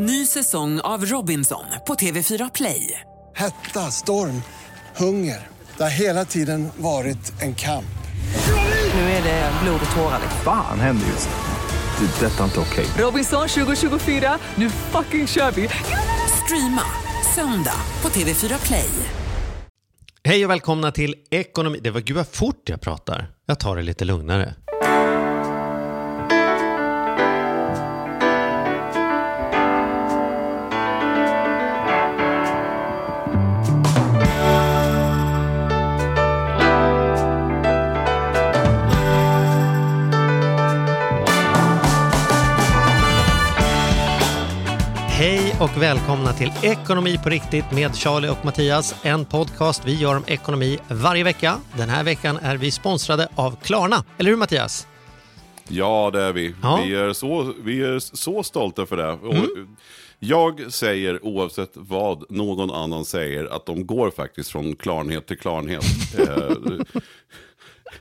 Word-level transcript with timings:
Ny 0.00 0.26
säsong 0.26 0.80
av 0.80 1.04
Robinson 1.04 1.64
på 1.86 1.94
TV4 1.94 2.50
Play. 2.54 3.00
Hetta, 3.36 3.80
storm, 3.80 4.42
hunger. 4.96 5.46
Det 5.76 5.82
har 5.82 5.90
hela 5.90 6.24
tiden 6.24 6.68
varit 6.76 7.42
en 7.42 7.54
kamp. 7.54 7.98
Nu 8.94 9.00
är 9.00 9.22
det 9.22 9.52
blod 9.62 9.80
och 9.90 9.96
tårar. 9.96 10.20
Fan 10.44 10.80
händer 10.80 11.06
just 11.06 11.28
nu. 11.28 12.06
Det. 12.06 12.26
är 12.26 12.30
Detta 12.30 12.40
är 12.40 12.44
inte 12.44 12.60
okej. 12.60 12.86
Robinson 12.98 13.48
2024, 13.48 14.38
nu 14.54 14.70
fucking 14.70 15.26
kör 15.26 15.50
vi! 15.50 15.68
Streama 16.44 16.84
söndag 17.34 17.80
på 18.00 18.08
TV4 18.08 18.66
Play. 18.66 18.90
Hej 20.24 20.44
och 20.44 20.50
välkomna 20.50 20.92
till 20.92 21.14
Ekonomi. 21.30 21.78
Det 21.82 21.90
var 21.90 22.00
gud 22.00 22.16
vad 22.16 22.28
fort 22.28 22.68
jag 22.68 22.80
pratar. 22.80 23.30
Jag 23.46 23.60
tar 23.60 23.76
det 23.76 23.82
lite 23.82 24.04
lugnare. 24.04 24.54
Och 45.60 45.82
välkomna 45.82 46.32
till 46.32 46.52
Ekonomi 46.62 47.18
på 47.22 47.28
riktigt 47.28 47.72
med 47.72 47.96
Charlie 47.96 48.28
och 48.28 48.44
Mattias. 48.44 48.94
En 49.02 49.24
podcast 49.24 49.82
vi 49.86 49.94
gör 49.94 50.16
om 50.16 50.24
ekonomi 50.26 50.78
varje 50.90 51.24
vecka. 51.24 51.56
Den 51.76 51.88
här 51.88 52.04
veckan 52.04 52.38
är 52.42 52.56
vi 52.56 52.70
sponsrade 52.70 53.28
av 53.34 53.56
Klarna. 53.62 54.04
Eller 54.18 54.30
hur 54.30 54.36
Mattias? 54.36 54.86
Ja, 55.68 56.10
det 56.12 56.22
är 56.22 56.32
vi. 56.32 56.54
Ja. 56.62 56.78
Mm. 56.78 56.88
Vi, 56.88 56.94
är 56.94 57.12
så, 57.12 57.52
vi 57.64 57.82
är 57.82 57.98
så 57.98 58.42
stolta 58.42 58.86
för 58.86 58.96
det. 58.96 59.12
Och 59.12 59.34
Jag 60.18 60.72
säger, 60.72 61.24
oavsett 61.24 61.70
vad 61.74 62.30
någon 62.30 62.70
annan 62.70 63.04
säger, 63.04 63.44
att 63.44 63.66
de 63.66 63.86
går 63.86 64.10
faktiskt 64.10 64.50
från 64.50 64.76
klarhet 64.76 65.26
till 65.26 65.38
klarhet. 65.38 65.84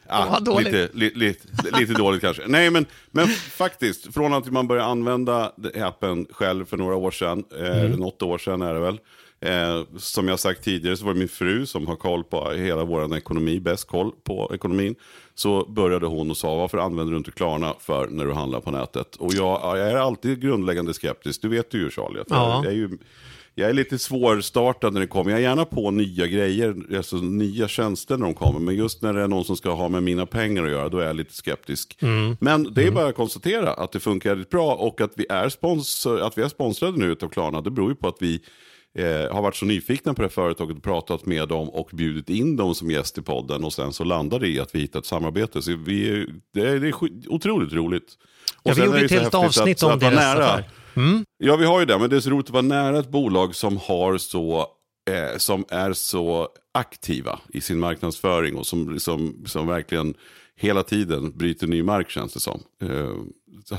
ja, 0.07 0.39
lite, 0.59 0.89
li, 0.93 1.11
lite, 1.15 1.47
lite 1.79 1.93
dåligt 1.93 2.21
kanske. 2.21 2.43
Nej, 2.47 2.69
men, 2.69 2.85
men 3.11 3.27
faktiskt, 3.27 4.13
från 4.13 4.33
att 4.33 4.51
man 4.51 4.67
började 4.67 4.87
använda 4.89 5.51
appen 5.75 6.27
själv 6.31 6.65
för 6.65 6.77
några 6.77 6.95
år 6.95 7.11
sedan, 7.11 7.43
eh, 7.59 7.85
Mm. 7.85 7.91
något 7.99 8.21
år 8.21 8.37
sedan 8.37 8.61
är 8.61 8.73
det 8.73 8.79
väl, 8.79 8.99
Eh, 9.39 9.83
som 9.97 10.27
jag 10.27 10.39
sagt 10.39 10.63
tidigare 10.63 10.97
så 10.97 11.05
var 11.05 11.13
det 11.13 11.19
min 11.19 11.27
fru 11.27 11.65
som 11.65 11.87
har 11.87 11.95
koll 11.95 12.23
på 12.23 12.51
hela 12.51 12.83
vår 12.83 13.17
ekonomi, 13.17 13.59
bäst 13.59 13.87
koll 13.87 14.11
på 14.23 14.51
ekonomin. 14.53 14.95
Så 15.35 15.65
började 15.65 16.05
hon 16.07 16.31
och 16.31 16.37
sa, 16.37 16.55
varför 16.55 16.77
använder 16.77 17.11
du 17.11 17.17
inte 17.17 17.31
Klarna 17.31 17.73
för 17.79 18.07
när 18.07 18.25
du 18.25 18.33
handlar 18.33 18.59
på 18.59 18.71
nätet? 18.71 19.15
Och 19.15 19.33
jag, 19.33 19.61
jag 19.77 19.91
är 19.91 19.97
alltid 19.97 20.41
grundläggande 20.41 20.93
skeptisk, 20.93 21.41
du 21.41 21.47
vet 21.49 21.73
ju 21.73 21.89
Charlie. 21.89 22.19
Att 22.19 22.27
Ja. 22.29 22.61
jag, 22.63 22.73
är 22.73 22.75
ju, 22.77 22.97
jag 23.59 23.69
är 23.69 23.73
lite 23.73 23.99
svårstartad 23.99 24.93
när 24.93 25.01
det 25.01 25.07
kommer. 25.07 25.31
Jag 25.31 25.39
är 25.39 25.43
gärna 25.43 25.65
på 25.65 25.91
nya 25.91 26.27
grejer, 26.27 26.75
alltså 26.97 27.15
nya 27.15 27.67
tjänster 27.67 28.17
när 28.17 28.25
de 28.25 28.33
kommer. 28.33 28.59
Men 28.59 28.75
just 28.75 29.01
när 29.01 29.13
det 29.13 29.21
är 29.21 29.27
någon 29.27 29.45
som 29.45 29.57
ska 29.57 29.71
ha 29.71 29.89
med 29.89 30.03
mina 30.03 30.25
pengar 30.25 30.63
att 30.63 30.71
göra, 30.71 30.89
då 30.89 30.99
är 30.99 31.05
jag 31.07 31.15
lite 31.15 31.33
skeptisk. 31.33 31.97
Men 32.39 32.73
det 32.73 32.83
är 32.83 32.91
bara 32.91 33.07
att 33.07 33.15
konstatera 33.15 33.73
att 33.73 33.91
det 33.91 33.99
funkar 33.99 34.29
väldigt 34.29 34.49
bra 34.49 34.75
och 34.75 35.01
att 35.01 35.11
vi 35.15 35.25
är, 35.29 35.49
sponsor, 35.49 36.21
att 36.21 36.37
vi 36.37 36.41
är 36.41 36.47
sponsrade 36.47 36.97
nu 36.97 37.15
av 37.21 37.29
Klarna, 37.29 37.61
det 37.61 37.71
beror 37.71 37.89
ju 37.89 37.95
på 37.95 38.07
att 38.07 38.17
vi 38.19 38.41
eh, 38.97 39.33
har 39.33 39.41
varit 39.41 39.55
så 39.55 39.65
nyfikna 39.65 40.13
på 40.13 40.21
det 40.21 40.29
företaget 40.29 40.83
pratat 40.83 41.25
med 41.25 41.47
dem 41.47 41.69
och 41.69 41.89
bjudit 41.93 42.29
in 42.29 42.55
dem 42.55 42.75
som 42.75 42.91
gäst 42.91 43.17
i 43.17 43.21
podden 43.21 43.63
och 43.63 43.73
sen 43.73 43.93
så 43.93 44.03
landar 44.03 44.39
det 44.39 44.47
i 44.47 44.59
att 44.59 44.75
vi 44.75 44.79
hittar 44.79 44.99
ett 44.99 45.05
samarbete. 45.05 45.61
Så 45.61 45.75
vi, 45.75 46.27
det, 46.53 46.61
är, 46.61 46.79
det 46.79 46.87
är 46.87 46.93
otroligt 47.27 47.73
roligt. 47.73 48.17
Och 48.63 48.71
Ja, 48.71 48.73
vi 48.75 48.85
gjorde 48.85 49.05
ett 49.05 49.11
helt 49.11 49.35
avsnitt 49.35 49.83
om 49.83 49.89
vara 49.89 50.11
deras 50.11 50.37
affär. 50.37 50.63
Ja, 51.37 51.55
vi 51.55 51.65
har 51.65 51.79
ju 51.79 51.85
det, 51.85 51.97
men 51.97 52.09
det 52.09 52.15
är 52.15 52.19
så 52.19 52.29
roligt 52.29 52.45
att 52.45 52.53
vara 52.53 52.61
nära 52.61 52.99
ett 52.99 53.09
bolag 53.09 53.55
som 53.55 53.77
har 53.77 54.17
så 54.17 54.67
eh, 55.09 55.37
som 55.37 55.65
är 55.69 55.93
så 55.93 56.47
aktiva 56.73 57.39
i 57.53 57.61
sin 57.61 57.79
marknadsföring 57.79 58.55
och 58.55 58.67
som, 58.67 58.93
liksom, 58.93 59.43
som 59.45 59.67
verkligen 59.67 60.13
hela 60.59 60.83
tiden 60.83 61.37
bryter 61.37 61.67
ny 61.67 61.83
mark 61.83 62.09
känns 62.09 62.33
det 62.33 62.39
som. 62.39 62.61
Eh, 62.83 63.11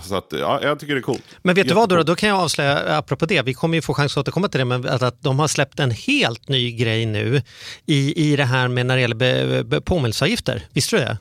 så 0.02 0.16
att, 0.16 0.32
ja, 0.32 0.60
jag 0.62 0.78
tycker 0.78 0.94
det 0.94 1.00
är 1.00 1.02
coolt. 1.02 1.22
Men 1.42 1.54
vet 1.54 1.68
du 1.68 1.74
vad 1.74 1.88
då, 1.88 2.02
då 2.02 2.14
kan 2.14 2.28
jag 2.28 2.38
avslöja, 2.38 2.98
apropå 2.98 3.26
det, 3.26 3.42
vi 3.42 3.54
kommer 3.54 3.74
ju 3.76 3.82
få 3.82 3.94
chans 3.94 4.16
att 4.16 4.20
återkomma 4.20 4.48
till 4.48 4.58
det, 4.58 4.64
men 4.64 4.88
att, 4.88 5.02
att 5.02 5.22
de 5.22 5.38
har 5.38 5.48
släppt 5.48 5.80
en 5.80 5.90
helt 5.90 6.48
ny 6.48 6.72
grej 6.72 7.06
nu 7.06 7.42
i, 7.86 8.32
i 8.32 8.36
det 8.36 8.44
här 8.44 8.68
med 8.68 8.86
när 8.86 8.96
det 8.96 9.00
gäller 9.00 9.14
be, 9.14 9.64
be, 9.64 9.80
påminnelseavgifter. 9.80 10.66
Visste 10.72 10.96
du 10.96 11.00
det? 11.00 11.18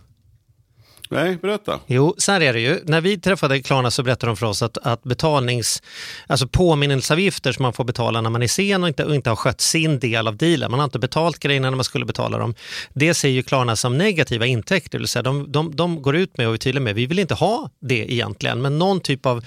Nej, 1.10 1.38
berätta. 1.42 1.80
Jo, 1.88 2.16
så 2.18 2.32
här 2.32 2.42
är 2.42 2.54
det 2.54 2.60
ju. 2.60 2.80
När 2.84 3.02
vi 3.02 3.18
träffade 3.18 3.62
Klarna 3.62 3.92
så 3.92 4.04
berättade 4.04 4.30
de 4.30 4.38
för 4.38 4.46
oss 4.46 4.62
att, 4.62 4.78
att 4.78 5.04
betalnings, 5.04 5.84
alltså 6.28 6.48
påminnelseavgifter 6.48 7.52
som 7.52 7.64
man 7.64 7.74
får 7.74 7.84
betala 7.84 8.22
när 8.22 8.30
man 8.30 8.44
är 8.44 8.48
sen 8.48 8.84
och 8.84 8.88
inte, 8.88 9.06
och 9.06 9.16
inte 9.16 9.30
har 9.30 9.36
skött 9.36 9.62
sin 9.62 10.00
del 10.00 10.28
av 10.28 10.38
dealen, 10.38 10.72
man 10.72 10.80
har 10.80 10.86
inte 10.86 11.00
betalt 11.00 11.40
grejerna 11.40 11.70
när 11.70 11.76
man 11.76 11.84
skulle 11.84 12.06
betala 12.06 12.38
dem. 12.38 12.56
Det 12.94 13.14
ser 13.14 13.30
ju 13.30 13.44
Klarna 13.44 13.76
som 13.76 13.98
negativa 13.98 14.46
intäkter, 14.46 14.98
det 14.98 15.02
vill 15.02 15.08
säga 15.08 15.24
de, 15.24 15.52
de, 15.52 15.76
de 15.76 16.02
går 16.02 16.16
ut 16.16 16.38
med 16.38 16.48
och 16.48 16.54
är 16.54 16.58
tydliga 16.58 16.84
med, 16.84 16.96
vi 16.96 17.06
vill 17.06 17.20
inte 17.20 17.34
ha 17.34 17.70
det 17.80 18.14
egentligen, 18.14 18.62
men 18.62 18.78
någon 18.78 19.00
typ 19.00 19.26
av 19.26 19.46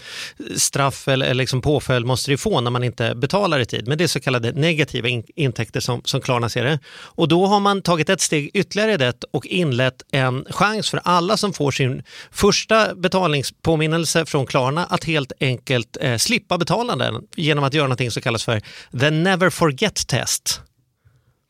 straff 0.56 1.08
eller, 1.08 1.26
eller 1.26 1.34
liksom 1.34 1.62
påföljd 1.62 2.06
måste 2.06 2.30
det 2.30 2.36
få 2.36 2.60
när 2.60 2.70
man 2.70 2.84
inte 2.84 3.14
betalar 3.14 3.60
i 3.60 3.66
tid. 3.66 3.88
Men 3.88 3.98
det 3.98 4.04
är 4.04 4.08
så 4.08 4.20
kallade 4.20 4.52
negativa 4.52 5.08
in, 5.08 5.24
intäkter 5.36 5.80
som, 5.80 6.02
som 6.04 6.20
Klarna 6.20 6.48
ser 6.48 6.64
det. 6.64 6.78
Och 6.88 7.28
då 7.28 7.46
har 7.46 7.60
man 7.60 7.82
tagit 7.82 8.08
ett 8.08 8.20
steg 8.20 8.50
ytterligare 8.54 8.92
i 8.92 8.96
det 8.96 9.24
och 9.30 9.46
inlett 9.46 10.02
en 10.12 10.44
chans 10.50 10.90
för 10.90 11.00
alla 11.04 11.36
som 11.36 11.49
får 11.52 11.70
sin 11.70 12.02
första 12.30 12.94
betalningspåminnelse 12.94 14.26
från 14.26 14.46
Klarna 14.46 14.84
att 14.84 15.04
helt 15.04 15.32
enkelt 15.40 15.96
eh, 16.00 16.16
slippa 16.16 16.58
betala 16.58 16.96
den 16.96 17.14
genom 17.36 17.64
att 17.64 17.74
göra 17.74 17.86
någonting 17.86 18.10
som 18.10 18.22
kallas 18.22 18.44
för 18.44 18.60
the 19.00 19.10
never 19.10 19.50
forget 19.50 20.06
test. 20.08 20.60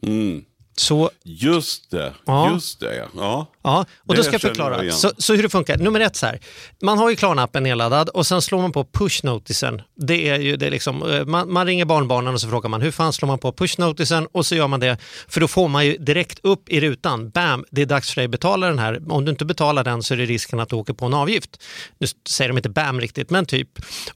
Mm. 0.06 0.44
Så 0.76 1.10
Just 1.24 1.90
det, 1.90 2.12
Ja. 2.26 2.52
just 2.52 2.80
det 2.80 3.08
ja. 3.16 3.46
Ja. 3.62 3.86
Och 4.06 4.14
då 4.14 4.22
ska 4.22 4.32
jag 4.32 4.40
förklara. 4.40 4.92
Så, 4.92 5.10
så 5.18 5.34
hur 5.34 5.42
det 5.42 5.48
funkar. 5.48 5.76
Nummer 5.76 6.00
ett 6.00 6.16
så 6.16 6.26
här. 6.26 6.40
Man 6.82 6.98
har 6.98 7.10
ju 7.10 7.16
Klarna-appen 7.16 7.60
nedladdad 7.60 8.08
och 8.08 8.26
sen 8.26 8.42
slår 8.42 8.60
man 8.60 8.72
på 8.72 8.84
push-notisen. 8.84 9.82
Det 9.96 10.28
är 10.28 10.38
ju 10.38 10.56
det 10.56 10.70
liksom, 10.70 11.10
eh, 11.10 11.24
man, 11.24 11.52
man 11.52 11.66
ringer 11.66 11.84
barnbarnen 11.84 12.34
och 12.34 12.40
så 12.40 12.48
frågar 12.48 12.68
man 12.68 12.80
hur 12.80 12.90
fan 12.90 13.12
slår 13.12 13.26
man 13.26 13.38
på 13.38 13.52
push-notisen 13.52 14.26
och 14.32 14.46
så 14.46 14.54
gör 14.54 14.68
man 14.68 14.80
det. 14.80 14.96
För 15.28 15.40
då 15.40 15.48
får 15.48 15.68
man 15.68 15.86
ju 15.86 15.96
direkt 15.96 16.38
upp 16.42 16.68
i 16.68 16.80
rutan, 16.80 17.30
bam, 17.30 17.64
det 17.70 17.82
är 17.82 17.86
dags 17.86 18.10
för 18.10 18.20
dig 18.20 18.24
att 18.24 18.30
betala 18.30 18.66
den 18.66 18.78
här. 18.78 19.02
Om 19.08 19.24
du 19.24 19.30
inte 19.30 19.44
betalar 19.44 19.84
den 19.84 20.02
så 20.02 20.14
är 20.14 20.18
det 20.18 20.24
risken 20.24 20.60
att 20.60 20.68
du 20.68 20.76
åker 20.76 20.92
på 20.92 21.06
en 21.06 21.14
avgift. 21.14 21.62
Nu 21.98 22.06
säger 22.28 22.48
de 22.48 22.56
inte 22.56 22.68
bam 22.68 23.00
riktigt, 23.00 23.30
men 23.30 23.46
typ. 23.46 23.68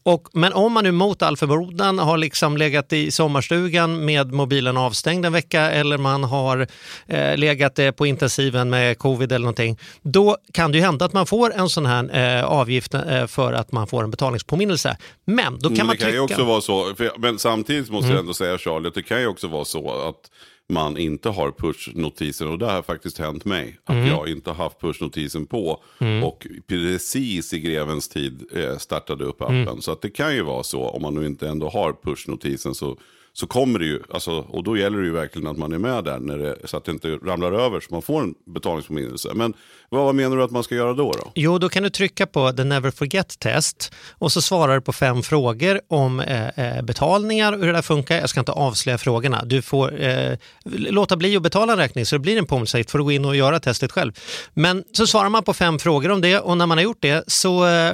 Och, 0.03 0.29
men 0.33 0.53
om 0.53 0.73
man 0.73 0.85
nu 0.85 0.93
mot 0.93 1.23
all 1.23 1.37
förmodan 1.37 1.99
har 1.99 2.19
liksom 2.19 2.57
legat 2.57 2.93
i 2.93 3.11
sommarstugan 3.11 4.05
med 4.05 4.33
mobilen 4.33 4.77
avstängd 4.77 5.27
en 5.27 5.33
vecka 5.33 5.71
eller 5.71 5.99
man 5.99 6.25
har 6.25 6.67
eh, 7.07 7.37
legat 7.37 7.79
eh, 7.79 7.91
på 7.91 8.07
intensiven 8.07 8.71
med 8.71 8.99
covid 8.99 9.33
eller 9.35 9.45
någonting, 9.45 9.79
då 10.03 10.37
kan 10.53 10.73
det 10.73 10.79
ju 10.79 10.85
hända 10.85 11.05
att 11.05 11.13
man 11.13 11.27
får 11.27 11.55
en 11.55 11.69
sån 11.69 11.87
här 11.87 12.39
eh, 12.39 12.45
avgift 12.45 12.95
eh, 12.95 13.27
för 13.27 13.53
att 13.53 13.73
man 13.73 13.87
får 13.87 14.05
en 14.05 14.11
betalningspåminnelse. 14.11 14.97
Men 15.25 15.59
då 15.59 15.69
kan 15.69 15.75
Mm, 15.77 15.87
man 15.87 15.97
det 15.97 16.03
kan 16.03 16.09
ju 16.11 16.19
trycka... 16.19 16.35
också 16.35 16.45
vara 16.45 16.61
så, 16.61 16.95
för, 16.95 17.11
men 17.19 17.39
samtidigt 17.39 17.91
måste 17.91 18.05
Mm. 18.07 18.15
jag 18.15 18.21
ändå 18.21 18.35
säga 18.35 18.59
Charlie, 18.59 18.89
att 18.89 18.95
det 18.95 19.03
kan 19.03 19.21
ju 19.21 19.27
också 19.27 19.49
vara 19.49 19.65
så 19.65 20.09
att 20.09 20.31
man 20.69 20.99
inte 20.99 21.29
har 21.29 21.51
push-notisen 21.51 22.49
och 22.49 22.59
det 22.59 22.67
har 22.67 22.83
faktiskt 22.83 23.19
hänt 23.19 23.45
mig. 23.45 23.79
Att 23.85 23.95
Mm. 23.95 24.07
jag 24.09 24.29
inte 24.29 24.51
har 24.51 24.65
haft 24.65 24.81
push-notisen 24.81 25.47
på 25.47 25.83
och 26.25 26.47
precis 26.69 27.53
i 27.53 27.61
grevens 27.61 28.09
tid 28.09 28.43
eh, 28.57 28.77
startade 28.79 29.25
upp 29.25 29.43
appen. 29.43 29.57
Mm. 29.69 29.81
Så 29.83 29.93
att 29.93 30.03
det 30.03 30.11
kan 30.11 30.35
ju 30.35 30.43
vara 30.43 30.63
så, 30.63 30.89
om 30.89 31.03
man 31.03 31.15
nu 31.15 31.27
inte 31.27 31.49
ändå 31.49 31.69
har 31.69 31.93
push-notisen 32.05 32.75
så, 32.75 32.97
så 33.37 33.47
kommer 33.47 33.79
det 33.79 33.85
ju, 33.85 34.03
alltså, 34.11 34.31
och 34.31 34.65
då 34.65 34.77
gäller 34.77 34.99
det 34.99 35.05
ju 35.05 35.13
verkligen 35.13 35.49
att 35.49 35.59
man 35.59 35.73
är 35.73 35.79
med 35.79 36.05
där 36.05 36.19
när 36.19 36.39
det, 36.39 36.57
så 36.65 36.77
att 36.77 36.85
det 36.85 36.93
inte 36.93 37.09
ramlar 37.09 37.53
över 37.53 37.81
så 37.81 37.87
man 37.91 38.03
får 38.03 38.23
en 38.23 38.35
betalningspåminnelse. 38.47 39.29
Men 39.35 39.55
vad 39.89 40.15
menar 40.15 40.37
du 40.37 40.43
att 40.43 40.51
man 40.51 40.65
ska 40.65 40.75
göra 40.75 40.93
då? 40.95 41.13
då? 41.13 41.33
Jo, 41.35 41.59
då 41.59 41.69
kan 41.69 41.83
du 41.83 41.91
trycka 41.91 42.27
på 42.27 42.53
the 42.53 42.65
never 42.65 42.91
forget 42.91 43.39
test 43.39 43.95
och 44.13 44.33
så 44.33 44.43
svarar 44.43 44.75
du 44.75 44.81
på 44.81 44.93
fem 44.93 45.23
frågor 45.23 45.81
om 45.89 46.21
eh, 46.21 46.49
eh 46.49 46.83
betalningar 46.83 47.53
och 47.53 47.59
hur 47.59 47.67
det 47.67 47.73
där 47.73 47.83
funkar. 47.83 48.17
Jag 48.17 48.29
ska 48.29 48.41
inte 48.41 48.53
avslöja 48.53 48.99
frågorna. 48.99 49.45
Du 49.45 49.63
får 49.63 50.03
eh, 50.03 50.37
låta 50.65 51.17
bli 51.17 51.37
att 51.37 51.43
betala 51.43 51.73
en 51.73 51.79
räkning 51.79 52.07
så 52.07 52.17
det 52.17 52.21
blir 52.21 52.39
en 52.39 52.47
påminnelse 52.47 52.85
för 52.85 52.99
att 52.99 53.05
gå 53.05 53.13
in 53.13 53.25
och 53.25 53.37
göra 53.37 53.61
testet 53.61 53.93
själv. 53.93 54.13
Men 54.55 54.85
så 54.93 55.07
svarar 55.07 55.29
man 55.29 55.43
på 55.43 55.55
fem 55.55 55.79
frågor 55.79 56.11
om 56.11 56.21
det 56.21 56.39
och 56.39 56.59
när 56.59 56.67
man 56.67 56.79
har 56.79 56.83
gjort 56.83 57.03
det 57.03 57.25
så 57.27 57.67
eh, 57.67 57.93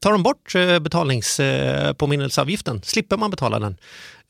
tar 0.00 0.12
de 0.12 0.22
bort 0.22 0.54
eh, 0.54 0.78
betalningspåminnelseavgiften. 0.78 2.76
Eh, 2.76 2.82
Slipper 2.82 3.16
man 3.16 3.30
betala 3.30 3.58
den. 3.58 3.76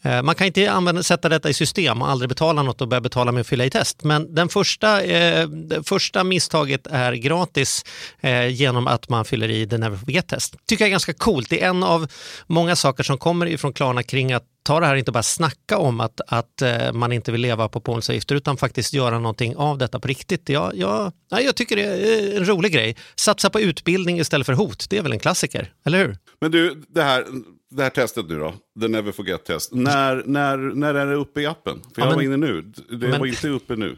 Eh, 0.03 0.23
man 0.23 0.35
kan 0.35 0.47
inte 0.47 0.71
använda, 0.71 1.03
sätta 1.03 1.29
detta 1.29 1.51
i 1.51 1.55
system 1.55 2.03
och 2.03 2.11
aldrig 2.11 2.29
betala 2.29 2.63
något 2.63 2.81
och 2.81 2.89
börja 2.89 3.01
betala 3.01 3.33
med 3.33 3.41
att 3.41 3.47
fylla 3.47 3.65
i 3.65 3.71
test. 3.71 4.05
Men 4.05 4.35
den 4.35 4.49
första, 4.49 5.03
eh, 5.03 5.49
det 5.49 5.89
första 5.89 6.25
misstaget 6.25 6.87
är 6.87 7.13
gratis 7.13 7.85
eh, 8.21 8.47
genom 8.47 8.87
att 8.87 9.09
man 9.09 9.25
fyller 9.25 9.51
i 9.51 9.67
the 9.67 9.79
never 9.79 9.97
forget-test. 9.97 10.57
tycker 10.67 10.85
jag 10.85 10.87
är 10.87 10.91
ganska 10.91 11.15
coolt. 11.15 11.51
Det 11.51 11.63
är 11.63 11.69
en 11.69 11.83
av 11.83 12.07
många 12.47 12.77
saker 12.77 13.03
som 13.03 13.19
kommer 13.19 13.47
ifrån 13.47 13.73
Klarna 13.73 14.03
kring 14.03 14.33
att 14.33 14.45
ta 14.69 14.81
det 14.81 14.87
här, 14.87 14.97
inte 14.97 15.13
bara 15.13 15.23
snacka 15.23 15.79
om 15.79 16.01
att, 16.01 16.21
att 16.27 16.63
eh, 16.63 16.93
man 16.93 17.13
inte 17.13 17.33
vill 17.33 17.41
leva 17.41 17.69
på 17.69 17.81
påminnelseavgifter 17.81 18.35
utan 18.35 18.57
faktiskt 18.57 18.93
göra 18.93 19.19
någonting 19.19 19.57
av 19.57 19.79
detta 19.79 20.01
på 20.01 20.09
riktigt. 20.09 20.49
Jag, 20.49 20.77
jag, 20.77 21.13
jag 21.29 21.57
tycker 21.57 21.77
det 21.77 21.85
är 21.85 22.33
eh, 22.33 22.37
en 22.37 22.49
rolig 22.49 22.73
grej. 22.73 22.97
Satsa 23.17 23.51
på 23.51 23.61
utbildning 23.61 24.21
istället 24.21 24.47
för 24.47 24.53
hot, 24.53 24.91
det 24.91 24.99
är 24.99 25.03
väl 25.03 25.13
en 25.13 25.19
klassiker, 25.19 25.73
eller 25.85 25.99
hur? 25.99 26.17
Men 26.41 26.51
du, 26.51 26.83
det 26.89 27.03
här, 27.03 27.25
det 27.71 27.83
här 27.83 27.91
testet 27.91 28.29
nu 28.29 28.39
då, 28.39 28.55
the 28.81 28.89
never 28.89 29.13
forget 29.13 29.45
test. 29.45 29.73
När, 29.75 30.23
när, 30.27 30.57
när 30.57 30.95
är 30.95 31.07
det 31.07 31.15
uppe 31.15 31.41
i 31.41 31.47
appen? 31.47 31.81
För 31.95 32.03
jag 32.03 32.07
men- 32.09 32.15
var 32.17 32.23
inne 32.23 32.37
nu, 32.37 32.63
det 32.91 33.09
men- 33.09 33.21
var 33.21 33.27
inte 33.27 33.49
uppe 33.49 33.77
nu. 33.77 33.97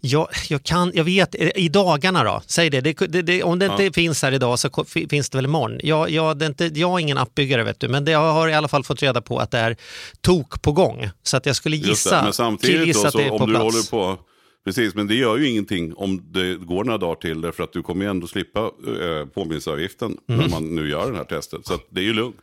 Jag, 0.00 0.28
jag, 0.48 0.62
kan, 0.62 0.92
jag 0.94 1.04
vet, 1.04 1.34
eh, 1.34 1.50
i 1.56 1.68
dagarna 1.68 2.24
då, 2.24 2.42
säg 2.46 2.70
det, 2.70 2.80
det, 2.80 3.22
det, 3.22 3.42
om 3.42 3.58
det 3.58 3.66
inte 3.66 3.92
finns 3.92 4.22
här 4.22 4.32
idag 4.32 4.58
så 4.58 4.84
finns 5.10 5.30
det 5.30 5.38
väl 5.38 5.44
imorgon. 5.44 5.80
Jag, 5.82 6.10
jag, 6.10 6.38
det 6.38 6.44
är 6.44 6.48
inte, 6.48 6.64
jag 6.74 6.90
är 6.94 6.98
ingen 6.98 7.18
appbyggare 7.18 7.62
vet 7.64 7.80
du, 7.80 7.88
men 7.88 8.04
det, 8.04 8.10
jag 8.10 8.32
har 8.32 8.48
i 8.48 8.54
alla 8.54 8.68
fall 8.68 8.84
fått 8.84 9.02
reda 9.02 9.20
på 9.20 9.38
att 9.38 9.50
det 9.50 9.58
är 9.58 9.76
tok 10.20 10.62
på 10.62 10.72
gång. 10.72 11.10
Så 11.22 11.36
att 11.36 11.46
jag 11.46 11.56
skulle 11.56 11.76
gissa, 11.76 12.16
det. 12.16 12.22
Men 12.22 12.32
samtidigt 12.32 12.76
killgissa 12.76 13.02
då, 13.04 13.10
så 13.10 13.30
om 13.30 13.46
du 13.48 13.54
plats. 13.56 13.62
håller 13.90 13.90
på, 14.16 14.18
precis, 14.64 14.94
men 14.94 15.06
det 15.06 15.14
gör 15.14 15.36
ju 15.38 15.48
ingenting 15.48 15.94
om 15.94 16.32
det 16.32 16.54
går 16.56 16.84
några 16.84 16.98
dagar 16.98 17.14
till, 17.14 17.40
därför 17.40 17.64
att 17.64 17.72
du 17.72 17.82
kommer 17.82 18.04
ju 18.04 18.10
ändå 18.10 18.26
slippa 18.26 18.60
äh, 18.60 19.26
påminnelseavgiften 19.34 20.16
Mm. 20.28 20.40
när 20.40 20.48
man 20.48 20.74
nu 20.74 20.88
gör 20.90 21.10
det 21.10 21.16
här 21.16 21.24
testet. 21.24 21.66
Så 21.66 21.78
det 21.90 22.00
är 22.00 22.04
ju 22.04 22.12
lugnt. 22.12 22.36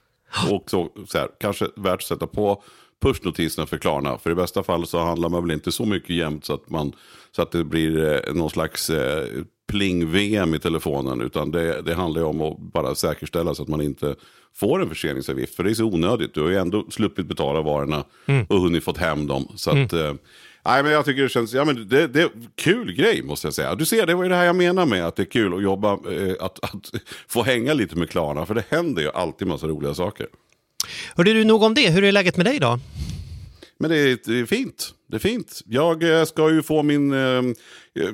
Och 0.52 0.70
så, 0.70 0.90
så 1.08 1.18
här, 1.18 1.28
kanske 1.40 1.68
värt 1.76 1.94
att 1.94 2.04
sätta 2.04 2.28
på 2.28 2.64
pushnotiserna 3.02 3.68
för 3.68 3.78
Klarna. 3.78 4.18
För 4.18 4.32
i 4.32 4.36
bästa 4.36 4.64
fall 4.64 4.88
så 4.88 5.00
handlar 5.00 5.30
man 5.30 5.44
väl 5.44 5.52
inte 5.52 5.72
så 5.72 5.86
mycket 5.86 6.16
jämt 6.16 6.46
så 6.46 6.54
att, 6.54 6.70
man, 6.70 6.94
så 7.32 7.42
att 7.42 7.52
det 7.52 7.64
blir 7.64 8.14
eh, 8.28 8.34
någon 8.34 8.50
slags 8.50 8.90
eh, 8.90 9.28
pling-VM 9.68 10.56
i 10.56 10.60
telefonen. 10.60 11.22
Utan 11.22 11.52
det, 11.52 11.82
det 11.82 11.94
handlar 11.94 12.22
ju 12.22 12.28
om 12.28 12.42
att 12.42 12.60
bara 12.60 12.96
säkerställa 12.96 13.56
så 13.56 13.64
att 13.64 13.70
man 13.70 13.82
inte 13.82 14.16
får 14.56 14.82
en 14.82 14.90
förseningsavgift. 14.90 15.56
För 15.56 15.64
det 15.64 15.70
är 15.70 15.74
så 15.74 15.86
onödigt. 15.86 16.34
Du 16.34 16.42
har 16.42 16.50
ju 16.50 16.58
ändå 16.58 16.86
sluppit 16.90 17.26
betala 17.26 17.62
varorna 17.62 18.04
och 18.48 18.62
hunnit 18.62 18.84
fått 18.84 18.98
hem 18.98 19.28
dem. 19.28 19.48
Så 19.56 19.72
att, 19.72 19.94
eh, 19.94 20.14
nej, 20.66 20.84
men 20.84 20.92
jag 20.92 21.06
tycker 21.06 21.24
det 21.24 21.30
känns, 21.30 21.54
ja 21.54 21.66
men 21.66 21.88
det, 21.90 22.08
det 22.08 22.22
är 22.22 22.30
kul 22.56 22.94
grej 22.94 23.24
måste 23.24 23.48
jag 23.48 23.54
säga. 23.54 23.76
Du 23.76 23.86
ser, 23.86 24.06
det 24.06 24.16
var 24.16 24.24
ju 24.24 24.30
det 24.30 24.36
här 24.36 24.46
jag 24.46 24.56
menar 24.56 24.86
med 24.86 25.06
att 25.06 25.16
det 25.16 25.24
är 25.24 25.32
kul 25.32 25.54
att 25.54 25.64
jobba, 25.64 25.92
eh, 25.92 26.34
att, 26.40 26.64
att 26.64 26.92
få 27.28 27.44
hänga 27.44 27.74
lite 27.74 27.96
med 27.96 28.10
Klarna. 28.10 28.46
För 28.46 28.54
det 28.56 28.64
händer 28.70 29.02
ju 29.02 29.10
alltid 29.12 29.48
massa 29.48 29.68
roliga 29.68 29.94
saker. 29.94 30.28
Hörde 31.16 31.34
du 31.34 31.44
nog 31.44 31.64
om 31.64 31.74
det? 31.74 31.90
Hur 31.90 32.04
är 32.04 32.12
läget 32.12 32.38
med 32.38 32.46
dig 32.46 32.60
då? 32.60 32.80
Men 33.78 33.92
det 33.92 33.98
är, 33.98 34.18
det 34.26 34.40
är 34.40 34.46
fint. 34.46 34.94
Det 35.08 35.16
är 35.16 35.20
fint. 35.20 35.62
Jag 35.66 36.20
eh, 36.20 36.26
ska 36.26 36.52
ju 36.52 36.62
få 36.62 36.84
min... 36.84 37.14
Eh, 37.14 37.42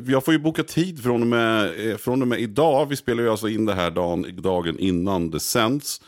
jag 0.08 0.26
får 0.26 0.34
ju 0.34 0.40
boka 0.40 0.64
tid 0.64 1.04
från 1.04 1.22
och, 1.22 1.28
med, 1.28 2.00
från 2.00 2.22
och 2.22 2.28
med 2.28 2.40
idag. 2.40 2.86
Vi 2.90 2.96
spelar 2.96 3.24
ju 3.24 3.30
alltså 3.30 3.48
in 3.48 3.66
det 3.66 3.74
här 3.74 3.92
dagen, 3.92 4.42
dagen 4.42 4.80
innan 4.80 5.32
det 5.32 5.40
sänds. 5.40 6.02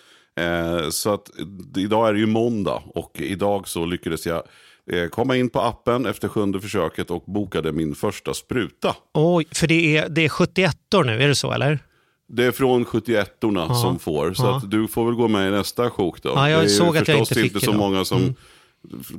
Så 0.90 1.14
att 1.14 1.30
idag 1.78 2.10
är 2.10 2.14
det 2.14 2.20
ju 2.20 2.26
måndag 2.26 2.84
och 2.86 3.22
idag 3.22 3.68
så 3.68 3.86
lyckades 3.86 4.26
jag 4.26 4.44
komma 5.12 5.36
in 5.38 5.50
på 5.50 5.62
appen 5.62 6.06
efter 6.06 6.28
sjunde 6.28 6.62
försöket 6.62 7.12
och 7.12 7.24
bokade 7.26 7.72
min 7.72 7.96
första 7.96 8.34
spruta. 8.34 8.96
Oj, 9.14 9.48
för 9.52 9.68
det 9.68 9.98
är, 9.98 10.10
det 10.10 10.26
är 10.26 10.30
71 10.30 10.94
år 10.96 11.04
nu, 11.04 11.24
är 11.24 11.28
det 11.28 11.36
så 11.36 11.52
eller? 11.52 11.80
Det 12.30 12.46
är 12.46 12.52
från 12.52 12.86
71orna 12.86 13.74
som 13.74 14.00
får, 14.00 14.34
så 14.34 14.48
att 14.48 14.72
du 14.72 14.88
får 14.88 15.06
väl 15.06 15.16
gå 15.16 15.28
med 15.28 15.48
i 15.48 15.52
nästa 15.52 15.90
sjok 15.90 16.22
då. 16.24 16.30
Ja, 16.30 16.50
jag 16.50 16.60
det 16.62 16.66
är 16.66 16.70
såg 16.70 16.98
att 16.98 17.08
jag 17.08 17.18
inte 17.18 17.36
fick 17.36 17.46
inte 17.46 17.60
så 17.60 17.72
idag. 17.72 17.80
många 17.80 18.06
som, 18.06 18.18
Mm. 18.22 18.36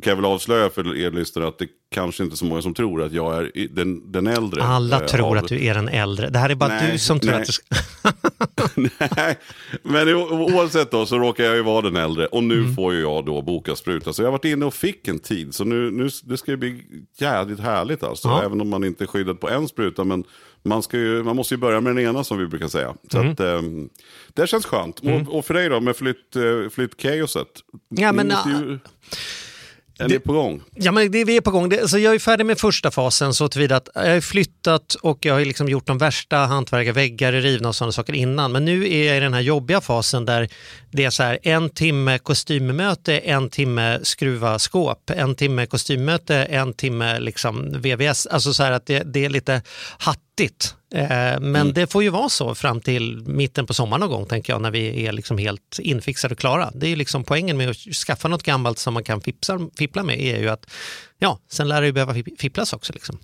Kan 0.02 0.10
jag 0.10 0.16
väl 0.16 0.24
avslöja 0.24 0.70
för 0.70 0.96
er 0.96 1.10
lyssnare 1.10 1.48
att 1.48 1.58
det 1.58 1.66
kanske 1.90 2.22
inte 2.22 2.34
är 2.34 2.36
så 2.36 2.44
många 2.44 2.62
som 2.62 2.74
tror 2.74 3.02
att 3.02 3.12
jag 3.12 3.36
är 3.38 3.68
den, 3.68 4.12
den 4.12 4.26
äldre. 4.26 4.62
Alla 4.62 5.00
eh, 5.00 5.06
tror 5.06 5.26
av- 5.26 5.44
att 5.44 5.48
du 5.48 5.64
är 5.64 5.74
den 5.74 5.88
äldre. 5.88 6.30
Det 6.30 6.38
här 6.38 6.50
är 6.50 6.54
bara 6.54 6.68
Nej, 6.68 6.92
du 6.92 6.98
som 6.98 7.20
tror 7.20 7.32
nej. 7.32 7.40
att 7.40 7.46
du 7.46 7.52
ska... 7.52 7.64
Nej, 9.16 9.38
men 9.82 10.14
oavsett 10.14 10.90
då 10.90 11.06
så 11.06 11.18
råkar 11.18 11.44
jag 11.44 11.56
ju 11.56 11.62
vara 11.62 11.82
den 11.82 11.96
äldre 11.96 12.26
och 12.26 12.44
nu 12.44 12.58
Mm. 12.58 12.74
får 12.74 12.94
ju 12.94 13.00
jag 13.00 13.24
då 13.26 13.42
boka 13.42 13.76
spruta. 13.76 14.12
Så 14.12 14.22
jag 14.22 14.26
har 14.26 14.32
varit 14.32 14.44
inne 14.44 14.64
och 14.64 14.74
fick 14.74 15.08
en 15.08 15.18
tid, 15.18 15.54
så 15.54 15.64
nu, 15.64 15.90
nu 15.90 16.08
det 16.24 16.36
ska 16.36 16.50
ju 16.50 16.56
bli 16.56 16.82
jävligt 17.18 17.60
härligt 17.60 18.02
alltså. 18.02 18.28
Ja. 18.28 18.42
Även 18.44 18.60
om 18.60 18.68
man 18.68 18.84
inte 18.84 19.04
är 19.04 19.06
skyddad 19.06 19.40
på 19.40 19.48
en 19.48 19.68
spruta, 19.68 20.04
men 20.04 20.24
man, 20.62 20.82
ska 20.82 20.96
ju, 20.98 21.22
man 21.22 21.36
måste 21.36 21.54
ju 21.54 21.58
börja 21.58 21.80
med 21.80 21.96
den 21.96 22.04
ena 22.04 22.24
som 22.24 22.38
vi 22.38 22.46
brukar 22.46 22.68
säga. 22.68 22.94
Så 23.12 23.18
Mm. 23.18 23.32
att, 23.32 23.40
ehm, 23.40 23.88
det 24.34 24.46
känns 24.46 24.66
skönt. 24.66 25.00
Och, 25.00 25.38
och 25.38 25.44
för 25.44 25.54
dig 25.54 25.68
då 25.68 25.80
med 25.80 25.96
flytt, 25.96 26.36
uh, 26.36 26.68
flyttkaoset? 26.68 27.48
Ja, 27.88 28.12
men, 28.12 28.32
ju, 28.46 28.78
är 29.98 30.08
ni 30.08 30.18
på 30.18 30.32
gång? 30.32 30.62
Ja, 30.74 30.92
men 30.92 31.10
det, 31.10 31.24
vi 31.24 31.36
är 31.36 31.40
på 31.40 31.50
gång. 31.50 31.68
Det, 31.68 31.80
alltså 31.80 31.98
jag 31.98 32.14
är 32.14 32.18
färdig 32.18 32.46
med 32.46 32.58
första 32.58 32.90
fasen 32.90 33.34
så 33.34 33.48
tillvida 33.48 33.76
att 33.76 33.88
jag 33.94 34.14
har 34.14 34.20
flyttat 34.20 34.94
och 34.94 35.26
jag 35.26 35.34
har 35.34 35.44
liksom 35.44 35.68
gjort 35.68 35.86
de 35.86 35.98
värsta 35.98 36.36
hantverkarväggar 36.36 37.32
är 37.32 37.40
rivna 37.40 37.68
och 37.68 37.76
sådana 37.76 37.92
saker 37.92 38.12
innan. 38.12 38.52
Men 38.52 38.64
nu 38.64 38.92
är 38.94 39.06
jag 39.06 39.16
i 39.16 39.20
den 39.20 39.34
här 39.34 39.40
jobbiga 39.40 39.80
fasen 39.80 40.24
där 40.24 40.48
det 40.90 41.04
är 41.04 41.10
så 41.10 41.22
här 41.22 41.38
en 41.42 41.70
timme 41.70 42.18
kostymmöte, 42.18 43.18
en 43.18 43.50
timme 43.50 44.00
skruva 44.02 44.58
skåp, 44.58 45.10
en 45.10 45.34
timme 45.34 45.66
kostymmöte, 45.66 46.36
en 46.36 46.72
timme 46.72 47.20
liksom 47.20 47.72
VVS. 47.72 48.26
Alltså 48.26 48.54
så 48.54 48.62
här 48.62 48.72
att 48.72 48.86
det, 48.86 49.02
det 49.02 49.24
är 49.24 49.28
lite 49.28 49.62
hattigt. 49.98 50.74
Eh, 50.94 51.40
men 51.40 51.72
det 51.72 51.86
får 51.86 52.02
ju 52.02 52.08
vara 52.08 52.28
så 52.28 52.54
fram 52.54 52.80
till 52.80 53.22
mitten 53.26 53.66
på 53.66 53.74
sommaren 53.74 54.00
någon 54.00 54.10
gång 54.10 54.26
tänker 54.26 54.52
jag 54.52 54.62
när 54.62 54.70
vi 54.70 55.06
är 55.06 55.12
liksom 55.12 55.38
helt 55.38 55.78
infixade 55.78 56.32
och 56.34 56.38
klara. 56.38 56.70
Det 56.74 56.86
är 56.86 56.90
ju 56.90 56.96
liksom 56.96 57.24
poängen 57.24 57.56
med 57.56 57.70
att 57.70 57.76
skaffa 57.76 58.28
något 58.28 58.42
gammalt 58.42 58.78
som 58.78 58.94
man 58.94 59.04
kan 59.04 59.20
fipsa, 59.20 59.58
fippla 59.78 60.02
med 60.02 60.20
är 60.20 60.38
ju 60.38 60.48
att 60.48 60.70
ja, 61.18 61.38
sen 61.50 61.68
lär 61.68 61.80
det 61.80 61.86
ju 61.86 61.92
behöva 61.92 62.14
fi- 62.14 62.36
fipplas 62.38 62.72
också. 62.72 62.92
Liksom. 62.92 63.18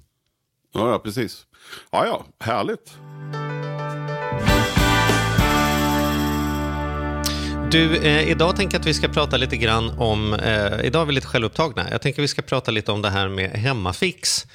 Ja, 0.75 0.91
ja, 0.91 0.99
precis. 0.99 1.47
Ja, 1.93 2.07
ja, 2.07 2.25
härligt. 2.41 2.95
Du, 7.71 7.97
eh, 7.97 8.29
idag 8.31 8.57
tänker 8.57 8.75
jag 8.75 8.81
att 8.81 8.87
vi 8.87 8.95
ska 8.95 9.09
prata 9.09 9.37
lite 9.37 9.57
grann 9.57 9.91
om, 9.91 10.35
eh, 10.35 10.81
idag 10.85 11.03
är 11.03 11.07
vi 11.07 11.13
lite 11.13 11.27
självupptagna, 11.27 11.87
jag 11.91 12.03
tänker 12.03 12.23
att 12.23 12.25
vi 12.25 12.29
ska 12.29 12.43
prata 12.43 12.71
lite 12.71 12.93
om 12.93 13.03
det 13.03 13.11
här 13.11 13.29
med 13.29 13.51
hemmafix. 13.51 14.47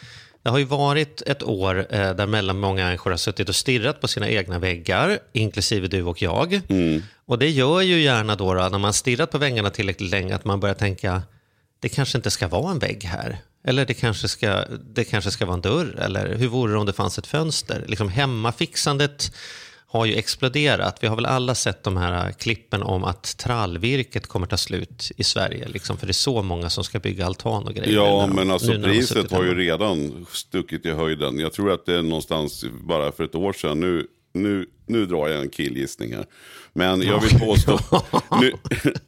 Det 0.49 0.53
har 0.53 0.59
ju 0.59 0.65
varit 0.65 1.21
ett 1.25 1.43
år 1.43 1.87
eh, 1.89 2.15
där 2.15 2.25
mellan 2.25 2.59
många 2.59 2.85
människor 2.85 3.11
har 3.11 3.17
suttit 3.17 3.49
och 3.49 3.55
stirrat 3.55 4.01
på 4.01 4.07
sina 4.07 4.29
egna 4.29 4.59
väggar, 4.59 5.19
inklusive 5.33 5.87
du 5.87 6.03
och 6.03 6.21
jag. 6.21 6.61
Och 7.25 7.39
det 7.39 7.49
gör 7.49 7.81
ju 7.81 8.01
gärna 8.01 8.35
då, 8.35 8.53
då, 8.53 8.69
när 8.69 8.77
man 8.77 8.93
stirrat 8.93 9.31
på 9.31 9.37
väggarna 9.37 9.69
tillräckligt 9.69 10.11
länge, 10.11 10.35
att 10.35 10.45
man 10.45 10.59
börjar 10.59 10.75
tänka, 10.75 11.21
det 11.79 11.89
kanske 11.89 12.17
inte 12.17 12.31
ska 12.31 12.47
vara 12.47 12.71
en 12.71 12.79
vägg 12.79 13.03
här. 13.03 13.37
Eller 13.63 13.85
det 13.85 13.93
kanske 13.93 14.27
ska, 14.27 14.65
det 14.93 15.03
kanske 15.03 15.31
ska 15.31 15.45
vara 15.45 15.53
en 15.53 15.61
dörr. 15.61 15.99
Eller 15.99 16.35
hur 16.35 16.47
vore 16.47 16.71
det 16.71 16.77
om 16.77 16.85
det 16.85 16.93
fanns 16.93 17.17
ett 17.17 17.27
fönster? 17.27 17.83
Liksom 17.87 18.09
hemmafixandet 18.09 19.31
har 19.91 20.06
ju 20.06 20.15
exploderat. 20.15 20.97
Vi 21.01 21.07
har 21.07 21.15
väl 21.15 21.25
alla 21.25 21.56
sett 21.56 21.83
de 21.83 21.97
här 21.97 22.31
klippen 22.31 22.83
om 22.83 23.03
att 23.03 23.38
trallvirket 23.38 24.27
kommer 24.27 24.47
ta 24.47 24.57
slut 24.57 25.12
i 25.18 25.24
Sverige. 25.24 25.68
Liksom, 25.68 25.97
för 25.97 26.07
det 26.07 26.12
är 26.12 26.13
så 26.13 26.41
många 26.41 26.69
som 26.69 26.83
ska 26.83 27.00
bygga 27.00 27.25
altan 27.25 27.63
och 27.68 27.74
grejer. 27.74 27.95
Ja, 27.95 28.25
de- 28.27 28.36
men 28.36 28.51
alltså 28.51 28.71
priset 28.81 29.31
har 29.31 29.44
ju 29.44 29.56
redan 29.56 30.25
stuckit 30.31 30.86
i 30.86 30.91
höjden. 30.91 31.39
Jag 31.39 31.53
tror 31.53 31.71
att 31.71 31.86
det 31.86 31.95
är 31.95 32.01
någonstans 32.01 32.65
bara 32.83 33.12
för 33.12 33.24
ett 33.24 33.36
år 33.36 33.53
sedan. 33.53 33.80
Nu, 33.80 34.07
nu, 34.33 34.65
nu 34.86 35.06
drar 35.06 35.27
jag 35.27 35.41
en 35.41 35.50
killgissning 35.50 36.13
här. 36.15 36.25
Men 36.74 37.01
jag 37.01 37.21
vill 37.21 37.39
påstå, 37.45 37.80
nu, 38.42 38.53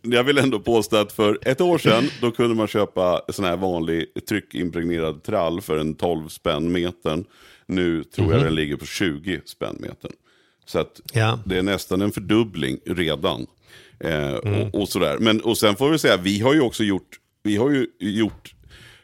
jag 0.18 0.24
vill 0.24 0.38
ändå 0.38 0.60
påstå 0.60 0.98
att 0.98 1.12
för 1.12 1.40
ett 1.42 1.62
år 1.62 1.78
sedan 1.78 2.10
då 2.22 2.32
kunde 2.32 2.56
man 2.56 2.68
köpa 2.68 3.22
sån 3.30 3.46
här 3.46 3.58
vanlig 3.58 4.06
tryckimpregnerad 4.30 5.24
trall 5.24 5.62
för 5.62 5.78
en 5.78 5.96
12 5.96 6.28
spänn 6.28 6.72
metern. 6.72 7.26
Nu 7.66 8.04
tror 8.04 8.26
Mhm. 8.26 8.34
jag 8.36 8.44
den 8.44 8.56
ligger 8.56 8.76
på 8.76 8.86
20 8.86 9.42
spänn 9.46 9.76
metern. 9.80 10.12
Så 10.66 10.80
att 10.80 11.02
Ja. 11.14 11.40
det 11.46 11.58
är 11.58 11.64
nästan 11.64 12.02
en 12.02 12.12
fördubbling 12.12 12.78
redan. 12.86 13.46
Eh, 14.00 14.34
Mm. 14.36 14.62
och, 14.62 14.82
och 14.82 14.90
sådär. 14.90 15.18
Men, 15.20 15.42
och 15.42 15.58
sen 15.58 15.76
får 15.76 15.90
vi 15.90 16.00
säga, 16.00 16.18
vi 16.18 16.40
har 16.40 16.54
ju 16.54 16.62
också 16.62 16.84
gjort, 16.84 17.20
vi 17.44 17.58
har 17.58 17.70
ju 17.70 17.88
gjort 18.00 18.54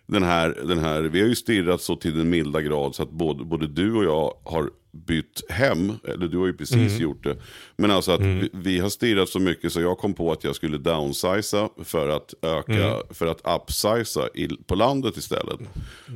den 0.05 0.23
här, 0.23 0.57
den 0.67 0.79
här, 0.79 1.01
vi 1.01 1.21
har 1.21 1.27
ju 1.27 1.35
stirrat 1.35 1.81
så 1.81 1.95
till 1.95 2.17
den 2.17 2.29
milda 2.29 2.61
grad 2.61 2.95
så 2.95 3.03
att 3.03 3.11
både, 3.11 3.43
både 3.43 3.67
du 3.67 3.93
och 3.93 4.03
jag 4.03 4.33
har 4.43 4.69
bytt 5.05 5.41
hem, 5.49 5.93
eller 6.07 6.27
du 6.27 6.37
har 6.37 6.45
ju 6.47 6.53
precis 6.53 6.75
Mm. 6.91 7.01
gjort 7.01 7.23
det. 7.23 7.37
Men 7.77 7.91
alltså 7.91 8.11
att 8.11 8.21
vi, 8.21 8.49
vi 8.53 8.79
har 8.79 8.89
stirrat 8.89 9.29
så 9.29 9.39
mycket 9.39 9.73
så 9.73 9.81
jag 9.81 9.97
kom 9.97 10.13
på 10.13 10.31
att 10.31 10.43
jag 10.43 10.55
skulle 10.55 10.77
downsiza 10.77 11.69
för 11.83 12.09
att 12.09 12.33
öka, 12.41 12.73
Mm. 12.87 13.01
för 13.09 13.27
att 13.27 13.41
upsiza 13.61 14.29
i, 14.35 14.47
på 14.67 14.75
landet 14.75 15.17
istället. 15.17 15.59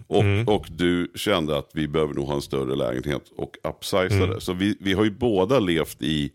Och, 0.08 0.22
Mm. 0.24 0.48
och 0.48 0.68
du 0.72 1.12
kände 1.16 1.58
att 1.58 1.70
vi 1.74 1.88
behöver 1.88 2.14
nog 2.14 2.28
ha 2.28 2.36
en 2.36 2.42
större 2.42 2.76
lägenhet 2.76 3.24
och 3.38 3.58
upsizade. 3.64 4.24
Mm. 4.24 4.42
Så 4.42 4.54
vi, 4.54 4.76
vi 4.80 4.94
har 4.94 5.04
ju 5.04 5.12
båda 5.12 5.60
levt 5.60 6.02
i 6.02 6.32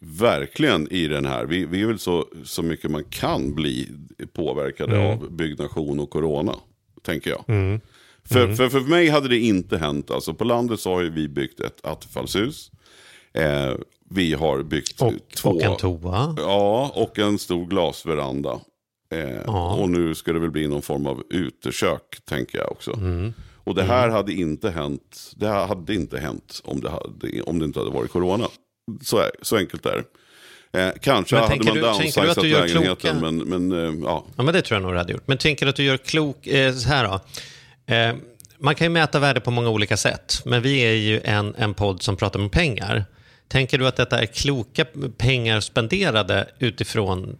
verkligen 0.00 0.92
i 0.92 1.08
den 1.08 1.26
här. 1.26 1.44
Vi, 1.46 1.64
vi 1.64 1.82
är 1.82 1.86
väl 1.86 1.98
så, 1.98 2.24
så 2.44 2.62
mycket 2.62 2.90
man 2.90 3.04
kan 3.04 3.54
bli 3.54 3.88
påverkade 4.32 4.96
Mm. 4.96 5.06
av 5.06 5.32
byggnation 5.32 6.00
och 6.00 6.10
corona, 6.10 6.54
tänker 7.02 7.30
jag. 7.30 7.44
För, 8.28 8.54
för, 8.54 8.68
för 8.68 8.80
mig 8.80 9.08
hade 9.08 9.28
det 9.28 9.38
inte 9.38 9.78
hänt. 9.78 10.10
Alltså, 10.10 10.34
på 10.34 10.44
landet 10.44 10.80
så 10.80 10.94
har 10.94 11.02
vi 11.02 11.28
byggt 11.28 11.60
ett 11.60 11.86
attefallshus. 11.86 12.70
Eh, 13.34 13.72
vi 14.10 14.34
har 14.34 14.62
byggt 14.62 15.02
Och, 15.02 15.12
två... 15.36 15.50
och 15.50 15.62
en 15.62 15.76
toa. 15.76 16.34
Ja, 16.38 16.90
och 16.94 17.18
en 17.18 17.38
stor 17.38 17.66
glasveranda. 17.66 18.60
Eh, 19.14 19.40
Ja. 19.46 19.74
Och 19.74 19.90
nu 19.90 20.14
ska 20.14 20.32
det 20.32 20.38
väl 20.38 20.50
bli 20.50 20.68
någon 20.68 20.82
form 20.82 21.06
av 21.06 21.22
utekök, 21.30 22.18
tänker 22.28 22.58
jag 22.58 22.72
också. 22.72 22.92
Mm. 22.92 23.32
Och 23.64 23.74
det 23.74 23.82
här 23.82 24.08
hade 24.08 24.32
inte 24.32 24.70
hänt, 24.70 25.32
det 25.36 25.48
här 25.48 25.66
hade 25.66 25.94
inte 25.94 26.18
hänt 26.18 26.60
om 26.64 26.80
det, 26.80 26.90
hade, 26.90 27.42
om 27.42 27.58
det 27.58 27.64
inte 27.64 27.78
hade 27.78 27.90
varit 27.90 28.10
corona. 28.10 28.48
Så, 29.02 29.18
är, 29.18 29.30
så 29.42 29.56
enkelt 29.56 29.86
är 29.86 29.96
det. 30.72 30.80
Eh, 30.80 30.92
kanske 31.02 31.34
Men 31.34 31.44
hade 31.48 31.64
man 31.64 31.74
du- 31.74 31.80
downsizat 31.80 32.36
lägenheten, 32.42 32.96
kloka- 32.96 33.20
men, 33.20 33.36
men 33.38 33.72
eh, 33.72 33.94
ja. 34.04 34.24
Ja, 34.36 34.42
men 34.42 34.54
det 34.54 34.62
tror 34.62 34.76
jag 34.76 34.82
nog 34.82 34.92
du 34.92 34.98
hade 34.98 35.12
gjort. 35.12 35.26
Men 35.28 35.38
tänker 35.38 35.66
du 35.66 35.70
att 35.70 35.76
du 35.76 35.82
gör 35.84 35.96
klok... 35.96 36.46
Eh, 36.46 36.74
så 36.74 36.88
här 36.88 37.04
då. 37.08 37.20
Eh, 37.86 38.14
man 38.58 38.74
kan 38.74 38.84
ju 38.84 38.88
mäta 38.88 39.18
värde 39.18 39.40
på 39.40 39.50
många 39.50 39.68
olika 39.68 39.96
sätt, 39.96 40.42
men 40.44 40.62
vi 40.62 40.78
är 40.78 40.94
ju 40.94 41.20
en, 41.24 41.54
en 41.54 41.74
podd 41.74 42.02
som 42.02 42.16
pratar 42.16 42.40
om 42.40 42.50
pengar. 42.50 43.04
Tänker 43.48 43.78
du 43.78 43.86
att 43.86 43.96
detta 43.96 44.20
är 44.20 44.26
kloka 44.26 44.84
pengar 45.18 45.60
spenderade 45.60 46.48
utifrån, 46.58 47.38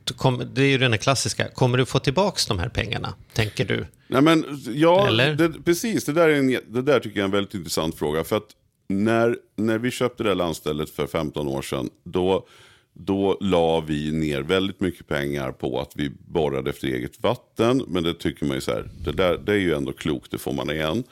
det 0.55 0.63
är 0.63 0.69
ju 0.69 0.79
den 0.79 0.99
klassiska, 0.99 1.49
kommer 1.49 1.79
du 1.79 1.87
få 1.87 1.99
tillbaka 1.99 2.41
de 2.49 2.59
här 2.59 2.69
pengarna, 2.69 3.15
tänker 3.33 3.65
du? 3.65 3.87
Nej, 4.09 4.23
men, 4.23 4.63
ja? 4.75 5.11
Det, 5.11 5.53
precis. 5.65 6.05
Det 6.05 6.13
där, 6.13 6.29
är 6.29 6.35
en, 6.35 6.59
det 6.67 6.83
där 6.83 7.01
tycker 7.01 7.17
jag 7.17 7.23
är 7.23 7.25
en 7.25 7.31
väldigt 7.31 7.55
intressant 7.55 7.99
fråga. 7.99 8.25
För 8.25 8.37
att 8.37 8.49
när, 8.89 9.37
när 9.57 9.79
vi 9.79 9.91
köpte 9.91 10.23
det 10.23 10.29
här 10.29 10.37
landstället 10.37 10.91
för 10.91 11.07
15 11.07 11.49
år 11.49 11.63
sedan, 11.63 11.91
då, 12.05 12.47
då 12.99 13.37
la 13.41 13.81
vi 13.81 14.13
ner 14.13 14.43
väldigt 14.43 14.81
mycket 14.81 15.07
pengar 15.07 15.53
på 15.53 15.81
att 15.81 15.93
vi 15.95 16.11
borrade 16.27 16.71
efter 16.71 16.89
eget 16.89 17.23
vatten. 17.23 17.85
Men 17.89 18.03
det 18.03 18.15
tycker 18.15 18.47
man 18.47 18.55
ju 18.55 18.61
så 18.61 18.71
här, 18.71 18.89
det, 19.05 19.13
där, 19.13 19.39
det 19.39 19.53
är 19.53 19.59
ju 19.59 19.75
ändå 19.75 19.93
klokt, 19.93 20.31
det 20.31 20.39
får 20.39 20.53
man 20.53 20.71
igen. 20.71 21.05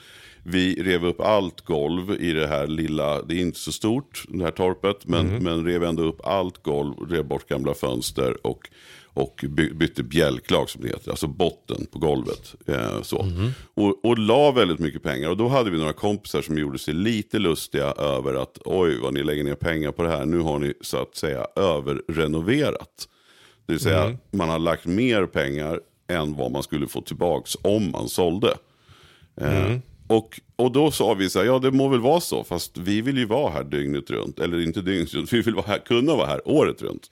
Vi 0.43 0.83
rev 0.83 1.05
upp 1.05 1.21
allt 1.21 1.61
golv 1.61 2.11
i 2.21 2.33
det 2.33 2.47
här 2.47 2.67
lilla, 2.67 3.23
det 3.23 3.35
är 3.35 3.41
inte 3.41 3.59
så 3.59 3.73
stort, 3.73 4.25
det 4.29 4.45
här 4.45 4.51
torpet, 4.51 5.07
men, 5.07 5.27
men 5.27 5.65
rev 5.65 5.85
ändå 5.85 6.03
upp 6.03 6.27
allt 6.27 6.63
golv, 6.63 6.95
rev 7.11 7.25
bort 7.25 7.49
gamla 7.49 7.75
fönster 7.75 8.47
och, 8.47 8.69
och 9.15 9.45
by, 9.49 9.71
bytte 9.71 10.03
bjälklag 10.03 10.71
som 10.71 10.83
det 10.83 10.89
heter, 10.89 11.11
alltså 11.11 11.27
botten 11.27 11.87
på 11.93 11.99
golvet. 11.99 12.55
Eh, 12.67 13.03
så. 13.03 13.27
Och, 13.75 14.05
och 14.05 14.19
la 14.19 14.51
väldigt 14.51 14.79
mycket 14.79 15.03
pengar. 15.03 15.31
Och 15.31 15.37
då 15.37 15.49
hade 15.49 15.71
vi 15.71 15.79
några 15.79 15.93
kompisar 15.93 16.43
som 16.43 16.59
gjorde 16.59 16.79
sig 16.79 16.95
lite 16.95 17.39
lustiga 17.39 17.93
över 17.93 18.35
att 18.35 18.59
oj 18.65 18.99
vad 19.01 19.15
ni 19.15 19.23
lägger 19.23 19.45
ner 19.45 19.55
pengar 19.55 19.93
på 19.93 20.03
det 20.03 20.09
här, 20.09 20.27
nu 20.27 20.39
har 20.39 20.59
ni 20.59 20.75
så 20.81 21.03
att 21.03 21.17
säga 21.17 21.47
överrenoverat. 21.57 23.09
Det 23.67 23.73
vill 23.73 23.81
säga 23.81 24.17
man 24.31 24.49
har 24.49 24.59
lagt 24.59 24.87
mer 24.87 25.27
pengar 25.27 25.81
än 26.09 26.37
vad 26.37 26.51
man 26.51 26.63
skulle 26.63 26.87
få 26.87 27.01
tillbaks 27.01 27.57
om 27.63 27.91
man 27.91 28.09
sålde. 28.09 28.57
Eh, 29.41 29.77
och, 30.07 30.41
och 30.57 30.73
då 30.73 30.91
sa 30.91 31.15
vi 31.15 31.31
så 31.31 31.39
här, 31.39 31.47
ja 31.47 31.59
det 31.59 31.71
må 31.71 31.89
väl 31.89 32.01
vara 32.01 32.21
så, 32.21 32.45
fast 32.45 32.79
vi 32.79 33.01
vill 33.01 33.19
ju 33.19 33.27
vara 33.27 33.53
här 33.53 33.65
dygnet 33.65 34.11
runt. 34.11 34.39
Eller 34.39 34.61
inte 34.61 34.81
dygnet 34.81 35.15
runt, 35.15 35.33
vi 35.33 35.41
vill 35.41 35.55
vara 35.55 35.67
här, 35.67 35.79
kunna 35.79 36.17
vara 36.17 36.27
här 36.27 36.49
året 36.49 36.83
runt. 36.83 37.11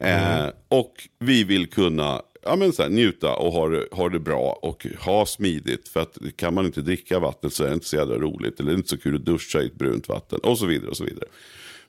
Eh, 0.00 0.46
och 0.68 1.08
vi 1.18 1.44
vill 1.44 1.70
kunna 1.70 2.22
ja, 2.42 2.56
men 2.56 2.72
så 2.72 2.82
här, 2.82 2.90
njuta 2.90 3.34
och 3.34 3.52
ha 3.52 3.68
det, 3.68 3.86
ha 3.92 4.08
det 4.08 4.18
bra 4.18 4.58
och 4.62 4.86
ha 5.00 5.26
smidigt. 5.26 5.88
För 5.88 6.00
att 6.00 6.18
kan 6.36 6.54
man 6.54 6.66
inte 6.66 6.80
dricka 6.80 7.18
vattnet 7.18 7.54
så 7.54 7.64
är 7.64 7.68
det 7.68 7.74
inte 7.74 7.86
så 7.86 7.96
jävla 7.96 8.14
roligt. 8.14 8.60
Eller 8.60 8.70
det 8.70 8.74
är 8.74 8.76
inte 8.76 8.88
så 8.88 8.98
kul 8.98 9.16
att 9.16 9.24
duscha 9.24 9.60
i 9.60 9.66
ett 9.66 9.74
brunt 9.74 10.08
vatten 10.08 10.38
och 10.38 10.58
så 10.58 10.66
vidare. 10.66 10.90
och 10.90 10.96
så 10.96 11.04
vidare. 11.04 11.28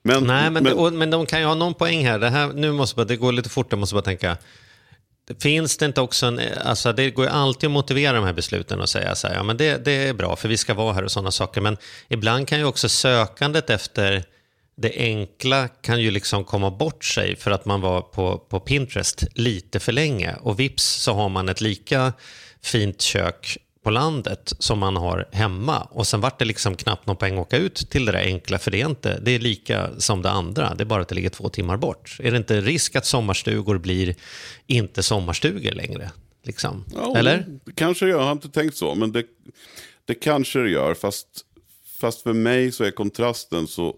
Men, 0.04 0.24
Nej, 0.24 0.50
men, 0.50 0.68
och, 0.68 0.94
men 0.94 1.10
de 1.10 1.26
kan 1.26 1.40
ju 1.40 1.46
ha 1.46 1.56
någon 1.56 1.74
poäng 1.74 2.06
här. 2.06 2.20
Det, 2.20 2.30
här, 2.30 2.54
nu 2.54 2.72
måste 2.72 2.96
bara, 2.96 3.06
det 3.06 3.16
går 3.16 3.32
lite 3.32 3.50
fort, 3.50 3.68
jag 3.70 3.80
måste 3.80 3.96
bara 3.96 4.02
tänka. 4.02 4.38
Finns 5.40 5.78
det 5.78 5.86
inte 5.86 6.02
också 6.02 6.26
en, 6.26 6.40
alltså 6.64 6.94
det 6.94 7.10
går 7.12 7.26
ju 7.26 7.32
alltid 7.32 7.68
att 7.68 7.72
motivera 7.72 8.14
de 8.14 8.26
här 8.26 8.34
besluten 8.34 8.82
och 8.82 8.90
säga 8.90 9.16
så 9.16 9.28
här, 9.28 9.36
ja 9.36 9.44
men 9.44 9.58
det, 9.58 9.86
det 9.86 9.92
är 9.92 10.14
bra 10.14 10.36
för 10.36 10.50
vi 10.50 10.58
ska 10.58 10.74
vara 10.74 10.94
här 10.94 11.04
och 11.04 11.12
sådana 11.12 11.32
saker. 11.32 11.62
Men 11.62 11.78
ibland 12.08 12.48
kan 12.48 12.60
ju 12.60 12.66
också 12.66 12.90
sökandet 12.90 13.70
efter 13.70 14.24
det 14.82 14.94
enkla 14.98 15.68
kan 15.68 16.02
ju 16.02 16.12
liksom 16.12 16.44
komma 16.44 16.72
bort 16.72 17.04
sig 17.06 17.36
för 17.36 17.52
att 17.52 17.66
man 17.66 17.82
var 17.82 18.02
på, 18.02 18.38
på 18.38 18.60
Pinterest 18.60 19.24
lite 19.34 19.80
för 19.80 19.92
länge. 19.92 20.36
Och 20.42 20.60
vips 20.60 20.84
så 20.84 21.14
har 21.14 21.30
man 21.30 21.50
ett 21.50 21.62
lika 21.62 22.14
fint 22.62 23.02
kök 23.02 23.58
på 23.84 23.90
landet 23.90 24.54
som 24.60 24.80
man 24.80 24.96
har 24.96 25.30
hemma. 25.32 25.82
Och 25.82 26.08
sen 26.08 26.22
vart 26.22 26.40
det 26.40 26.46
liksom 26.46 26.76
knappt 26.76 27.08
någon 27.08 27.16
poäng 27.16 27.34
att 27.34 27.40
åka 27.40 27.58
ut 27.58 27.76
till 27.76 28.06
det 28.06 28.12
där 28.12 28.20
enkla, 28.20 28.60
för 28.60 28.72
det 28.72 28.82
är, 28.82 28.86
inte, 28.86 29.20
det 29.20 29.32
är 29.32 29.40
lika 29.40 29.90
som 29.98 30.22
det 30.22 30.30
andra. 30.30 30.76
Det 30.76 30.84
är 30.84 30.86
bara 30.86 31.02
att 31.02 31.08
det 31.08 31.16
ligger 31.16 31.30
två 31.30 31.50
timmar 31.50 31.78
bort. 31.78 32.18
Är 32.20 32.32
det 32.32 32.38
inte 32.38 32.62
risk 32.62 32.96
att 32.96 33.06
sommarstugor 33.06 33.78
blir 33.78 34.16
inte 34.68 35.04
sommarstugor 35.04 35.72
längre? 35.72 36.12
Liksom? 36.44 36.86
Ja, 36.94 37.18
Eller? 37.18 37.46
Det 37.66 37.72
kanske 37.76 38.08
jag 38.08 38.20
har 38.20 38.32
inte 38.32 38.50
tänkt 38.50 38.78
så. 38.78 38.96
Men 38.96 39.12
det, 39.12 39.24
det 40.06 40.16
kanske 40.16 40.60
det 40.60 40.70
gör. 40.70 40.94
Fast, 40.94 41.28
fast 42.00 42.22
för 42.22 42.34
mig 42.34 42.72
så 42.72 42.84
är 42.84 42.92
kontrasten 42.92 43.68
så, 43.68 43.96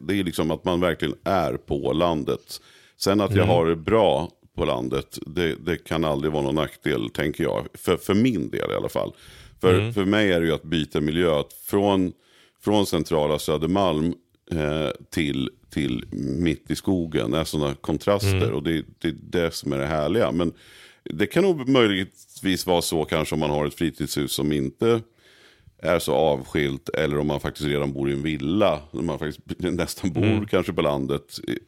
det 0.00 0.14
är 0.18 0.24
liksom 0.24 0.50
att 0.50 0.64
man 0.64 0.80
verkligen 0.80 1.14
är 1.24 1.52
på 1.52 1.92
landet. 1.92 2.60
Sen 2.96 3.20
att 3.20 3.30
jag 3.30 3.44
Mm. 3.44 3.48
har 3.56 3.66
det 3.66 3.76
bra 3.76 4.30
på 4.56 4.64
landet, 4.64 5.18
det, 5.26 5.54
det 5.54 5.84
kan 5.84 6.04
aldrig 6.04 6.32
vara 6.32 6.42
någon 6.42 6.54
nackdel, 6.54 7.10
tänker 7.10 7.44
jag. 7.44 7.66
För, 7.74 7.96
för 7.96 8.14
min 8.14 8.50
del 8.50 8.70
i 8.70 8.74
alla 8.74 8.88
fall. 8.88 9.12
För, 9.60 9.74
Mm. 9.78 9.92
för 9.94 10.04
mig 10.04 10.32
är 10.32 10.40
det 10.40 10.46
ju 10.46 10.52
att 10.54 10.62
byta 10.62 11.00
miljö. 11.00 11.40
Att 11.40 11.52
från, 11.52 12.12
från 12.60 12.86
centrala 12.86 13.38
Södermalm 13.38 14.14
eh, 14.50 14.88
till, 15.10 15.50
till 15.70 16.04
mitt 16.38 16.70
i 16.70 16.76
skogen 16.76 17.34
är 17.34 17.44
sådana 17.44 17.74
kontraster. 17.74 18.36
Mm. 18.42 18.54
Och 18.54 18.62
det, 18.62 18.84
det 18.98 19.08
är 19.08 19.14
det 19.20 19.54
som 19.54 19.72
är 19.72 19.78
det 19.78 19.86
härliga. 19.86 20.32
Men 20.32 20.52
det 21.04 21.26
kan 21.26 21.42
nog 21.44 21.68
möjligtvis 21.68 22.66
vara 22.66 22.82
så 22.82 23.04
kanske 23.04 23.34
om 23.34 23.40
man 23.40 23.50
har 23.50 23.66
ett 23.66 23.74
fritidshus 23.74 24.32
som 24.32 24.52
inte 24.52 25.00
är 25.82 25.98
så 25.98 26.14
avskilt. 26.14 26.88
Eller 26.88 27.18
om 27.18 27.26
man 27.26 27.40
faktiskt 27.40 27.68
redan 27.68 27.92
bor 27.92 28.10
i 28.10 28.12
en 28.12 28.22
villa. 28.22 28.80
Om 28.90 29.06
man 29.06 29.18
faktiskt 29.18 29.40
nästan 29.58 30.12
bor 30.12 30.46
kanske 30.50 30.72
på 30.72 30.82
landet. 30.82 31.22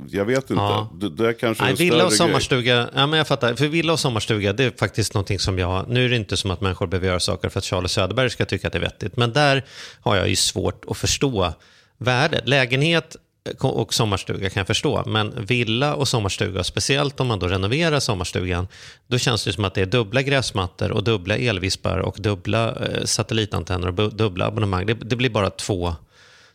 Jag 0.09 0.25
vet 0.25 0.50
inte. 0.50 0.52
Mm. 0.52 0.64
Ja. 0.64 0.90
Det, 1.00 1.11
det 1.11 1.29
är 1.29 1.33
kanske 1.33 1.64
Nej, 1.64 1.73
en 1.73 1.76
villa 1.76 2.05
och 2.05 2.11
grej. 2.11 2.19
sommarstuga, 2.19 2.88
ja, 2.95 3.07
men 3.07 3.19
jag 3.19 3.29
fattar. 3.29 3.55
För 3.55 3.67
villa 3.69 3.93
och 3.93 4.00
sommarstuga, 4.00 4.52
det 4.52 4.64
är 4.64 4.73
faktiskt 4.79 5.14
någonting 5.14 5.38
som 5.38 5.59
jag... 5.59 5.88
Nu 5.88 6.05
är 6.05 6.09
det 6.09 6.17
inte 6.17 6.37
som 6.37 6.50
att 6.50 6.61
människor 6.61 6.87
behöver 6.87 7.07
göra 7.07 7.21
saker 7.21 7.49
för 7.49 7.59
att 7.59 7.64
Charles 7.64 7.93
Söderberg 7.93 8.31
ska 8.31 8.45
tycka 8.45 8.67
att 8.67 8.73
det 8.73 8.79
är 8.79 8.81
vettigt. 8.81 9.17
Men 9.17 9.33
där 9.33 9.64
har 10.00 10.17
jag 10.17 10.29
ju 10.29 10.37
svårt 10.37 10.85
att 10.88 10.97
förstå 10.97 11.52
värdet. 11.99 12.49
Lägenhet 12.49 13.17
och 13.61 13.94
sommarstuga 13.94 14.50
kan 14.50 14.61
jag 14.61 14.66
förstå, 14.66 15.02
men 15.06 15.44
villa 15.47 15.94
och 15.94 16.09
sommarstuga, 16.09 16.64
speciellt 16.64 17.20
om 17.20 17.26
man 17.26 17.38
då 17.38 17.47
renoverar 17.49 18.00
sommarstugan, 18.00 18.68
då 19.06 19.18
känns 19.18 19.44
det 19.44 19.52
som 19.52 19.64
att 19.64 19.75
det 19.75 19.80
är 19.80 19.87
dubbla 19.87 20.23
gräsmattor 20.23 20.90
och 20.90 21.04
dubbla 21.04 21.37
elvispar 21.37 21.99
och 21.99 22.16
dubbla 22.18 22.68
eh, 22.76 23.04
satellitantenner 23.04 24.00
och 24.00 24.14
dubbla 24.14 24.47
abonnemang. 24.47 24.87
Det, 24.87 24.94
det 24.94 25.16
blir 25.16 25.30
bara 25.30 25.50
två 25.50 25.94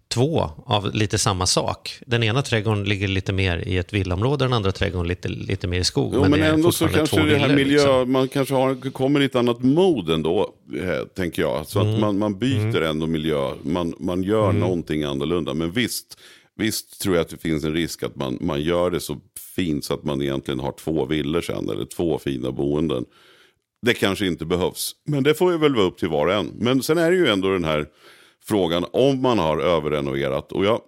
två 0.08 0.51
av 0.65 0.96
lite 0.96 1.18
samma 1.18 1.46
sak. 1.46 2.00
Den 2.08 2.24
ena 2.24 2.42
trädgården 2.42 2.84
ligger 2.84 3.08
lite 3.08 3.34
mer 3.34 3.58
i 3.58 3.77
ett 3.77 3.94
villaområde, 3.94 4.46
den 4.46 4.54
andra 4.54 4.72
trädgården 4.72 5.08
lite, 5.08 5.27
lite 5.27 5.68
mer 5.68 5.80
i 5.80 5.84
skog. 5.84 6.12
Jo, 6.15 6.22
men, 6.22 6.34
är 6.44 6.54
ändå 6.54 6.72
så 6.72 6.88
kanske 6.88 7.24
det 7.24 7.38
här 7.38 7.56
miljö, 7.56 7.75
liksom. 7.75 8.12
man 8.12 8.27
kanske 8.27 8.54
har, 8.56 8.92
kommer 8.92 9.22
i 9.22 9.25
ett 9.25 9.36
annat 9.36 9.63
mod 9.63 10.10
ändå, 10.10 10.54
eh, 10.82 11.08
tänker 11.15 11.42
jag. 11.42 11.68
Så 11.68 11.80
Mm. 11.80 11.94
att 11.94 12.00
man, 12.00 12.18
man 12.18 12.39
byter 12.39 12.82
ändå 12.82 13.08
miljö, 13.08 13.51
man, 13.62 13.94
man 14.00 14.24
gör 14.24 14.51
någonting 14.51 15.04
annorlunda. 15.04 15.54
Men 15.54 15.72
visst, 15.72 16.18
visst 16.56 17.02
tror 17.02 17.16
jag 17.16 17.22
att 17.22 17.30
det 17.30 17.38
finns 17.38 17.64
en 17.64 17.74
risk 17.74 18.04
att 18.04 18.16
man, 18.16 18.38
man 18.42 18.62
gör 18.62 18.92
det 18.92 19.00
så 19.00 19.18
fint 19.56 19.86
så 19.86 19.94
att 19.94 20.04
man 20.04 20.22
egentligen 20.22 20.60
har 20.60 20.72
två 20.72 21.06
villor 21.06 21.42
sen, 21.42 21.70
eller 21.70 21.86
två 21.86 22.20
fina 22.20 22.52
boenden. 22.52 23.06
Det 23.82 23.94
kanske 23.94 24.28
inte 24.28 24.46
behövs, 24.46 24.96
men 25.06 25.24
det 25.24 25.34
får 25.34 25.52
ju 25.52 25.58
väl 25.58 25.76
vara 25.76 25.86
upp 25.86 25.98
till 25.98 26.10
var 26.10 26.28
och 26.28 26.34
en. 26.34 26.52
Men 26.56 26.84
sen 26.84 26.98
är 26.98 27.12
det 27.12 27.18
ju 27.18 27.28
ändå 27.28 27.50
den 27.50 27.64
här 27.64 27.88
frågan 28.46 28.86
om 28.92 29.22
man 29.22 29.40
har 29.40 29.60
överrenoverat. 29.60 30.52
Och 30.52 30.66
jag, 30.66 30.82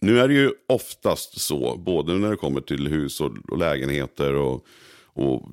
nu 0.00 0.20
är 0.20 0.28
det 0.28 0.34
ju 0.34 0.50
oftast 0.68 1.40
så, 1.40 1.76
både 1.76 2.14
när 2.14 2.30
det 2.30 2.36
kommer 2.36 2.60
till 2.60 2.88
hus 2.88 3.20
och, 3.20 3.32
och 3.48 3.58
lägenheter 3.58 4.34
och, 4.34 4.66
och 5.14 5.48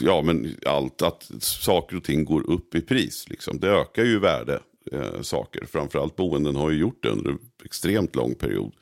ja, 0.00 0.22
men 0.22 0.56
allt, 0.66 1.02
att 1.02 1.30
saker 1.40 1.96
och 1.96 2.04
ting 2.04 2.24
går 2.24 2.50
upp 2.50 2.74
i 2.74 2.80
pris. 2.80 3.28
Liksom. 3.28 3.60
Det 3.60 3.68
ökar 3.68 4.04
ju 4.04 4.12
i 4.12 4.18
värde, 4.18 4.60
eh, 4.92 5.22
saker. 5.22 5.66
Framförallt 5.66 6.16
boenden 6.16 6.56
har 6.56 6.70
ju 6.70 6.78
gjort 6.78 7.02
det 7.02 7.08
under 7.08 7.30
en 7.30 7.38
extremt 7.64 8.16
lång 8.16 8.34
period. 8.34 8.72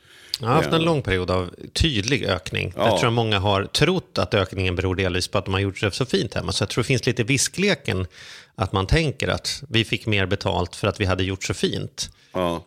Jag 0.40 0.48
har 0.48 0.54
haft 0.54 0.72
en 0.72 0.84
lång 0.84 1.02
period 1.02 1.30
av 1.30 1.50
tydlig 1.72 2.24
ökning. 2.24 2.72
Ja. 2.76 2.88
Jag 2.88 2.98
tror 2.98 3.08
att 3.08 3.14
många 3.14 3.38
har 3.38 3.64
trott 3.64 4.18
att 4.18 4.34
ökningen 4.34 4.76
beror 4.76 4.94
delvis 4.94 5.28
på 5.28 5.38
att 5.38 5.44
de 5.44 5.54
har 5.54 5.60
gjort 5.60 5.80
det 5.80 5.90
så 5.90 6.06
fint 6.06 6.34
hemma. 6.34 6.52
Så 6.52 6.62
jag 6.62 6.68
tror 6.68 6.82
det 6.82 6.86
finns 6.86 7.06
lite 7.06 7.22
viskleken 7.22 8.06
att 8.54 8.72
man 8.72 8.86
tänker 8.86 9.28
att 9.28 9.62
vi 9.68 9.84
fick 9.84 10.06
mer 10.06 10.26
betalt 10.26 10.76
för 10.76 10.88
att 10.88 11.00
vi 11.00 11.04
hade 11.04 11.24
gjort 11.24 11.44
så 11.44 11.54
fint. 11.54 12.10
Ja. 12.32 12.64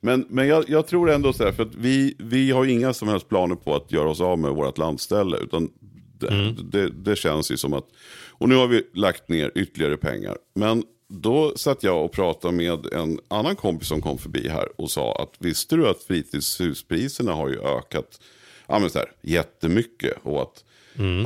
Men, 0.00 0.26
men 0.28 0.48
jag, 0.48 0.64
jag 0.68 0.86
tror 0.86 1.10
ändå 1.10 1.32
så 1.32 1.44
här, 1.44 1.52
för 1.52 1.62
att 1.62 1.74
vi, 1.74 2.14
vi 2.18 2.50
har 2.50 2.64
inga 2.64 2.92
som 2.92 3.08
helst 3.08 3.28
planer 3.28 3.54
på 3.54 3.74
att 3.74 3.92
göra 3.92 4.10
oss 4.10 4.20
av 4.20 4.38
med 4.38 4.50
vårt 4.50 4.78
landställe. 4.78 5.36
Utan 5.36 5.70
det, 6.18 6.54
det, 6.72 6.90
det 6.90 7.16
känns 7.16 7.50
ju 7.50 7.56
som 7.56 7.72
att, 7.72 7.84
och 8.30 8.48
nu 8.48 8.54
har 8.54 8.66
vi 8.66 8.82
lagt 8.94 9.28
ner 9.28 9.52
ytterligare 9.54 9.96
pengar. 9.96 10.36
Men 10.54 10.82
då 11.08 11.52
satt 11.56 11.82
jag 11.82 12.04
och 12.04 12.12
pratade 12.12 12.54
med 12.54 12.86
en 12.92 13.20
annan 13.28 13.56
kompis 13.56 13.88
som 13.88 14.02
kom 14.02 14.18
förbi 14.18 14.48
här 14.48 14.80
och 14.80 14.90
sa 14.90 15.14
att 15.14 15.34
visste 15.38 15.76
du 15.76 15.88
att 15.88 16.02
fritidshuspriserna 16.02 17.32
har 17.32 17.48
ju 17.48 17.60
ökat 17.60 18.20
ja, 18.66 18.78
men 18.78 18.90
så 18.90 18.98
här, 18.98 19.12
jättemycket. 19.22 20.18
Och 20.22 20.42
att, 20.42 20.64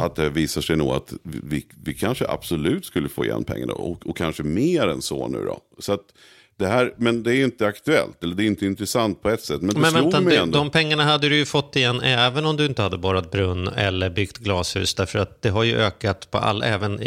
att 0.00 0.16
det 0.16 0.30
visar 0.30 0.60
sig 0.60 0.76
nog 0.76 0.90
att 0.90 1.12
vi, 1.22 1.66
vi 1.84 1.94
kanske 1.94 2.28
absolut 2.28 2.84
skulle 2.84 3.08
få 3.08 3.24
igen 3.24 3.44
pengarna. 3.44 3.72
Och, 3.72 4.06
och 4.06 4.16
kanske 4.16 4.42
mer 4.42 4.88
än 4.88 5.02
så 5.02 5.28
nu 5.28 5.44
då. 5.44 5.60
Så 5.78 5.92
att 5.92 6.14
det 6.60 6.68
här, 6.68 6.94
men 6.96 7.22
det 7.22 7.36
är 7.36 7.44
inte 7.44 7.66
aktuellt, 7.66 8.24
eller 8.24 8.34
det 8.34 8.42
är 8.42 8.46
inte 8.46 8.66
intressant 8.66 9.22
på 9.22 9.30
ett 9.30 9.42
sätt. 9.42 9.62
Men 9.62 9.74
det 9.74 9.80
Men 9.80 9.90
slog 9.90 10.02
vänta, 10.02 10.20
mig 10.20 10.36
de, 10.36 10.42
ändå. 10.42 10.58
de 10.58 10.70
pengarna 10.70 11.04
hade 11.04 11.28
du 11.28 11.36
ju 11.36 11.46
fått 11.46 11.76
igen 11.76 12.00
även 12.00 12.46
om 12.46 12.56
du 12.56 12.66
inte 12.66 12.82
hade 12.82 12.98
borrat 12.98 13.30
brunn 13.30 13.68
eller 13.68 14.10
byggt 14.10 14.38
glashus. 14.38 14.94
Därför 14.94 15.18
att 15.18 15.42
det 15.42 15.48
har 15.48 15.64
ju 15.64 15.76
ökat 15.76 16.30
på 16.30 16.38
all, 16.38 16.62
även 16.62 17.00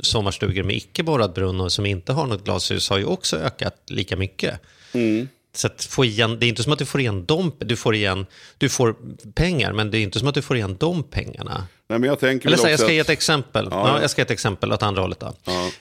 sommarstugor 0.00 0.62
med 0.62 0.76
icke 0.76 1.02
borrad 1.02 1.32
brunn 1.32 1.60
och 1.60 1.72
som 1.72 1.86
inte 1.86 2.12
har 2.12 2.26
något 2.26 2.44
glashus 2.44 2.90
har 2.90 2.98
ju 2.98 3.04
också 3.04 3.36
ökat 3.36 3.76
lika 3.86 4.16
mycket. 4.16 4.60
Mm. 4.92 5.28
Så 5.54 5.66
att 5.66 5.84
få 5.84 6.04
igen, 6.04 6.38
det 6.40 6.46
är 6.46 6.48
inte 6.48 6.62
som 6.62 6.72
att 6.72 6.78
du 6.78 6.86
får 6.86 7.00
igen 7.00 7.24
de, 7.24 7.52
du 7.58 7.76
får 7.76 7.94
igen, 7.94 8.26
du 8.58 8.68
får 8.68 8.96
pengar, 9.34 9.72
men 9.72 9.90
det 9.90 9.98
är 9.98 10.02
inte 10.02 10.18
som 10.18 10.28
att 10.28 10.34
du 10.34 10.42
får 10.42 10.56
igen 10.56 10.76
de 10.80 11.02
pengarna. 11.02 11.66
Nej, 11.88 11.98
men 11.98 12.08
jag 12.08 12.20
tänker 12.20 12.48
Eller 12.48 12.56
så, 12.56 12.68
jag 12.68 12.80
ska 12.80 12.92
ge 12.92 13.00
att- 13.00 13.06
ett 13.06 13.10
exempel. 13.12 13.68
Ja, 13.70 13.88
Ja, 13.88 13.94
ja. 13.96 14.00
jag 14.00 14.10
ska 14.10 14.20
ge 14.20 14.24
ett 14.24 14.30
exempel 14.30 14.72
åt 14.72 14.82
andra 14.82 15.02
hållet. 15.02 15.20
Då. 15.20 15.34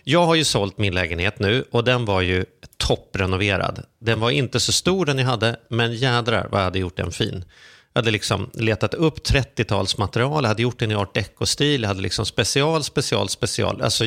Jag 0.03 0.25
har 0.25 0.35
ju 0.35 0.43
sålt 0.43 0.77
min 0.77 0.93
lägenhet 0.95 1.39
nu 1.39 1.65
och 1.71 1.83
den 1.83 2.05
var 2.05 2.21
ju 2.21 2.45
topprenoverad. 2.77 3.83
Den 3.99 4.19
var 4.19 4.29
inte 4.31 4.59
så 4.59 4.71
stor 4.71 5.05
den 5.05 5.17
jag 5.19 5.25
hade, 5.25 5.55
men 5.69 5.93
jädrar 5.93 6.47
vad 6.51 6.59
jag 6.59 6.65
hade 6.65 6.79
gjort 6.79 6.97
den 6.97 7.11
fin. 7.11 7.45
Jag 7.93 8.01
hade 8.01 8.11
liksom 8.11 8.49
letat 8.53 8.93
upp 8.93 9.27
30-talsmaterial, 9.27 10.41
jag 10.41 10.47
hade 10.47 10.61
gjort 10.61 10.79
den 10.79 10.91
i 10.91 10.95
art 10.95 11.15
deco-stil, 11.15 11.81
jag 11.81 11.87
hade 11.87 12.01
liksom 12.01 12.25
special, 12.25 12.83
special, 12.83 13.29
special. 13.29 13.81
Alltså, 13.81 14.03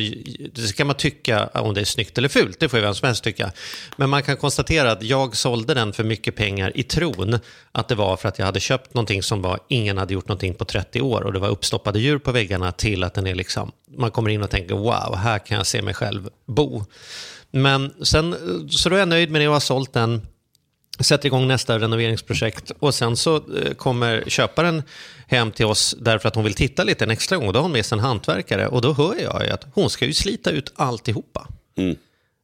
det 0.53 0.75
kan 0.75 0.87
man 0.87 0.95
tycka 0.95 1.47
om 1.47 1.73
det 1.73 1.81
är 1.81 1.85
snyggt 1.85 2.17
eller 2.17 2.29
fult, 2.29 2.59
det 2.59 2.69
får 2.69 2.79
ju 2.79 2.85
vem 2.85 2.95
som 2.95 3.05
helst 3.05 3.23
tycka. 3.23 3.51
Men 3.95 4.09
man 4.09 4.23
kan 4.23 4.37
konstatera 4.37 4.91
att 4.91 5.03
jag 5.03 5.35
sålde 5.35 5.73
den 5.73 5.93
för 5.93 6.03
mycket 6.03 6.35
pengar 6.35 6.71
i 6.75 6.83
tron 6.83 7.39
att 7.71 7.87
det 7.87 7.95
var 7.95 8.17
för 8.17 8.29
att 8.29 8.39
jag 8.39 8.45
hade 8.45 8.59
köpt 8.59 8.93
någonting 8.93 9.23
som 9.23 9.41
var, 9.41 9.59
ingen 9.67 9.97
hade 9.97 10.13
gjort 10.13 10.27
någonting 10.27 10.53
på 10.53 10.65
30 10.65 11.01
år 11.01 11.21
och 11.21 11.33
det 11.33 11.39
var 11.39 11.49
uppstoppade 11.49 11.99
djur 11.99 12.17
på 12.17 12.31
väggarna 12.31 12.71
till 12.71 13.03
att 13.03 13.13
den 13.13 13.27
är 13.27 13.35
liksom, 13.35 13.71
man 13.97 14.11
kommer 14.11 14.29
in 14.29 14.43
och 14.43 14.49
tänker 14.49 14.75
wow, 14.75 15.15
här 15.15 15.39
kan 15.39 15.57
jag 15.57 15.67
se 15.67 15.81
mig 15.81 15.93
själv 15.93 16.29
bo. 16.45 16.83
Men 17.51 17.93
sen, 18.01 18.35
så 18.69 18.89
då 18.89 18.95
är 18.95 18.99
jag 18.99 19.07
nöjd 19.07 19.31
med 19.31 19.41
det 19.41 19.47
och 19.47 19.53
har 19.53 19.59
sålt 19.59 19.93
den 19.93 20.21
sätter 21.03 21.25
igång 21.25 21.47
nästa 21.47 21.79
renoveringsprojekt 21.79 22.71
och 22.79 22.95
sen 22.95 23.17
så 23.17 23.35
eh, 23.35 23.73
kommer 23.73 24.23
köparen 24.27 24.83
hem 25.27 25.51
till 25.51 25.65
oss 25.65 25.95
därför 25.99 26.27
att 26.27 26.35
hon 26.35 26.43
vill 26.43 26.53
titta 26.53 26.83
lite 26.83 27.03
en 27.03 27.11
extra 27.11 27.37
gång. 27.37 27.51
Då 27.51 27.59
har 27.59 27.63
hon 27.63 27.71
med 27.71 27.85
sig 27.85 27.95
en 27.95 28.03
hantverkare 28.03 28.67
och 28.67 28.81
då 28.81 28.93
hör 28.93 29.15
jag 29.21 29.49
att 29.49 29.65
hon 29.73 29.89
ska 29.89 30.05
ju 30.05 30.13
slita 30.13 30.51
ut 30.51 30.73
alltihopa. 30.75 31.47
Mm. 31.77 31.95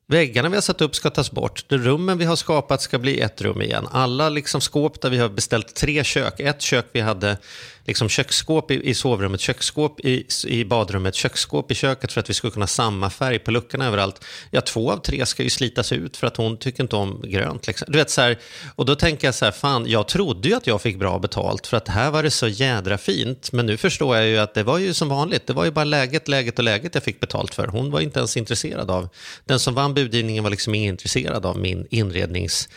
Väggarna 0.07 0.49
vi 0.49 0.55
har 0.55 0.61
satt 0.61 0.81
upp 0.81 0.95
ska 0.95 1.09
tas 1.09 1.31
bort. 1.31 1.65
De 1.67 1.77
rummen 1.77 2.17
vi 2.17 2.25
har 2.25 2.35
skapat 2.35 2.81
ska 2.81 2.99
bli 2.99 3.19
ett 3.19 3.41
rum 3.41 3.61
igen. 3.61 3.87
Alla 3.91 4.29
liksom 4.29 4.61
skåp 4.61 5.01
där 5.01 5.09
vi 5.09 5.17
har 5.17 5.29
beställt 5.29 5.75
tre 5.75 6.03
kök. 6.03 6.39
Ett 6.39 6.61
kök 6.61 6.85
vi 6.91 7.01
hade 7.01 7.37
liksom 7.85 8.09
köksskåp 8.09 8.71
i, 8.71 8.89
i 8.89 8.93
sovrummet, 8.93 9.39
köksskåp 9.39 9.99
i, 9.99 10.25
i 10.47 10.65
badrummet, 10.65 11.15
köksskåp 11.15 11.71
i 11.71 11.75
köket 11.75 12.11
för 12.11 12.19
att 12.19 12.29
vi 12.29 12.33
skulle 12.33 12.51
kunna 12.51 12.63
ha 12.63 12.67
samma 12.67 13.09
färg 13.09 13.39
på 13.39 13.51
luckorna 13.51 13.85
överallt. 13.85 14.25
Ja, 14.51 14.61
två 14.61 14.91
av 14.91 14.97
tre 14.97 15.25
ska 15.25 15.43
ju 15.43 15.49
slitas 15.49 15.91
ut 15.91 16.17
för 16.17 16.27
att 16.27 16.37
hon 16.37 16.57
tycker 16.57 16.83
inte 16.83 16.95
om 16.95 17.21
grönt. 17.23 17.67
Liksom. 17.67 17.87
Du 17.91 17.97
vet, 17.97 18.09
så 18.09 18.21
här, 18.21 18.39
och 18.75 18.85
då 18.85 18.95
tänker 18.95 19.27
jag 19.27 19.35
så 19.35 19.45
här, 19.45 19.51
fan, 19.51 19.85
jag 19.87 20.07
trodde 20.07 20.47
ju 20.47 20.55
att 20.55 20.67
jag 20.67 20.81
fick 20.81 20.99
bra 20.99 21.19
betalt 21.19 21.67
för 21.67 21.77
att 21.77 21.87
här 21.87 22.11
var 22.11 22.23
det 22.23 22.31
så 22.31 22.47
jädra 22.47 22.97
fint. 22.97 23.51
Men 23.51 23.65
nu 23.65 23.77
förstår 23.77 24.17
jag 24.17 24.27
ju 24.27 24.37
att 24.37 24.53
det 24.53 24.63
var 24.63 24.77
ju 24.77 24.93
som 24.93 25.09
vanligt. 25.09 25.47
Det 25.47 25.53
var 25.53 25.65
ju 25.65 25.71
bara 25.71 25.85
läget, 25.85 26.27
läget 26.27 26.57
och 26.57 26.63
läget 26.63 26.95
jag 26.95 27.03
fick 27.03 27.19
betalt 27.19 27.55
för. 27.55 27.67
Hon 27.67 27.91
var 27.91 27.99
inte 27.99 28.19
ens 28.19 28.37
intresserad 28.37 28.91
av, 28.91 29.09
den 29.45 29.59
som 29.59 29.73
vann 29.73 29.93
budgivningen 29.93 30.43
var 30.43 30.51
liksom 30.51 30.75
inte 30.75 30.89
intresserad 30.89 31.45
av 31.45 31.57
min 31.57 31.87
inrednings 31.89 32.69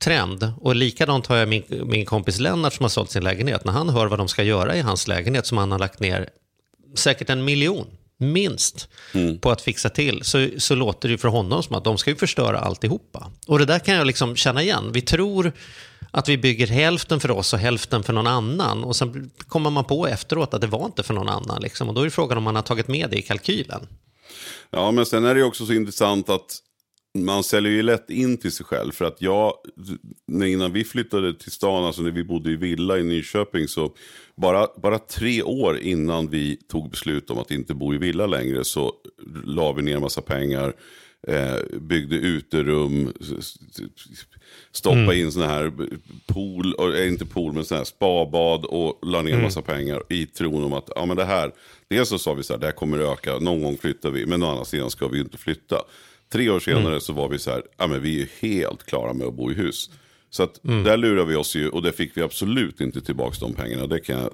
trend. 0.00 0.52
Och 0.60 0.74
likadant 0.74 1.26
har 1.26 1.36
jag 1.36 1.48
min, 1.48 1.64
min 1.68 2.06
kompis 2.06 2.38
Lennart 2.38 2.72
som 2.72 2.84
har 2.84 2.88
sålt 2.88 3.10
sin 3.10 3.24
lägenhet. 3.24 3.64
När 3.64 3.72
han 3.72 3.88
hör 3.88 4.06
vad 4.06 4.18
de 4.18 4.28
ska 4.28 4.42
göra 4.42 4.76
i 4.76 4.80
hans 4.80 5.08
lägenhet 5.08 5.46
som 5.46 5.58
han 5.58 5.72
har 5.72 5.78
lagt 5.78 6.00
ner 6.00 6.28
säkert 6.94 7.30
en 7.30 7.44
miljon, 7.44 7.86
minst, 8.18 8.88
mm. 9.14 9.38
på 9.38 9.50
att 9.50 9.62
fixa 9.62 9.88
till, 9.88 10.24
så, 10.24 10.48
så 10.58 10.74
låter 10.74 11.08
det 11.08 11.18
för 11.18 11.28
honom 11.28 11.62
som 11.62 11.76
att 11.76 11.84
de 11.84 11.98
ska 11.98 12.10
ju 12.10 12.16
förstöra 12.16 12.58
alltihopa. 12.58 13.30
Och 13.46 13.58
det 13.58 13.64
där 13.64 13.78
kan 13.78 13.94
jag 13.94 14.06
liksom 14.06 14.36
känna 14.36 14.62
igen. 14.62 14.90
Vi 14.92 15.02
tror 15.02 15.52
att 16.10 16.28
vi 16.28 16.38
bygger 16.38 16.66
hälften 16.66 17.20
för 17.20 17.30
oss 17.30 17.52
och 17.52 17.58
hälften 17.58 18.02
för 18.02 18.12
någon 18.12 18.26
annan. 18.26 18.84
Och 18.84 18.96
sen 18.96 19.30
kommer 19.48 19.70
man 19.70 19.84
på 19.84 20.06
efteråt 20.06 20.54
att 20.54 20.60
det 20.60 20.66
var 20.66 20.84
inte 20.84 21.02
för 21.02 21.14
någon 21.14 21.28
annan. 21.28 21.62
Liksom. 21.62 21.88
Och 21.88 21.94
då 21.94 22.02
är 22.02 22.10
frågan 22.10 22.38
om 22.38 22.44
man 22.44 22.54
har 22.54 22.62
tagit 22.62 22.88
med 22.88 23.10
det 23.10 23.16
i 23.16 23.22
kalkylen. 23.22 23.86
Ja, 24.70 24.90
men 24.90 25.06
sen 25.06 25.24
är 25.24 25.34
det 25.34 25.42
också 25.42 25.66
så 25.66 25.72
intressant 25.72 26.28
att 26.28 26.58
man 27.14 27.44
säljer 27.44 27.72
ju 27.72 27.82
lätt 27.82 28.10
in 28.10 28.38
till 28.38 28.52
sig 28.52 28.66
själv. 28.66 28.92
För 28.92 29.04
att 29.04 29.22
jag, 29.22 29.54
innan 30.44 30.72
vi 30.72 30.84
flyttade 30.84 31.34
till 31.34 31.52
stan, 31.52 31.84
alltså 31.84 32.02
när 32.02 32.10
vi 32.10 32.24
bodde 32.24 32.50
i 32.50 32.56
villa 32.56 32.98
i 32.98 33.02
Nyköping, 33.02 33.68
så 33.68 33.94
bara, 34.36 34.68
bara 34.82 34.98
tre 34.98 35.42
år 35.42 35.78
innan 35.78 36.28
vi 36.28 36.56
tog 36.56 36.90
beslut 36.90 37.30
om 37.30 37.38
att 37.38 37.50
inte 37.50 37.74
bo 37.74 37.94
i 37.94 37.98
villa 37.98 38.26
längre 38.26 38.64
så 38.64 38.92
la 39.44 39.72
vi 39.72 39.82
ner 39.82 39.98
massa 39.98 40.22
pengar, 40.22 40.74
eh, 41.28 41.78
byggde 41.80 42.16
uterum, 42.16 43.12
stoppa 44.72 44.98
mm. 44.98 45.18
in 45.18 45.32
sådana 45.32 45.52
här 45.52 45.72
pool, 46.26 46.74
äh, 46.96 47.08
inte 47.08 47.26
pool 47.26 47.52
men 47.52 47.64
sådana 47.64 47.80
här 47.80 47.84
spabad 47.84 48.64
och 48.64 48.98
la 49.02 49.22
ner 49.22 49.32
mm. 49.32 49.42
massa 49.42 49.62
pengar 49.62 50.02
i 50.08 50.26
tron 50.26 50.64
om 50.64 50.72
att 50.72 50.90
ja, 50.96 51.06
men 51.06 51.16
det 51.16 51.24
här, 51.24 51.52
dels 51.88 52.08
så 52.08 52.18
sa 52.18 52.34
vi 52.34 52.42
så 52.42 52.52
här, 52.52 52.60
det 52.60 52.66
här 52.66 52.72
kommer 52.72 52.98
öka, 52.98 53.38
någon 53.38 53.62
gång 53.62 53.76
flyttar 53.76 54.10
vi, 54.10 54.26
men 54.26 54.42
å 54.42 54.50
andra 54.50 54.64
sidan 54.64 54.90
ska 54.90 55.08
vi 55.08 55.20
inte 55.20 55.38
flytta. 55.38 55.76
Tre 56.32 56.50
år 56.50 56.60
senare 56.60 56.86
mm. 56.86 57.00
så 57.00 57.12
var 57.12 57.28
vi 57.28 57.38
så 57.38 57.50
här, 57.50 57.62
ja 57.76 57.86
men 57.86 58.02
vi 58.02 58.22
är 58.22 58.28
helt 58.40 58.86
klara 58.86 59.12
med 59.12 59.26
att 59.26 59.34
bo 59.34 59.50
i 59.50 59.54
hus. 59.54 59.90
Så 60.30 60.42
att 60.42 60.64
mm. 60.64 60.84
där 60.84 60.96
lurar 60.96 61.24
vi 61.24 61.36
oss 61.36 61.56
ju 61.56 61.68
och 61.68 61.82
det 61.82 61.92
fick 61.92 62.16
vi 62.16 62.22
absolut 62.22 62.80
inte 62.80 63.00
tillbaka 63.00 63.36
de 63.40 63.54
pengarna. 63.54 63.86
Det 63.86 64.00
kan 64.00 64.18
jag 64.18 64.30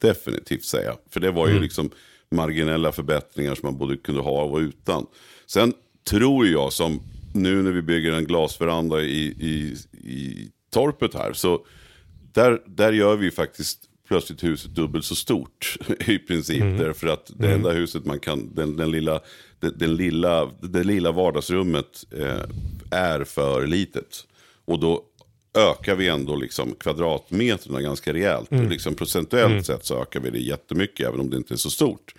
definitivt 0.00 0.64
säga. 0.64 0.96
För 1.10 1.20
det 1.20 1.30
var 1.30 1.46
ju 1.46 1.50
mm. 1.50 1.62
liksom 1.62 1.90
marginella 2.30 2.92
förbättringar 2.92 3.54
som 3.54 3.66
man 3.66 3.78
både 3.78 3.96
kunde 3.96 4.20
ha 4.20 4.42
och 4.42 4.58
utan. 4.58 5.06
Sen 5.46 5.72
tror 6.10 6.46
jag 6.46 6.72
som 6.72 7.00
nu 7.34 7.62
när 7.62 7.70
vi 7.70 7.82
bygger 7.82 8.12
en 8.12 8.24
glasveranda 8.24 9.02
i, 9.02 9.26
i, 9.26 9.76
i 10.10 10.50
torpet 10.72 11.14
här. 11.14 11.32
Så 11.32 11.66
där, 12.32 12.62
där 12.66 12.92
gör 12.92 13.16
vi 13.16 13.30
faktiskt 13.30 13.78
plötsligt 14.08 14.44
huset 14.44 14.70
dubbelt 14.70 15.04
så 15.04 15.14
stort 15.14 15.76
i 16.06 16.18
princip. 16.18 16.62
Mm. 16.62 16.78
Därför 16.78 17.06
att 17.06 17.30
det 17.36 17.52
enda 17.52 17.70
mm. 17.70 17.80
huset 17.80 18.04
man 18.04 18.20
kan, 18.20 18.54
den, 18.54 18.76
den 18.76 18.90
lilla 18.90 19.20
det, 19.60 19.70
den 19.70 19.96
lilla, 19.96 20.50
det 20.60 20.84
lilla 20.84 21.12
vardagsrummet 21.12 22.04
eh, 22.18 22.42
är 22.90 23.24
för 23.24 23.66
litet. 23.66 24.24
Och 24.64 24.80
då 24.80 25.02
ökar 25.56 25.94
vi 25.94 26.08
ändå 26.08 26.36
liksom 26.36 26.74
kvadratmeterna 26.74 27.80
ganska 27.80 28.12
rejält. 28.12 28.52
Mm. 28.52 28.68
Liksom 28.68 28.94
procentuellt 28.94 29.50
mm. 29.50 29.64
sett 29.64 29.84
så 29.84 30.02
ökar 30.02 30.20
vi 30.20 30.30
det 30.30 30.38
jättemycket, 30.38 31.06
även 31.06 31.20
om 31.20 31.30
det 31.30 31.36
inte 31.36 31.54
är 31.54 31.56
så 31.56 31.70
stort. 31.70 32.14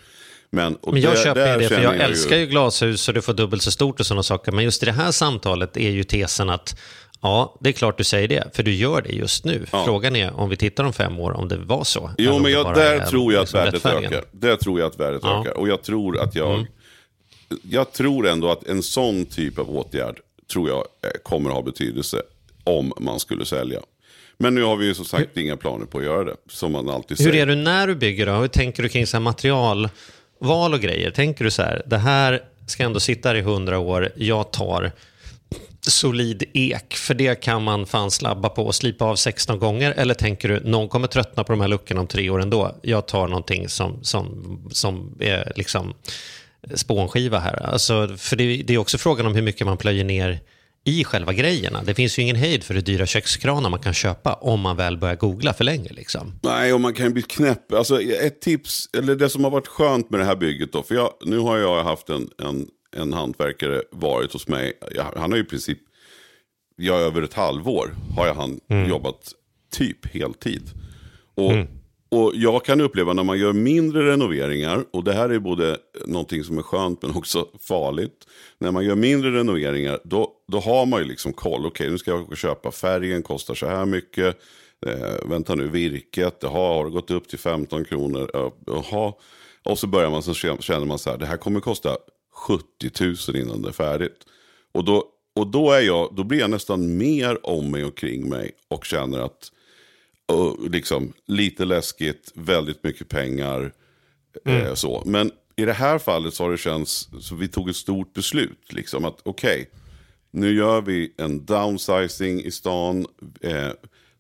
Men, 0.50 0.78
Men 0.86 1.02
jag 1.02 1.14
där, 1.14 1.24
köper 1.24 1.46
där 1.46 1.60
det, 1.60 1.68
för 1.68 1.82
jag, 1.82 1.96
jag 1.96 2.02
älskar 2.02 2.36
ju... 2.36 2.42
ju 2.42 2.48
glashus 2.48 3.08
och 3.08 3.14
du 3.14 3.22
får 3.22 3.34
dubbelt 3.34 3.64
så 3.64 3.72
stort 3.72 4.00
och 4.00 4.06
sådana 4.06 4.24
saker. 4.24 4.52
Men 4.52 4.64
just 4.64 4.84
i 4.84 4.86
det 4.86 4.92
här 4.92 5.12
samtalet 5.12 5.78
är 5.78 5.90
ju 5.90 6.04
tesen 6.04 6.50
att 6.50 6.80
Ja, 7.22 7.58
det 7.60 7.70
är 7.70 7.74
klart 7.74 7.98
du 7.98 8.04
säger 8.04 8.28
det, 8.28 8.44
för 8.54 8.64
du 8.64 8.74
gör 8.74 9.02
det 9.02 9.10
just 9.10 9.46
nu. 9.46 9.66
Ja. 9.72 9.86
Frågan 9.86 10.16
är 10.16 10.40
om 10.40 10.50
vi 10.50 10.58
tittar 10.58 10.84
om 10.84 10.94
fem 10.94 11.20
år 11.20 11.32
om 11.32 11.48
det 11.48 11.58
var 11.58 11.84
så. 11.84 12.12
Jo, 12.18 12.40
men 12.40 12.52
jag, 12.52 12.76
där 12.76 13.06
tror 13.06 13.34
jag 13.34 13.42
liksom 13.42 13.60
att 13.60 13.66
värdet 13.66 13.86
ökar. 13.86 14.24
Där 14.32 14.56
tror 14.56 14.80
jag 14.80 14.88
att 14.88 15.00
värdet 15.00 15.22
ja. 15.24 15.42
ökar. 15.42 15.58
Och 15.58 15.68
jag 15.68 15.84
tror 15.84 16.20
att 16.20 16.36
jag 16.36 16.54
mm 16.54 16.66
jag 17.62 17.92
tror 17.92 18.28
ändå 18.28 18.52
att 18.52 18.68
en 18.68 18.84
sån 18.84 19.26
typ 19.26 19.60
av 19.60 19.78
åtgärd 19.78 20.20
tror 20.52 20.70
jag 20.70 20.78
eh, 20.78 21.10
kommer 21.24 21.50
att 21.50 21.56
ha 21.56 21.62
betydelse 21.62 22.22
om 22.64 22.94
man 23.00 23.20
skulle 23.20 23.46
sälja. 23.46 23.80
Men 24.38 24.56
nu 24.56 24.64
har 24.64 24.76
vi 24.76 24.86
ju 24.86 24.94
som 24.94 25.06
sagt 25.06 25.30
hur, 25.34 25.42
inga 25.42 25.58
planer 25.58 25.86
på 25.86 25.98
att 25.98 26.04
göra 26.04 26.24
det, 26.24 26.36
som 26.50 26.72
man 26.72 26.90
alltid 26.90 27.18
säger. 27.18 27.32
Hur 27.32 27.40
är 27.40 27.46
du 27.46 27.56
när 27.56 27.88
du 27.88 27.96
bygger 27.96 28.26
då? 28.26 28.32
Hur 28.34 28.48
tänker 28.48 28.84
du 28.84 28.90
kring 28.90 29.08
så 29.08 29.20
materialval 29.20 30.74
och 30.74 30.80
grejer? 30.80 31.12
Tänker 31.12 31.44
du 31.44 31.52
så 31.52 31.62
här, 31.62 31.84
det 31.86 31.98
här 31.98 32.44
ska 32.68 32.84
ändå 32.84 33.00
sitta 33.00 33.30
här 33.30 33.36
i 33.36 33.42
hundra 33.42 33.80
år, 33.80 34.12
jag 34.16 34.52
tar 34.52 34.92
solid 35.92 36.44
ek, 36.54 36.94
för 36.94 37.14
det 37.14 37.36
kan 37.36 37.64
man 37.64 37.86
fan 37.86 38.12
slabba 38.12 38.50
på 38.50 38.64
och 38.64 38.76
slipa 38.76 39.06
av 39.06 39.16
16 39.16 39.60
gånger? 39.60 39.92
Eller 39.92 40.14
tänker 40.14 40.50
du, 40.50 40.60
någon 40.60 40.90
kommer 40.90 41.08
tröttna 41.08 41.44
på 41.44 41.52
de 41.54 41.62
här 41.62 41.68
luckorna 41.68 42.02
om 42.02 42.08
tre 42.08 42.30
år 42.30 42.42
ändå, 42.42 42.76
jag 42.82 43.08
tar 43.08 43.28
någonting 43.28 43.70
som, 43.70 44.04
som, 44.04 44.60
som 44.72 45.18
är 45.20 45.54
liksom 45.56 45.94
spånskiva 46.74 47.40
här. 47.40 47.64
Alltså, 47.64 48.18
för 48.18 48.36
det, 48.36 48.64
det, 48.64 48.74
är 48.74 48.78
också 48.78 48.98
frågan 48.98 49.26
om 49.26 49.36
hur 49.36 49.42
mycket 49.42 49.68
man 49.68 49.78
plöjer 49.78 50.04
ner 50.04 50.40
i 50.84 51.04
själva 51.04 51.34
grejerna. 51.34 51.84
Det 51.84 51.94
finns 51.94 52.20
ju 52.20 52.24
ingen 52.24 52.36
hejd 52.36 52.64
för 52.64 52.74
hur 52.74 52.82
dyra 52.82 53.06
kökskranar 53.06 53.70
man 53.70 53.80
kan 53.80 53.94
köpa 53.94 54.34
om 54.34 54.60
man 54.60 54.76
väl 54.76 54.98
börjar 54.98 55.16
googla 55.16 55.54
för 55.54 55.64
länge. 55.64 55.90
Liksom. 55.94 56.40
Nej, 56.44 56.74
och 56.74 56.82
man 56.82 56.94
kan 56.94 57.06
ju 57.06 57.14
bli 57.14 57.22
knäpp. 57.22 57.74
Alltså, 57.74 58.02
ett 58.02 58.42
tips, 58.42 58.90
eller 58.98 59.16
det 59.16 59.30
som 59.30 59.44
har 59.44 59.52
varit 59.52 59.68
skönt 59.68 60.10
med 60.10 60.20
det 60.20 60.26
här 60.26 60.36
bygget 60.36 60.74
då, 60.74 60.84
för 60.84 60.96
jag, 60.96 61.14
nu 61.22 61.40
har 61.40 61.58
jag 61.58 61.84
haft 61.84 62.10
en, 62.10 62.30
en, 62.44 62.68
en 62.96 63.14
hantverkare 63.14 63.82
varit 63.92 64.34
hos 64.34 64.48
mig. 64.48 64.74
Han 65.16 65.32
har 65.32 65.38
ju 65.38 65.44
i 65.44 65.48
princip, 65.48 65.80
ja, 66.76 66.96
över 66.96 67.22
ett 67.22 67.34
halvår 67.34 67.96
har 68.16 68.28
jag 68.28 68.34
han 68.34 68.60
mm. 68.68 68.90
jobbat 68.90 69.34
typ 69.72 70.06
heltid. 70.06 70.70
Och 71.36 71.52
mm. 71.52 71.68
Och 72.10 72.32
jag 72.36 72.66
kan 72.66 72.82
uppleva 72.82 73.14
när 73.14 73.24
man 73.24 73.40
gör 73.40 73.54
mindre 73.54 74.12
renoveringar, 74.12 74.86
och 74.94 75.04
det 75.04 75.14
här 75.14 75.30
är 75.30 75.40
både 75.40 75.78
någonting 76.06 76.44
som 76.44 76.58
är 76.58 76.62
skönt 76.62 77.02
men 77.02 77.16
också 77.16 77.48
farligt. 77.60 78.28
När 78.58 78.72
man 78.72 78.86
gör 78.86 78.96
mindre 78.96 79.32
renoveringar, 79.32 80.00
då, 80.04 80.32
då 80.48 80.60
har 80.60 80.86
man 80.86 81.00
ju 81.00 81.06
liksom 81.06 81.34
koll. 81.34 81.66
Okej, 81.66 81.68
okay, 81.68 81.90
nu 81.90 81.98
ska 81.98 82.12
jag 82.12 82.38
köpa 82.38 82.72
färgen, 82.72 83.24
kostar 83.24 83.56
så 83.56 83.68
här 83.68 83.86
mycket. 83.86 84.38
Eh, 84.86 85.30
vänta 85.30 85.56
nu, 85.56 85.68
virket, 85.68 86.40
det 86.40 86.48
har 86.48 86.90
gått 86.90 87.12
upp 87.12 87.28
till 87.28 87.40
15 87.40 87.86
kronor. 87.86 88.52
Jaha. 88.66 89.14
Och 89.64 89.80
så 89.80 89.88
börjar 89.88 90.10
man, 90.10 90.24
så 90.24 90.34
känner 90.34 90.86
man 90.86 91.00
så 91.00 91.10
här, 91.10 91.18
det 91.18 91.26
här 91.26 91.38
kommer 91.38 91.60
kosta 91.60 91.98
70 92.38 92.66
000 93.30 93.36
innan 93.36 93.62
det 93.62 93.68
är 93.68 93.74
färdigt. 93.74 94.26
Och 94.72 94.86
då, 94.86 95.06
och 95.36 95.48
då, 95.48 95.72
är 95.72 95.82
jag, 95.82 96.16
då 96.16 96.24
blir 96.24 96.40
jag 96.40 96.50
nästan 96.50 96.98
mer 96.98 97.46
om 97.46 97.72
mig 97.72 97.84
och 97.84 97.98
kring 97.98 98.30
mig 98.30 98.52
och 98.68 98.86
känner 98.86 99.20
att 99.20 99.52
och 100.26 100.70
liksom, 100.70 101.14
lite 101.26 101.66
läskigt, 101.66 102.32
väldigt 102.36 102.84
mycket 102.84 103.10
pengar. 103.10 103.74
Mm. 104.46 104.66
Eh, 104.66 104.74
så. 104.74 105.04
Men 105.06 105.32
i 105.56 105.66
det 105.66 105.74
här 105.74 106.00
fallet 106.00 106.34
så 106.34 106.44
har 106.44 106.52
det 106.52 106.58
känts, 106.58 107.10
så 107.20 107.36
vi 107.36 107.48
tog 107.48 107.70
ett 107.70 107.76
stort 107.76 108.14
beslut. 108.14 108.74
Liksom 108.74 109.06
att 109.06 109.20
okej, 109.24 109.62
okay, 109.62 109.66
nu 110.32 110.56
gör 110.56 110.82
vi 110.82 111.14
en 111.18 111.46
downsizing 111.46 112.44
i 112.44 112.52
stan. 112.52 113.06
Eh, 113.42 113.70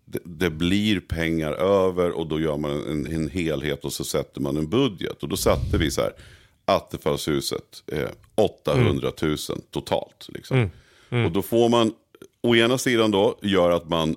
det, 0.05 0.19
det, 0.23 0.49
blir 0.49 0.99
pengar 0.99 1.51
över 1.51 2.11
och 2.11 2.27
då 2.27 2.39
gör 2.39 2.57
man 2.57 2.71
en, 2.71 3.07
en, 3.07 3.29
helhet 3.29 3.85
och 3.85 3.93
så 3.93 4.03
sätter 4.03 4.41
man 4.41 4.57
en 4.57 4.69
budget. 4.69 5.23
Och 5.23 5.29
då 5.29 5.37
satte 5.37 5.77
vi 5.77 5.91
så 5.91 6.01
här, 6.01 6.13
Attefallshuset, 6.67 7.83
eh, 7.91 8.09
800 8.35 9.11
000 9.21 9.37
totalt. 9.71 10.27
Liksom. 10.29 10.57
Mm. 10.57 10.69
Mm. 11.09 11.25
Och 11.25 11.31
då 11.31 11.41
får 11.41 11.69
man, 11.69 11.93
å 12.41 12.55
ena 12.55 12.77
sidan 12.77 13.11
då, 13.11 13.39
gör 13.41 13.71
att 13.71 13.89
man 13.89 14.15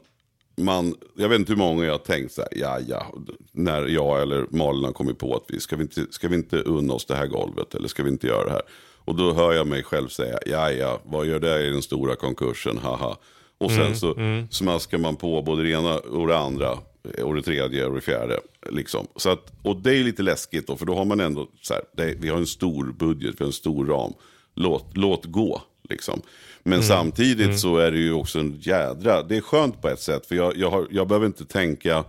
man, 0.61 0.95
jag 1.17 1.29
vet 1.29 1.39
inte 1.39 1.53
hur 1.53 1.59
många 1.59 1.85
jag 1.85 1.93
har 1.93 1.99
tänkt 1.99 2.33
så 2.33 2.41
här, 2.41 2.51
ja 2.57 2.79
ja, 2.89 3.15
när 3.53 3.87
jag 3.87 4.23
eller 4.23 4.47
Malin 4.51 4.85
har 4.85 4.93
kommit 4.93 5.19
på 5.19 5.37
att 5.37 5.45
vi 5.49 5.61
ska 5.61 5.77
vi 5.77 5.83
inte, 5.83 6.07
ska 6.11 6.29
vi 6.29 6.37
inte 6.37 6.57
unna 6.57 6.95
oss 6.95 7.07
det 7.07 7.17
här 7.17 7.27
golvet 7.27 7.75
eller 7.75 7.89
ska 7.89 8.03
vi 8.03 8.09
inte 8.09 8.27
göra 8.27 8.45
det 8.45 8.51
här? 8.51 8.63
Och 9.05 9.15
då 9.15 9.33
hör 9.33 9.53
jag 9.53 9.67
mig 9.67 9.83
själv 9.83 10.09
säga, 10.09 10.39
ja 10.47 10.71
ja, 10.71 11.01
vad 11.05 11.27
gör 11.27 11.39
det 11.41 11.67
i 11.67 11.71
den 11.71 11.83
stora 11.83 12.17
konkursen, 12.17 12.79
haha. 12.79 13.17
Och 13.59 13.71
sen 13.71 13.97
så 13.97 14.15
smaskar 14.51 14.99
man 14.99 15.17
på 15.17 15.43
både 15.43 15.63
det 15.63 15.71
ena 15.71 15.99
och 15.99 16.27
det 16.27 16.39
andra, 16.39 16.79
och 17.23 17.35
det 17.35 17.43
tredje 17.43 17.87
och 17.87 17.95
det 17.95 18.01
fjärde. 18.01 18.41
Liksom. 18.71 19.07
Så 19.17 19.31
att, 19.31 19.53
och 19.63 19.77
det 19.77 19.97
är 19.97 20.05
lite 20.05 20.23
läskigt 20.23 20.67
då, 20.67 20.77
för 20.77 20.87
då 20.87 20.95
har 20.95 21.05
man 21.05 21.21
ändå, 21.21 21.49
så 21.63 21.75
här, 21.75 21.83
det, 21.97 22.15
vi 22.19 22.29
har 22.29 22.37
en 22.39 22.47
stor 22.47 22.93
budget, 22.99 23.35
vi 23.39 23.45
har 23.45 23.47
en 23.47 23.53
stor 23.53 23.87
ram, 23.87 24.13
låt, 24.55 24.97
låt 24.97 25.25
gå. 25.25 25.63
Liksom. 25.89 26.23
Men 26.63 26.83
samtidigt 26.83 27.59
så 27.59 27.77
är 27.77 27.91
det 27.91 27.99
ju 27.99 28.13
också 28.13 28.39
en 28.39 28.59
jädra, 28.61 29.23
det 29.23 29.37
är 29.37 29.41
skönt 29.41 29.83
på 29.83 29.89
ett 29.89 30.01
sätt, 30.01 30.27
för 30.27 30.35
jag, 30.37 30.57
jag, 30.57 30.71
har, 30.71 30.87
jag 30.91 31.09
behöver 31.09 31.27
inte 31.27 31.45
tänka, 31.45 32.05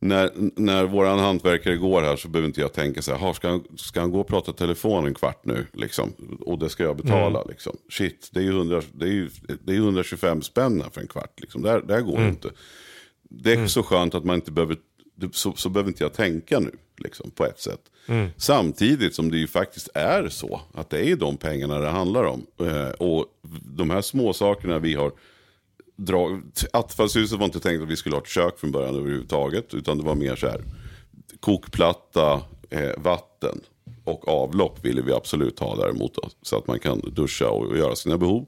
när, 0.00 0.30
när 0.56 0.84
våran 0.84 1.18
hantverkare 1.18 1.76
går 1.76 2.02
här 2.02 2.16
så 2.16 2.28
behöver 2.28 2.46
inte 2.46 2.60
jag 2.60 2.72
tänka 2.72 3.02
så 3.02 3.12
här, 3.12 3.18
"Ha, 3.18 3.34
ska, 3.34 3.48
han, 3.48 3.64
ska 3.76 4.00
han 4.00 4.10
gå 4.10 4.20
och 4.20 4.26
prata 4.26 4.52
telefon 4.52 5.06
en 5.06 5.14
kvart 5.14 5.44
nu? 5.44 5.66
Liksom? 5.72 6.12
Och 6.40 6.58
det 6.58 6.68
ska 6.68 6.82
jag 6.82 6.96
betala. 6.96 7.42
Liksom. 7.48 7.76
Shit, 7.90 8.28
det 8.32 8.40
är 8.40 8.44
ju, 8.44 8.50
100, 8.50 8.82
det 8.92 9.04
är 9.04 9.10
ju 9.10 9.30
det 9.64 9.72
är 9.72 9.76
ju 9.76 9.82
125 9.82 10.42
spänn 10.42 10.84
för 10.92 11.00
en 11.00 11.08
kvart. 11.08 11.40
Liksom. 11.40 11.62
Det, 11.62 11.70
här, 11.70 11.80
det 11.80 11.94
här 11.94 12.00
går 12.00 12.20
ju 12.20 12.28
inte. 12.28 12.50
Det 13.30 13.52
är 13.52 13.66
så 13.66 13.82
skönt 13.82 14.14
att 14.14 14.24
man 14.24 14.36
inte 14.36 14.52
behöver, 14.52 14.76
så, 15.32 15.52
så 15.52 15.68
behöver 15.68 15.90
inte 15.90 16.04
jag 16.04 16.12
tänka 16.12 16.60
nu. 16.60 16.70
Liksom, 16.98 17.30
på 17.30 17.44
ett 17.44 17.60
sätt. 17.60 17.80
Samtidigt 18.36 19.14
som 19.14 19.30
det 19.30 19.38
ju 19.38 19.46
faktiskt 19.46 19.88
är 19.94 20.28
så 20.28 20.60
att 20.74 20.90
det 20.90 21.10
är 21.10 21.16
de 21.16 21.36
pengarna 21.36 21.78
det 21.78 21.88
handlar 21.88 22.24
om. 22.24 22.46
Eh, 22.60 22.88
och 22.88 23.26
de 23.76 23.90
här 23.90 24.00
små 24.00 24.32
sakerna 24.32 24.78
vi 24.78 24.94
har 24.94 25.12
dra... 25.96 26.40
Attefallshuset 26.72 27.38
var 27.38 27.44
inte 27.44 27.60
tänkt 27.60 27.82
att 27.82 27.88
vi 27.88 27.96
skulle 27.96 28.14
ha 28.14 28.22
ett 28.22 28.28
kök 28.28 28.58
från 28.58 28.72
början 28.72 28.96
överhuvudtaget. 28.96 29.74
Utan 29.74 29.98
det 29.98 30.04
var 30.04 30.14
mer 30.14 30.36
så 30.36 30.48
här. 30.48 30.64
Kokplatta, 31.40 32.42
eh, 32.70 32.90
vatten 32.96 33.60
och 34.04 34.28
avlopp 34.28 34.84
ville 34.84 35.02
vi 35.02 35.12
absolut 35.12 35.58
ha 35.58 35.76
däremot. 35.76 36.14
Då, 36.14 36.28
så 36.42 36.58
att 36.58 36.66
man 36.66 36.78
kan 36.78 37.00
duscha 37.00 37.48
och 37.48 37.78
göra 37.78 37.96
sina 37.96 38.18
behov. 38.18 38.46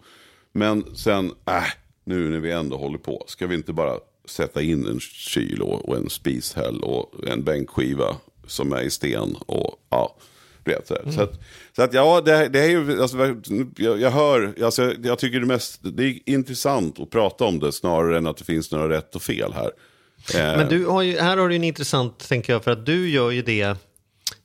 Men 0.53 0.97
sen, 0.97 1.27
äh, 1.27 1.63
nu 2.05 2.31
när 2.31 2.41
vi 2.41 2.53
ändå 2.53 2.77
håller 2.77 2.99
på. 2.99 3.25
Ska 3.27 3.47
vi 3.47 3.55
inte 3.55 3.73
bara 3.73 3.99
sätta 4.29 4.63
in 4.63 4.87
en 4.87 5.01
kyl 5.01 5.63
och, 5.63 5.97
en 5.97 6.11
spishäll 6.11 6.81
och 6.81 7.15
en 7.27 7.45
bänkskiva 7.45 8.17
som 8.47 8.73
är 8.73 8.83
i 8.83 8.91
sten. 8.91 9.37
Och 9.47 9.75
ja, 9.91 10.17
du 10.65 10.71
vet. 10.71 10.87
Så, 10.89 11.13
så, 11.13 11.23
att, 11.23 11.41
så 11.77 11.83
att 11.83 11.95
ja, 11.95 12.21
det, 12.21 12.49
det 12.49 12.61
är 12.61 12.69
ju, 12.69 13.03
alltså, 13.03 13.37
jag, 13.77 14.01
jag 14.01 14.11
hör, 14.11 14.55
alltså, 14.65 14.95
jag 15.03 15.19
tycker 15.19 15.41
det, 15.41 15.47
mest, 15.47 15.81
det 15.83 16.05
är 16.05 16.19
intressant 16.27 17.01
att 17.01 17.11
prata 17.11 17.45
om 17.45 17.59
det 17.59 17.73
snarare 17.73 18.19
än 18.19 18.27
att 18.27 18.37
det 18.37 18.45
finns 18.45 18.73
några 18.73 18.89
rätt 18.89 19.17
och 19.17 19.23
fel 19.23 19.53
här. 19.53 19.71
Eh, 20.35 20.57
men 20.57 20.69
du 20.69 20.87
har 20.87 21.03
ju, 21.03 21.19
här 21.19 21.37
har 21.37 21.49
du 21.49 21.57
en 21.57 21.65
intressant, 21.65 22.29
tänker 22.29 22.53
jag, 22.53 22.65
för 22.65 22.71
att 22.71 22.87
du 22.87 23.11
gör 23.11 23.31
ju 23.31 23.43
det 23.43 23.77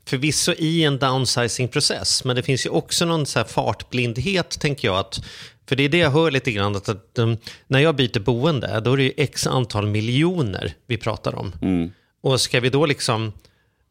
förvisso 0.06 0.54
i 0.58 0.84
en 0.84 0.98
downsizing-process, 1.00 2.24
men 2.24 2.36
det 2.36 2.44
finns 2.44 2.66
ju 2.66 2.70
också 2.70 3.06
någon 3.06 3.26
så 3.26 3.40
här 3.40 3.46
fartblindhet, 3.46 4.60
tänker 4.60 4.88
jag. 4.88 4.98
Att, 4.98 5.24
för 5.66 5.76
det 5.76 5.84
är 5.84 5.90
det 5.90 5.98
jag 5.98 6.12
hör 6.12 6.32
lite 6.32 6.52
grann, 6.52 6.76
att, 6.76 6.90
att 6.90 7.20
um, 7.20 7.38
när 7.68 7.80
jag 7.80 7.96
byter 7.96 8.20
boende, 8.20 8.80
då 8.80 8.94
är 8.94 8.98
det 8.98 9.04
ju 9.04 9.14
x 9.18 9.48
antal 9.48 9.88
miljoner 9.88 10.74
vi 10.88 10.98
pratar 10.98 11.36
om. 11.36 11.52
Och 12.22 12.42
ska 12.42 12.60
vi 12.60 12.70
då 12.70 12.86
liksom, 12.86 13.34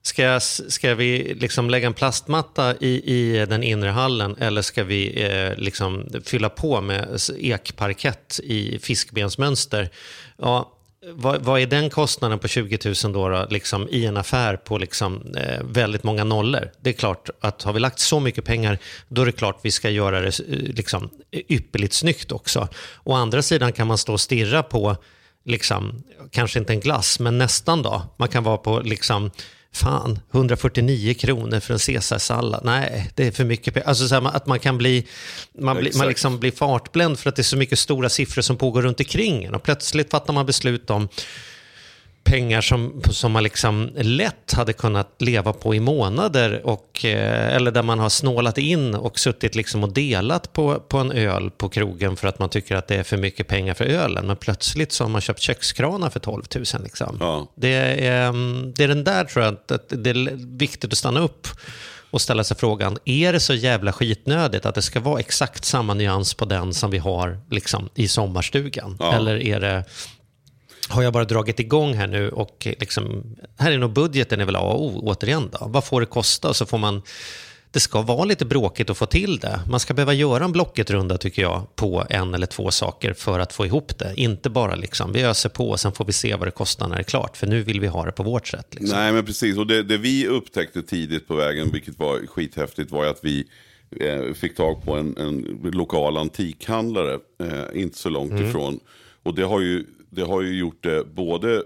ska, 0.03 0.41
ska 0.41 0.95
vi 0.95 1.35
liksom 1.35 1.71
lägga 1.71 1.87
en 1.87 1.95
plastmatta 1.95 2.77
i, 2.81 3.03
i 3.15 3.47
den 3.47 3.63
inre 3.63 3.91
hallen 3.91 4.37
eller 4.39 4.63
ska 4.63 4.85
vi 4.85 5.23
eh, 5.23 5.59
liksom 5.59 6.09
fylla 6.25 6.49
på 6.49 6.81
med 6.81 7.21
ekparkett 7.39 8.41
i 8.45 8.79
fiskbensmönster? 8.79 9.91
Ja, 10.39 10.79
vad, 11.11 11.43
vad 11.43 11.61
är 11.61 11.67
den 11.67 11.91
kostnaden 11.91 12.39
på 12.39 12.49
20 12.49 12.79
000 12.85 13.13
då, 13.13 13.29
då 13.29 13.47
liksom, 13.51 13.89
i 13.89 14.07
en 14.07 14.17
affär 14.17 14.57
på 14.57 14.79
liksom, 14.79 15.35
eh, 15.37 15.63
väldigt 15.65 16.03
många 16.03 16.25
nollor? 16.25 16.71
Det 16.81 16.91
är 16.91 16.95
klart 16.95 17.31
att 17.41 17.63
har 17.63 17.73
vi 17.73 17.81
lagt 17.81 17.99
så 17.99 18.21
mycket 18.21 18.45
pengar, 18.45 18.79
då 19.09 19.23
är 19.23 19.27
det 19.27 19.33
klart 19.33 19.59
vi 19.63 19.71
ska 19.71 19.91
göra 19.91 20.21
det 20.21 20.41
eh, 20.41 20.57
liksom, 20.75 21.11
ypperligt 21.33 21.95
snyggt 21.95 22.33
också. 22.33 22.69
Å 23.05 23.13
andra 23.15 23.43
sidan 23.43 23.73
kan 23.73 23.87
man 23.87 23.99
stå 23.99 24.13
och 24.13 24.21
stirra 24.21 24.63
på, 24.63 24.97
liksom, 25.45 26.03
kanske 26.31 26.59
inte 26.59 26.73
en 26.73 26.81
glass, 26.81 27.19
men 27.19 27.39
nästan 27.39 27.83
då. 27.83 28.03
Man 28.17 28.29
kan 28.29 28.45
vara 28.45 28.59
på 28.59 28.81
liksom, 28.81 29.31
Fan, 29.75 30.21
149 30.33 31.15
kronor 31.15 31.61
för 31.61 31.73
en 31.75 31.79
caesarsallad. 31.79 32.65
Nej, 32.65 33.11
det 33.15 33.27
är 33.27 33.31
för 33.31 33.45
mycket 33.45 33.75
pengar. 33.75 33.89
Alltså 33.89 34.09
så 34.09 34.15
här, 34.15 34.37
att 34.37 34.47
man 34.47 34.59
kan 34.59 34.79
bli, 34.79 35.07
man, 35.59 35.77
blir, 35.77 35.99
man 35.99 36.09
liksom 36.09 36.39
blir 36.39 36.51
fartbländ 36.51 37.19
för 37.19 37.29
att 37.29 37.37
det 37.37 37.43
är 37.43 37.45
så 37.45 37.57
mycket 37.57 37.79
stora 37.79 38.09
siffror 38.09 38.43
som 38.43 38.57
pågår 38.57 38.83
runt 38.83 39.01
omkring 39.01 39.45
en. 39.45 39.55
Och 39.55 39.63
plötsligt 39.63 40.11
fattar 40.11 40.33
man 40.33 40.47
beslut 40.47 40.91
om 40.91 41.09
pengar 42.25 42.61
som, 42.61 43.03
som 43.11 43.33
man 43.33 43.43
liksom 43.43 43.91
lätt 43.97 44.53
hade 44.53 44.73
kunnat 44.73 45.23
leva 45.23 45.53
på 45.53 45.75
i 45.75 45.81
månader. 45.81 46.67
Och, 46.67 47.05
eh, 47.05 47.57
eller 47.57 47.71
där 47.71 47.83
man 47.83 47.99
har 47.99 48.09
snålat 48.09 48.59
in 48.59 48.95
och 48.95 49.19
suttit 49.19 49.55
liksom 49.55 49.85
och 49.85 49.93
delat 49.93 50.53
på, 50.53 50.75
på 50.75 50.99
en 50.99 51.13
öl 51.13 51.51
på 51.51 51.69
krogen 51.69 52.17
för 52.17 52.29
att 52.29 52.39
man 52.39 52.49
tycker 52.49 52.77
att 52.77 52.89
det 52.89 52.97
är 52.97 53.03
för 53.03 53.17
mycket 53.17 53.49
pengar 53.49 53.75
för 53.75 53.85
ölen. 53.85 54.27
Men 54.27 54.37
plötsligt 54.37 54.93
så 54.93 55.05
har 55.05 55.09
man 55.09 55.21
köpt 55.21 55.41
kökskranar 55.41 56.11
för 56.11 56.21
12 56.21 56.43
000. 56.55 56.65
Liksom. 56.83 57.17
Ja. 57.21 57.47
Det, 57.55 58.07
är, 58.07 58.29
mm, 58.29 58.73
det 58.77 58.85
är 58.85 58.89
den 58.89 59.05
där 59.05 59.25
tror 59.25 59.45
jag 59.45 59.55
att, 59.55 59.73
att 59.73 59.89
det 59.89 60.11
är 60.11 60.57
viktigt 60.59 60.93
att 60.93 60.99
stanna 60.99 61.21
upp 61.21 61.49
och 62.13 62.21
ställa 62.21 62.45
sig 62.45 62.57
frågan, 62.57 62.99
är 63.05 63.33
det 63.33 63.41
så 63.41 63.55
jävla 63.55 63.93
skitnödigt 63.93 64.67
att 64.67 64.75
det 64.75 64.83
ska 64.83 65.01
vara 65.01 65.21
exakt 65.21 65.65
samma 65.65 65.95
nyans 65.95 66.35
på 66.35 66.45
den 66.45 66.75
som 66.75 66.91
vi 66.91 66.99
har 66.99 67.41
liksom, 67.51 67.89
i 67.95 68.09
sommarstugan? 68.09 68.97
Ja. 69.01 69.15
Eller 69.15 69.37
är 69.37 69.61
det, 69.61 69.85
har 70.93 71.03
jag 71.03 71.13
bara 71.13 71.25
dragit 71.25 71.61
igång 71.61 71.95
här 71.95 72.07
nu 72.07 72.29
och 72.29 72.67
liksom, 72.81 73.37
här 73.59 73.73
är 73.73 73.79
nog 73.79 73.93
budgeten 73.93 74.41
är 74.41 74.45
väl 74.45 74.57
A 74.57 74.61
och 74.61 74.85
O, 74.85 75.01
återigen 75.03 75.51
då. 75.53 75.67
Vad 75.69 75.85
får 75.85 76.01
det 76.01 76.07
kosta? 76.07 76.55
Så 76.55 76.67
får 76.67 76.79
man, 76.79 77.03
det 77.71 77.81
ska 77.81 78.03
vara 78.03 78.25
lite 78.25 78.45
bråkigt 78.45 78.91
att 78.91 78.97
få 78.97 79.07
till 79.07 79.39
det. 79.39 79.61
Man 79.71 79.81
ska 79.81 79.95
behöva 79.95 80.13
göra 80.13 80.45
en 80.45 80.53
Blocket-runda 80.53 81.19
tycker 81.19 81.43
jag 81.43 81.77
på 81.77 82.05
en 82.11 82.35
eller 82.35 82.47
två 82.47 82.71
saker 82.71 83.13
för 83.13 83.39
att 83.39 83.53
få 83.53 83.67
ihop 83.67 83.99
det. 83.99 84.13
Inte 84.17 84.51
bara 84.51 84.75
liksom, 84.75 85.13
vi 85.13 85.23
öser 85.23 85.49
på 85.49 85.71
och 85.71 85.81
sen 85.81 85.93
får 85.93 86.05
vi 86.05 86.13
se 86.13 86.35
vad 86.35 86.47
det 86.47 86.53
kostar 86.53 86.89
när 86.89 86.97
det 86.97 87.03
är 87.03 87.05
klart. 87.05 87.37
För 87.37 87.47
nu 87.47 87.63
vill 87.63 87.81
vi 87.81 87.87
ha 87.87 88.05
det 88.05 88.13
på 88.13 88.23
vårt 88.23 88.47
sätt. 88.47 88.67
Liksom. 88.71 88.99
Nej, 88.99 89.13
men 89.13 89.25
precis. 89.25 89.59
Och 89.59 89.67
det, 89.67 89.83
det 89.83 89.99
vi 89.99 90.27
upptäckte 90.27 90.83
tidigt 90.83 91.29
på 91.29 91.35
vägen, 91.35 91.71
vilket 91.73 91.99
var 91.99 92.27
skithäftigt, 92.27 92.91
var 92.91 93.07
att 93.07 93.21
vi 93.23 93.45
eh, 94.01 94.35
fick 94.35 94.57
tag 94.57 94.85
på 94.85 94.97
en, 94.97 95.17
en 95.17 95.61
lokal 95.73 96.17
antikhandlare, 96.17 97.19
eh, 97.43 97.83
inte 97.83 97.99
så 97.99 98.09
långt 98.09 98.41
ifrån. 98.41 98.81
Och 99.23 99.35
det 99.35 99.43
har, 99.43 99.61
ju, 99.61 99.85
det 100.15 100.23
har 100.23 100.43
ju 100.43 100.59
gjort 100.59 100.83
det 100.83 101.05
både 101.05 101.63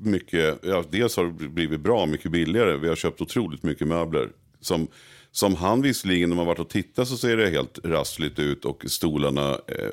mycket, 0.00 0.58
ja, 0.62 0.84
dels 0.90 1.16
har 1.16 1.24
det 1.24 1.48
blivit 1.48 1.80
bra, 1.80 2.06
mycket 2.06 2.30
billigare. 2.30 2.76
Vi 2.76 2.88
har 2.88 2.96
köpt 2.96 3.20
otroligt 3.20 3.62
mycket 3.62 3.88
möbler. 3.88 4.28
Som, 4.60 4.88
som 5.30 5.54
han 5.54 5.82
visserligen, 5.82 6.28
när 6.28 6.36
man 6.36 6.46
varit 6.46 6.58
och 6.58 6.68
tittat 6.68 7.08
så 7.08 7.16
ser 7.16 7.36
det 7.36 7.50
helt 7.50 7.78
rassligt 7.84 8.38
ut 8.38 8.64
och 8.64 8.84
stolarna 8.86 9.50
eh, 9.50 9.90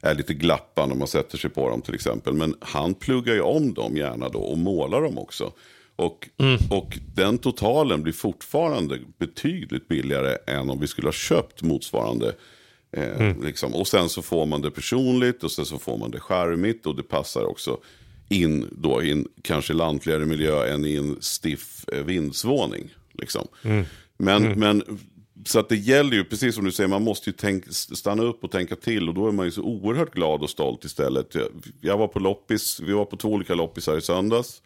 är 0.00 0.14
lite 0.14 0.34
glappa 0.34 0.86
när 0.86 0.94
man 0.94 1.08
sätter 1.08 1.38
sig 1.38 1.50
på 1.50 1.68
dem 1.68 1.82
till 1.82 1.94
exempel. 1.94 2.34
Men 2.34 2.54
han 2.60 2.94
pluggar 2.94 3.34
ju 3.34 3.40
om 3.40 3.74
dem 3.74 3.96
gärna 3.96 4.28
då 4.28 4.38
och 4.38 4.58
målar 4.58 5.02
dem 5.02 5.18
också. 5.18 5.52
Och, 5.96 6.28
och 6.70 6.98
den 7.14 7.38
totalen 7.38 8.02
blir 8.02 8.12
fortfarande 8.12 8.98
betydligt 9.18 9.88
billigare 9.88 10.36
än 10.46 10.70
om 10.70 10.80
vi 10.80 10.86
skulle 10.86 11.08
ha 11.08 11.12
köpt 11.12 11.62
motsvarande. 11.62 12.34
Eh, 12.96 13.42
liksom. 13.42 13.74
Och 13.74 13.88
sen 13.88 14.08
så 14.08 14.22
får 14.22 14.46
man 14.46 14.62
det 14.62 14.70
personligt 14.70 15.44
och 15.44 15.52
sen 15.52 15.64
så 15.64 15.78
får 15.78 15.98
man 15.98 16.10
det 16.10 16.20
charmigt 16.20 16.86
och 16.86 16.96
det 16.96 17.02
passar 17.02 17.44
också 17.44 17.78
in 18.28 18.68
då 18.72 19.02
i 19.02 19.10
en 19.10 19.28
kanske 19.42 19.72
lantligare 19.72 20.24
miljö 20.24 20.74
än 20.74 20.84
i 20.84 20.96
en 20.96 21.16
stiff 21.20 21.84
eh, 21.92 22.04
vindsvåning. 22.04 22.94
Liksom. 23.12 23.48
Men, 24.16 24.58
men 24.58 24.82
så 25.46 25.58
att 25.58 25.68
det 25.68 25.76
gäller 25.76 26.16
ju, 26.16 26.24
precis 26.24 26.54
som 26.54 26.64
du 26.64 26.72
säger, 26.72 26.88
man 26.88 27.02
måste 27.02 27.30
ju 27.30 27.34
tänk, 27.38 27.64
stanna 27.70 28.22
upp 28.22 28.44
och 28.44 28.50
tänka 28.50 28.76
till. 28.76 29.08
Och 29.08 29.14
då 29.14 29.28
är 29.28 29.32
man 29.32 29.46
ju 29.46 29.50
så 29.52 29.62
oerhört 29.62 30.14
glad 30.14 30.42
och 30.42 30.50
stolt 30.50 30.84
istället. 30.84 31.34
Jag, 31.34 31.48
jag 31.80 31.98
var 31.98 32.08
på 32.08 32.18
loppis, 32.18 32.80
vi 32.80 32.92
var 32.92 33.04
på 33.04 33.16
två 33.16 33.28
olika 33.28 33.54
loppisar 33.54 33.98
i 33.98 34.00
söndags. 34.00 34.62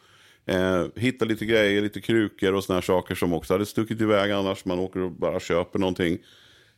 Eh, 0.47 0.87
hitta 0.97 1.25
lite 1.25 1.47
grejer, 1.47 1.83
lite 1.83 2.01
krukor 2.01 2.55
och 2.55 2.65
såna 2.65 2.77
här 2.77 2.83
saker 2.83 3.15
som 3.15 3.33
också 3.33 3.55
hade 3.55 3.67
stuckit 3.67 4.01
iväg 4.01 4.31
annars. 4.31 4.65
Man 4.65 4.79
åker 4.79 5.01
och 5.01 5.13
bara 5.13 5.41
köper 5.41 5.79
någonting. 5.79 6.19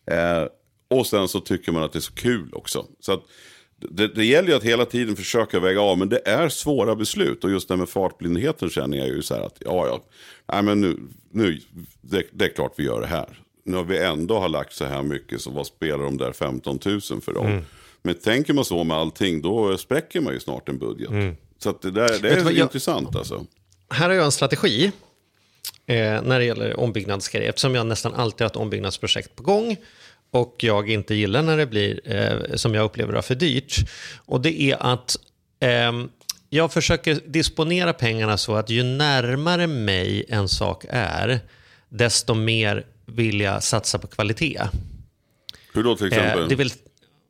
Eh, 0.06 0.44
och 0.90 1.06
sen 1.06 1.28
så 1.28 1.40
tycker 1.40 1.72
man 1.72 1.82
att 1.82 1.92
det 1.92 1.98
är 1.98 2.00
så 2.00 2.12
kul 2.12 2.48
också. 2.52 2.86
Så 3.00 3.12
att 3.12 3.20
det, 3.90 4.08
det 4.08 4.24
gäller 4.24 4.48
ju 4.48 4.54
att 4.54 4.62
hela 4.64 4.84
tiden 4.84 5.16
försöka 5.16 5.60
väga 5.60 5.80
av, 5.80 5.98
men 5.98 6.08
det 6.08 6.22
är 6.28 6.48
svåra 6.48 6.96
beslut. 6.96 7.44
Och 7.44 7.50
just 7.50 7.68
det 7.68 7.74
här 7.74 7.78
med 7.78 7.88
fartblindheten 7.88 8.70
känner 8.70 8.98
jag 8.98 9.06
ju 9.08 9.22
så 9.22 9.34
här 9.34 9.42
att, 9.42 9.56
ja, 9.58 9.86
ja, 9.86 10.04
nej 10.52 10.62
men 10.62 10.80
nu, 10.80 10.98
nu 11.32 11.60
det, 12.00 12.22
det 12.32 12.44
är 12.44 12.48
klart 12.48 12.72
vi 12.76 12.84
gör 12.84 13.00
det 13.00 13.06
här. 13.06 13.38
Nu 13.64 13.76
har 13.76 13.84
vi 13.84 13.98
ändå 13.98 14.38
har 14.38 14.48
lagt 14.48 14.72
så 14.74 14.84
här 14.84 15.02
mycket, 15.02 15.40
så 15.40 15.50
vad 15.50 15.66
spelar 15.66 16.04
de 16.04 16.16
där 16.18 16.32
15 16.32 16.78
000 16.84 17.00
för 17.00 17.32
roll? 17.32 17.46
Mm. 17.46 17.64
Men 18.02 18.14
tänker 18.14 18.52
man 18.52 18.64
så 18.64 18.84
med 18.84 18.96
allting, 18.96 19.42
då 19.42 19.78
spräcker 19.78 20.20
man 20.20 20.32
ju 20.34 20.40
snart 20.40 20.68
en 20.68 20.78
budget. 20.78 21.10
Så 21.58 21.70
att 21.70 21.82
det, 21.82 21.90
där, 21.90 22.08
det 22.08 22.28
Mm. 22.28 22.40
är 22.40 22.44
vad, 22.44 22.52
jag- 22.52 22.64
intressant 22.64 23.16
alltså. 23.16 23.46
Här 23.90 24.08
har 24.08 24.14
jag 24.16 24.24
en 24.24 24.32
strategi 24.32 24.92
eh, 25.86 26.22
när 26.22 26.38
det 26.38 26.44
gäller 26.44 26.80
ombyggnadsgrejer. 26.80 27.48
Eftersom 27.48 27.74
jag 27.74 27.86
nästan 27.86 28.14
alltid 28.14 28.40
har 28.40 28.46
ett 28.46 28.56
ombyggnadsprojekt 28.56 29.36
på 29.36 29.42
gång 29.42 29.76
och 30.30 30.56
jag 30.58 30.90
inte 30.90 31.14
gillar 31.14 31.42
när 31.42 31.56
det 31.56 31.66
blir, 31.66 32.00
eh, 32.04 32.56
som 32.56 32.74
jag 32.74 32.84
upplever 32.84 33.12
det, 33.12 33.22
för 33.22 33.34
dyrt. 33.34 33.76
Och 34.16 34.40
det 34.40 34.62
är 34.62 34.92
att 34.92 35.16
ehm, 35.60 36.08
jag 36.48 36.72
försöker 36.72 37.20
disponera 37.26 37.92
pengarna 37.92 38.36
så 38.36 38.54
att 38.54 38.70
ju 38.70 38.82
närmare 38.82 39.66
mig 39.66 40.24
en 40.28 40.48
sak 40.48 40.84
är, 40.88 41.40
desto 41.88 42.34
mer 42.34 42.86
vill 43.06 43.40
jag 43.40 43.62
satsa 43.62 43.98
på 43.98 44.06
kvalitet. 44.06 44.60
Hur 45.72 45.82
då 45.82 45.96
till 45.96 46.06
exempel? 46.06 46.42
Eh, 46.42 46.48
det 46.48 46.54
vill, 46.54 46.72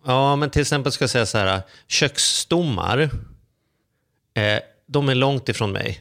ja, 0.07 0.37
men 0.37 0.51
till 0.51 0.63
exempel 0.63 0.93
ska 0.93 1.03
jag 1.03 1.11
säga 1.11 1.27
så 1.27 1.39
här, 1.39 1.63
köksstommar, 1.89 3.01
eh, 4.35 4.61
de 4.87 5.09
är 5.09 5.15
långt 5.15 5.49
ifrån 5.49 5.73
mig. 5.73 6.01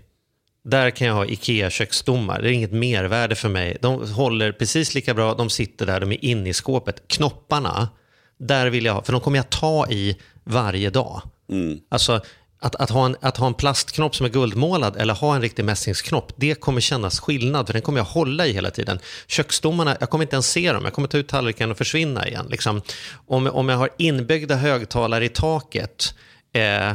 Där 0.64 0.90
kan 0.90 1.08
jag 1.08 1.14
ha 1.14 1.26
Ikea-köksstommar. 1.26 2.42
Det 2.42 2.50
är 2.50 2.52
inget 2.52 2.72
mervärde 2.72 3.36
för 3.36 3.50
mig. 3.50 3.78
De 3.82 4.12
håller 4.12 4.52
precis 4.52 4.96
lika 4.96 5.14
bra, 5.14 5.34
de 5.34 5.50
sitter 5.50 5.86
där, 5.86 6.00
de 6.00 6.12
är 6.12 6.26
inne 6.26 6.50
i 6.50 6.54
skåpet. 6.54 7.08
Knopparna, 7.08 7.90
där 8.40 8.68
vill 8.68 8.86
jag 8.86 8.94
ha, 8.94 9.04
för 9.04 9.12
de 9.12 9.22
kommer 9.22 9.38
jag 9.38 9.50
ta 9.50 9.88
i 9.90 10.18
varje 10.44 10.90
dag. 10.90 11.22
Mm. 11.50 11.80
Alltså, 11.90 12.22
att, 12.62 12.76
att, 12.76 12.90
ha 12.90 13.06
en, 13.06 13.16
att 13.22 13.38
ha 13.38 13.48
en 13.48 13.54
plastknopp 13.54 14.16
som 14.16 14.26
är 14.26 14.30
guldmålad 14.30 14.98
eller 14.98 15.14
ha 15.14 15.36
en 15.36 15.42
riktig 15.42 15.66
mässingsknopp, 15.66 16.34
det 16.36 16.56
kommer 16.56 16.82
kännas 16.82 17.20
skillnad, 17.20 17.68
för 17.68 17.74
den 17.74 17.82
kommer 17.82 18.00
jag 18.00 18.06
hålla 18.06 18.48
i 18.48 18.54
hela 18.54 18.72
tiden. 18.72 19.00
Köksstommarna, 19.28 19.98
jag 20.00 20.10
kommer 20.10 20.24
inte 20.24 20.36
ens 20.36 20.52
se 20.52 20.72
dem, 20.72 20.84
jag 20.84 20.94
kommer 20.94 21.08
ta 21.08 21.18
ut 21.18 21.28
tallriken 21.28 21.72
och 21.72 21.78
försvinna 21.78 22.28
igen. 22.28 22.46
Liksom. 22.50 22.82
Om, 23.28 23.48
om 23.48 23.70
jag 23.70 23.78
har 23.78 23.90
inbyggda 23.98 24.56
högtalare 24.56 25.26
i 25.26 25.30
taket, 25.30 26.14
eh, 26.54 26.94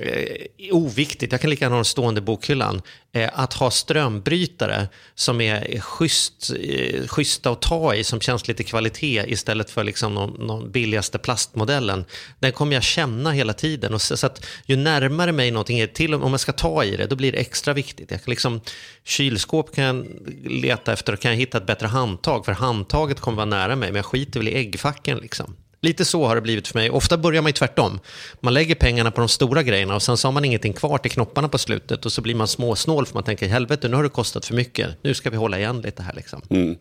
eh, 0.00 0.46
oviktigt, 0.70 1.32
jag 1.32 1.40
kan 1.40 1.50
lika 1.50 1.64
gärna 1.64 1.74
ha 1.74 1.78
den 1.78 1.84
stående 1.84 2.20
bokhyllan. 2.20 2.82
Eh, 3.14 3.30
att 3.32 3.52
ha 3.52 3.70
strömbrytare 3.70 4.88
som 5.14 5.40
är 5.40 5.80
schysst, 5.80 6.50
eh, 6.60 7.06
schyssta 7.06 7.50
att 7.50 7.62
ta 7.62 7.94
i, 7.94 8.04
som 8.04 8.20
känns 8.20 8.48
lite 8.48 8.64
kvalitet 8.64 9.24
istället 9.26 9.70
för 9.70 9.84
liksom 9.84 10.14
någon, 10.14 10.46
någon 10.46 10.70
billigaste 10.70 11.18
plastmodellen. 11.18 12.04
Den 12.38 12.52
kommer 12.52 12.74
jag 12.74 12.82
känna 12.82 13.32
hela 13.32 13.52
tiden. 13.52 13.94
Och 13.94 14.02
så, 14.02 14.16
så 14.16 14.26
att 14.26 14.46
ju 14.66 14.76
närmare 14.76 15.32
mig 15.32 15.50
någonting 15.50 15.78
är, 15.78 15.86
till 15.86 16.14
om 16.14 16.30
jag 16.30 16.40
ska 16.40 16.52
ta 16.52 16.84
i 16.84 16.96
det, 16.96 17.06
då 17.06 17.16
blir 17.16 17.32
det 17.32 17.38
extra 17.38 17.74
viktigt. 17.74 18.10
Jag 18.10 18.24
kan 18.24 18.30
liksom, 18.30 18.60
kylskåp 19.04 19.74
kan 19.74 19.84
jag 19.84 20.06
leta 20.44 20.92
efter, 20.92 21.16
kan 21.16 21.30
jag 21.30 21.38
hitta 21.38 21.58
ett 21.58 21.66
bättre 21.66 21.86
handtag, 21.86 22.44
för 22.44 22.52
handtaget 22.52 23.20
kommer 23.20 23.36
vara 23.36 23.46
nära 23.46 23.76
mig, 23.76 23.88
men 23.88 23.96
jag 23.96 24.06
skiter 24.06 24.40
väl 24.40 24.48
i 24.48 24.54
äggfacken. 24.54 25.18
Liksom. 25.18 25.56
Lite 25.82 26.04
så 26.04 26.26
har 26.26 26.34
det 26.34 26.40
blivit 26.40 26.68
för 26.68 26.78
mig. 26.78 26.90
Ofta 26.90 27.18
börjar 27.18 27.42
man 27.42 27.48
ju 27.48 27.52
tvärtom. 27.52 28.00
Man 28.40 28.54
lägger 28.54 28.74
pengarna 28.74 29.10
på 29.10 29.20
de 29.20 29.28
stora 29.28 29.62
grejerna 29.62 29.94
och 29.94 30.02
sen 30.02 30.16
så 30.16 30.28
har 30.28 30.32
man 30.32 30.44
ingenting 30.44 30.72
kvar 30.72 30.98
till 30.98 31.10
knopparna 31.10 31.48
på 31.48 31.58
slutet 31.58 32.06
och 32.06 32.12
så 32.12 32.22
blir 32.22 32.34
man 32.34 32.48
småsnål 32.48 33.06
för 33.06 33.14
man 33.14 33.24
tänker 33.24 33.46
helvete 33.48 33.88
nu 33.88 33.96
har 33.96 34.02
det 34.02 34.08
kostat 34.08 34.46
för 34.46 34.54
mycket. 34.54 34.98
Nu 35.02 35.14
ska 35.14 35.30
vi 35.30 35.36
hålla 35.36 35.58
igen 35.58 35.80
lite 35.80 36.02
här 36.02 36.14
liksom. 36.14 36.42
Mm. 36.50 36.76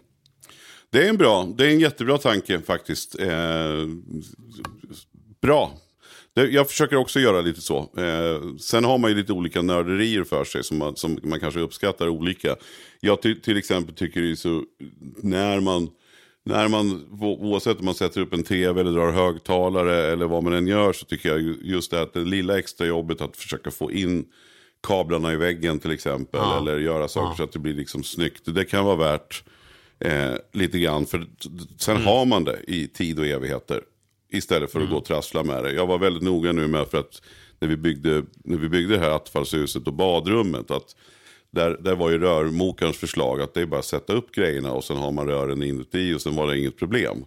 Det 0.92 1.06
är 1.06 1.10
en 1.10 1.18
bra, 1.18 1.50
det 1.58 1.66
är 1.66 1.70
en 1.70 1.80
jättebra 1.80 2.18
tanke 2.18 2.62
faktiskt. 2.62 3.20
Eh, 3.20 3.88
bra. 5.42 5.74
Det, 6.34 6.48
jag 6.48 6.70
försöker 6.70 6.96
också 6.96 7.20
göra 7.20 7.42
lite 7.42 7.62
så. 7.62 7.78
Eh, 7.80 8.58
sen 8.60 8.84
har 8.84 8.98
man 8.98 9.10
ju 9.12 9.18
lite 9.18 9.34
olika 9.34 9.62
nörderier 9.62 10.24
för 10.24 10.44
sig 10.44 10.64
som 10.64 10.78
man, 10.78 10.96
som 10.96 11.20
man 11.24 11.40
kanske 11.40 11.60
uppskattar 11.60 12.08
olika. 12.08 12.56
Jag 13.00 13.22
ty, 13.22 13.36
till 13.36 13.58
exempel 13.58 13.96
tycker 13.96 14.22
det 14.22 14.32
är 14.32 14.36
så, 14.36 14.64
när 15.22 15.60
man 15.60 15.90
när 16.44 16.68
man, 16.68 17.08
oavsett 17.22 17.80
om 17.80 17.86
man 17.86 17.96
sätter 17.96 18.22
upp 18.22 18.34
en 18.34 18.44
tv 18.44 18.82
eller 18.82 18.92
drar 18.92 19.12
högtalare 19.12 20.12
eller 20.12 20.26
vad 20.26 20.44
man 20.44 20.54
än 20.54 20.68
gör 20.68 20.94
så 20.94 21.06
tycker 21.06 21.30
jag 21.30 21.56
just 21.62 21.92
det 21.92 22.02
att 22.02 22.14
det 22.14 22.20
lilla 22.20 22.60
extra 22.60 22.88
jobbet 22.88 23.22
att 23.22 23.38
försöka 23.38 23.72
få 23.72 23.92
in 23.92 24.26
kablarna 24.88 25.34
i 25.34 25.36
väggen 25.36 25.80
till 25.80 25.92
exempel. 25.92 26.40
Ja. 26.44 26.58
Eller 26.58 26.80
göra 26.80 27.08
saker 27.08 27.30
ja. 27.30 27.36
så 27.38 27.44
att 27.44 27.52
det 27.52 27.60
blir 27.60 27.74
liksom 27.74 28.04
snyggt. 28.04 28.56
Det 28.56 28.66
kan 28.66 28.86
vara 28.86 28.96
värt 28.96 29.44
eh, 30.00 30.34
lite 30.52 30.80
grann. 30.80 31.06
För 31.06 31.28
sen 31.78 31.96
mm. 31.96 32.08
har 32.08 32.26
man 32.26 32.44
det 32.44 32.60
i 32.68 32.88
tid 32.88 33.20
och 33.20 33.26
evigheter. 33.26 33.82
Istället 34.30 34.72
för 34.72 34.80
att 34.80 34.84
mm. 34.84 34.94
gå 34.94 35.00
och 35.00 35.06
trassla 35.06 35.44
med 35.44 35.64
det. 35.64 35.74
Jag 35.74 35.88
var 35.88 35.98
väldigt 35.98 36.24
noga 36.24 36.52
nu 36.52 36.68
med 36.68 36.88
för 36.88 36.98
att 36.98 37.22
när 37.60 37.68
vi 37.68 37.78
byggde, 37.78 38.24
när 38.44 38.58
vi 38.58 38.70
byggde 38.70 38.94
det 38.94 39.00
här 39.00 39.10
attfallshuset 39.10 39.88
och 39.88 39.94
badrummet. 39.94 40.72
att 40.72 40.96
där, 41.52 41.78
där 41.80 41.96
var 41.96 42.10
ju 42.10 42.18
rörmokarens 42.18 42.98
förslag 42.98 43.42
att 43.42 43.54
det 43.54 43.62
är 43.62 43.66
bara 43.66 43.80
att 43.80 43.86
sätta 43.86 44.14
upp 44.14 44.32
grejerna 44.32 44.72
och 44.72 44.84
sen 44.84 44.98
har 44.98 45.12
man 45.12 45.28
rören 45.28 45.64
inuti 45.64 46.14
och 46.14 46.22
sen 46.22 46.36
var 46.36 46.48
det 46.48 46.60
inget 46.60 46.78
problem. 46.78 47.26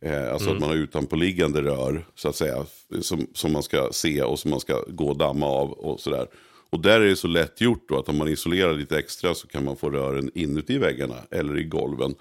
Eh, 0.00 0.32
alltså 0.32 0.48
mm. 0.50 0.56
att 0.56 0.60
man 0.60 0.70
har 0.70 0.76
utanpåliggande 0.76 1.62
rör 1.62 2.06
så 2.14 2.28
att 2.28 2.36
säga 2.36 2.66
som, 3.00 3.26
som 3.34 3.52
man 3.52 3.62
ska 3.62 3.88
se 3.92 4.22
och 4.22 4.38
som 4.38 4.50
man 4.50 4.60
ska 4.60 4.84
gå 4.88 5.08
och 5.08 5.16
damma 5.16 5.46
av 5.46 5.72
och 5.72 6.00
sådär. 6.00 6.26
Och 6.70 6.80
där 6.80 7.00
är 7.00 7.06
det 7.06 7.16
så 7.16 7.28
lätt 7.28 7.60
gjort 7.60 7.88
då 7.88 7.98
att 7.98 8.08
om 8.08 8.18
man 8.18 8.28
isolerar 8.28 8.74
lite 8.74 8.98
extra 8.98 9.34
så 9.34 9.48
kan 9.48 9.64
man 9.64 9.76
få 9.76 9.90
rören 9.90 10.30
inuti 10.34 10.78
väggarna 10.78 11.16
eller 11.30 11.58
i 11.58 11.64
golven. 11.64 12.14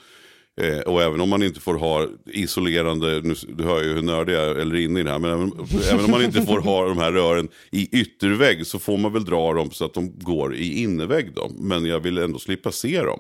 Eh, 0.61 0.79
och 0.79 1.01
även 1.01 1.21
om 1.21 1.29
man 1.29 1.43
inte 1.43 1.59
får 1.59 1.73
ha 1.73 2.07
isolerande, 2.25 3.21
nu, 3.23 3.35
du 3.47 3.63
hör 3.63 3.83
ju 3.83 3.93
hur 3.93 4.01
nördig 4.01 4.33
jag 4.33 4.43
är 4.43 4.55
eller 4.55 4.75
inne 4.75 4.99
i 4.99 5.03
det 5.03 5.11
här, 5.11 5.19
men 5.19 5.31
även, 5.31 5.51
även, 5.91 6.05
om 6.05 6.11
man 6.11 6.23
inte 6.23 6.41
får 6.41 6.59
ha 6.59 6.87
de 6.87 6.97
här 6.97 7.11
rören 7.11 7.49
i 7.71 7.99
yttervägg 7.99 8.67
så 8.67 8.79
får 8.79 8.97
man 8.97 9.13
väl 9.13 9.25
dra 9.25 9.53
dem 9.53 9.71
så 9.71 9.85
att 9.85 9.93
de 9.93 10.19
går 10.19 10.55
i 10.55 10.81
innervägg 10.83 11.33
då. 11.33 11.51
Men 11.59 11.85
jag 11.85 11.99
vill 11.99 12.17
ändå 12.17 12.39
slippa 12.39 12.71
se 12.71 13.01
dem. 13.01 13.19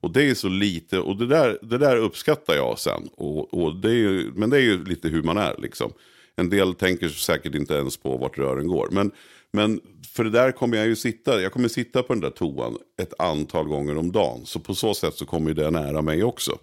Och 0.00 0.12
det 0.12 0.30
är 0.30 0.34
så 0.34 0.48
lite, 0.48 0.98
och 0.98 1.16
det 1.16 1.26
där, 1.26 1.58
det 1.62 1.78
där 1.78 1.96
uppskattar 1.96 2.54
jag 2.54 2.78
sen. 2.78 3.08
Och, 3.16 3.54
och 3.54 3.76
det 3.76 3.88
är 3.88 3.94
ju, 3.94 4.32
men 4.34 4.50
det 4.50 4.56
är 4.56 4.62
ju 4.62 4.84
lite 4.84 5.08
hur 5.08 5.22
man 5.22 5.36
är 5.36 5.54
liksom. 5.58 5.92
En 6.36 6.50
del 6.50 6.74
tänker 6.74 7.08
säkert 7.08 7.54
inte 7.54 7.74
ens 7.74 7.96
på 7.96 8.16
vart 8.16 8.38
rören 8.38 8.68
går. 8.68 8.88
Men, 8.90 9.10
men 9.52 9.80
för 10.14 10.24
det 10.24 10.30
där 10.30 10.52
kommer 10.52 10.76
jag 10.76 10.86
ju 10.86 10.96
sitta, 10.96 11.40
jag 11.40 11.52
kommer 11.52 11.68
sitta 11.68 12.02
på 12.02 12.12
den 12.12 12.20
där 12.20 12.30
toan 12.30 12.78
ett 13.02 13.14
antal 13.18 13.68
gånger 13.68 13.98
om 13.98 14.12
dagen. 14.12 14.46
Så 14.46 14.60
på 14.60 14.74
så 14.74 14.94
sätt 14.94 15.14
så 15.14 15.26
kommer 15.26 15.54
det 15.54 15.70
nära 15.70 16.02
mig 16.02 16.24
också. 16.24 16.58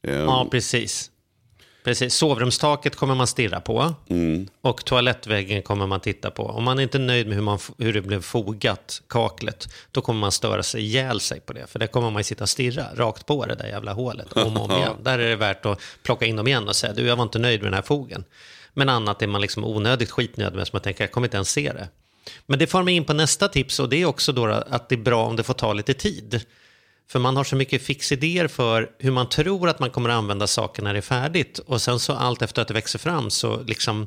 Ja, 0.00 0.42
ehm. 0.42 0.50
precis. 0.50 1.10
Precis. 1.86 2.14
Sovrumstaket 2.14 2.96
kommer 2.96 3.14
man 3.14 3.26
stirra 3.26 3.60
på 3.60 3.94
mm. 4.08 4.48
och 4.60 4.84
toalettväggen 4.84 5.62
kommer 5.62 5.86
man 5.86 6.00
titta 6.00 6.30
på. 6.30 6.42
Om 6.42 6.64
man 6.64 6.78
är 6.78 6.82
inte 6.82 6.98
är 6.98 7.02
nöjd 7.02 7.26
med 7.26 7.36
hur, 7.36 7.42
man, 7.42 7.58
hur 7.78 7.92
det 7.92 8.02
blev 8.02 8.20
fogat, 8.20 9.02
kaklet, 9.08 9.68
då 9.90 10.00
kommer 10.00 10.20
man 10.20 10.32
störa 10.32 10.62
sig 10.62 10.82
ihjäl 10.82 11.20
sig 11.20 11.40
på 11.40 11.52
det. 11.52 11.66
För 11.66 11.78
det 11.78 11.86
kommer 11.86 12.10
man 12.10 12.20
ju 12.20 12.24
sitta 12.24 12.44
och 12.44 12.48
stirra 12.48 12.86
rakt 12.94 13.26
på 13.26 13.46
det 13.46 13.54
där 13.54 13.66
jävla 13.66 13.92
hålet 13.92 14.32
om 14.32 14.56
och 14.56 14.64
om 14.64 14.70
igen. 14.78 14.96
Där 15.02 15.18
är 15.18 15.28
det 15.28 15.36
värt 15.36 15.66
att 15.66 15.80
plocka 16.02 16.26
in 16.26 16.36
dem 16.36 16.46
igen 16.46 16.68
och 16.68 16.76
säga, 16.76 16.92
du 16.92 17.06
jag 17.06 17.16
var 17.16 17.22
inte 17.22 17.38
nöjd 17.38 17.60
med 17.60 17.66
den 17.66 17.74
här 17.74 17.82
fogen. 17.82 18.24
Men 18.74 18.88
annat 18.88 19.22
är 19.22 19.26
man 19.26 19.40
liksom 19.40 19.64
onödigt 19.64 20.10
skitnödig 20.10 20.56
med, 20.56 20.66
så 20.66 20.70
man 20.72 20.82
tänker, 20.82 21.04
jag 21.04 21.12
kommer 21.12 21.26
inte 21.26 21.36
ens 21.36 21.50
se 21.50 21.72
det. 21.72 21.88
Men 22.46 22.58
det 22.58 22.66
får 22.66 22.82
mig 22.82 22.94
in 22.94 23.04
på 23.04 23.12
nästa 23.12 23.48
tips 23.48 23.80
och 23.80 23.88
det 23.88 23.96
är 23.96 24.06
också 24.06 24.32
då 24.32 24.46
att 24.46 24.88
det 24.88 24.94
är 24.94 25.00
bra 25.00 25.26
om 25.26 25.36
det 25.36 25.42
får 25.42 25.54
ta 25.54 25.72
lite 25.72 25.94
tid. 25.94 26.40
För 27.08 27.18
man 27.18 27.36
har 27.36 27.44
så 27.44 27.56
mycket 27.56 27.82
fixidéer 27.82 28.48
för 28.48 28.90
hur 28.98 29.10
man 29.10 29.28
tror 29.28 29.68
att 29.68 29.78
man 29.78 29.90
kommer 29.90 30.10
att 30.10 30.16
använda 30.16 30.46
saker 30.46 30.82
när 30.82 30.92
det 30.92 30.98
är 30.98 31.02
färdigt. 31.02 31.58
Och 31.58 31.82
sen 31.82 31.98
så 31.98 32.12
allt 32.12 32.42
efter 32.42 32.62
att 32.62 32.68
det 32.68 32.74
växer 32.74 32.98
fram 32.98 33.30
så 33.30 33.62
liksom 33.62 34.06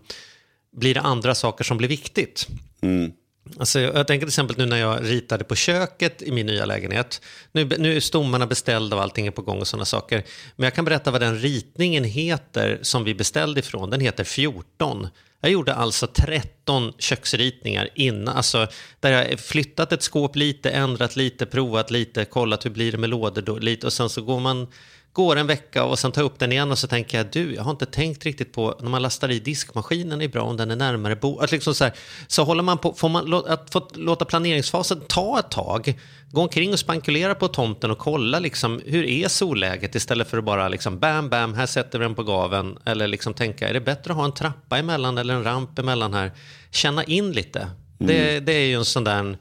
blir 0.71 0.93
det 0.93 1.01
andra 1.01 1.36
saker 1.36 1.63
som 1.63 1.77
blir 1.77 1.89
viktigt. 1.89 2.47
Mm. 2.82 3.12
Alltså, 3.58 3.79
jag 3.79 4.08
tänker 4.08 4.25
till 4.25 4.32
exempel 4.32 4.58
nu 4.58 4.65
när 4.65 4.77
jag 4.77 5.03
ritade 5.03 5.43
på 5.43 5.55
köket 5.55 6.21
i 6.21 6.32
min 6.32 6.45
nya 6.45 6.65
lägenhet. 6.65 7.21
Nu, 7.51 7.65
nu 7.77 7.95
är 7.95 7.99
stommarna 7.99 8.47
beställda 8.47 8.95
och 8.95 9.01
allting 9.01 9.27
är 9.27 9.32
på 9.32 9.41
gång 9.41 9.60
och 9.60 9.67
sådana 9.67 9.86
saker. 9.86 10.23
Men 10.55 10.63
jag 10.63 10.73
kan 10.73 10.86
berätta 10.86 11.12
vad 11.12 11.21
den 11.21 11.39
ritningen 11.39 12.03
heter 12.03 12.79
som 12.82 13.03
vi 13.03 13.15
beställde 13.15 13.60
ifrån. 13.60 13.89
Den 13.89 14.01
heter 14.01 14.23
14. 14.23 15.08
Jag 15.41 15.52
gjorde 15.52 15.73
alltså 15.73 16.08
13 16.08 16.93
köksritningar 16.97 17.89
innan, 17.95 18.36
alltså 18.38 18.67
där 18.99 19.12
jag 19.12 19.39
flyttat 19.39 19.91
ett 19.91 20.04
skåp 20.04 20.36
lite, 20.36 20.69
ändrat 20.69 21.15
lite, 21.15 21.45
provat 21.45 21.91
lite, 21.91 22.25
kollat 22.25 22.65
hur 22.65 22.69
blir 22.69 22.91
det 22.91 22.97
med 22.97 23.10
lådor 23.10 23.41
då, 23.41 23.58
lite 23.58 23.88
och 23.88 23.93
sen 23.93 24.10
så 24.10 24.21
går 24.21 24.39
man 24.39 24.67
går 25.13 25.35
en 25.35 25.47
vecka 25.47 25.83
och 25.83 25.99
sen 25.99 26.11
tar 26.11 26.23
upp 26.23 26.39
den 26.39 26.51
igen 26.51 26.71
och 26.71 26.77
så 26.77 26.87
tänker 26.87 27.17
jag, 27.17 27.27
du, 27.31 27.55
jag 27.55 27.63
har 27.63 27.71
inte 27.71 27.85
tänkt 27.85 28.25
riktigt 28.25 28.53
på, 28.53 28.75
när 28.81 28.89
man 28.89 29.01
lastar 29.01 29.31
i 29.31 29.39
diskmaskinen 29.39 30.21
är 30.21 30.27
bra 30.27 30.41
om 30.41 30.57
den 30.57 30.71
är 30.71 30.75
närmare 30.75 31.15
bo. 31.15 31.39
Att 31.39 31.51
liksom 31.51 31.75
så, 31.75 31.83
här, 31.83 31.93
så 32.27 32.43
håller 32.43 32.63
man 32.63 32.77
på, 32.77 32.93
får 32.93 33.09
man 33.09 33.33
att 33.33 33.69
få 33.71 33.87
låta 33.93 34.25
planeringsfasen 34.25 35.01
ta 35.07 35.39
ett 35.39 35.51
tag, 35.51 35.99
gå 36.31 36.41
omkring 36.41 36.73
och 36.73 36.79
spankulera 36.79 37.35
på 37.35 37.47
tomten 37.47 37.91
och 37.91 37.97
kolla 37.97 38.39
liksom, 38.39 38.81
hur 38.85 39.03
är 39.03 39.27
solläget 39.27 39.95
istället 39.95 40.29
för 40.29 40.37
att 40.37 40.43
bara 40.43 40.69
liksom, 40.69 40.99
bam, 40.99 41.29
bam, 41.29 41.53
här 41.53 41.65
sätter 41.65 41.99
vi 41.99 42.05
den 42.05 42.15
på 42.15 42.23
gaven. 42.23 42.77
Eller 42.85 43.07
liksom 43.07 43.33
tänka, 43.33 43.69
är 43.69 43.73
det 43.73 43.81
bättre 43.81 44.11
att 44.11 44.17
ha 44.17 44.25
en 44.25 44.33
trappa 44.33 44.77
emellan 44.77 45.17
eller 45.17 45.33
en 45.33 45.43
ramp 45.43 45.79
emellan 45.79 46.13
här? 46.13 46.31
Känna 46.71 47.03
in 47.03 47.31
lite. 47.31 47.59
Mm. 47.59 47.73
Det, 48.07 48.39
det 48.39 48.53
är 48.53 48.65
ju 48.65 48.75
en 48.75 48.85
sån 48.85 49.03
där 49.03 49.37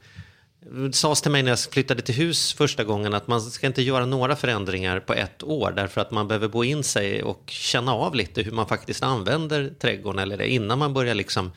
det 0.61 0.95
sades 0.95 1.21
till 1.21 1.31
mig 1.31 1.43
när 1.43 1.49
jag 1.49 1.59
flyttade 1.59 2.01
till 2.01 2.15
hus 2.15 2.53
första 2.53 2.83
gången 2.83 3.13
att 3.13 3.27
man 3.27 3.41
ska 3.41 3.67
inte 3.67 3.81
göra 3.81 4.05
några 4.05 4.35
förändringar 4.35 4.99
på 4.99 5.13
ett 5.13 5.43
år 5.43 5.73
därför 5.75 6.01
att 6.01 6.11
man 6.11 6.27
behöver 6.27 6.47
gå 6.47 6.63
in 6.63 6.83
sig 6.83 7.23
och 7.23 7.43
känna 7.47 7.93
av 7.93 8.15
lite 8.15 8.41
hur 8.41 8.51
man 8.51 8.67
faktiskt 8.67 9.03
använder 9.03 9.73
trädgården 9.79 10.19
eller 10.19 10.37
det 10.37 10.47
innan 10.47 10.79
man 10.79 10.93
börjar 10.93 11.15
liksom 11.15 11.51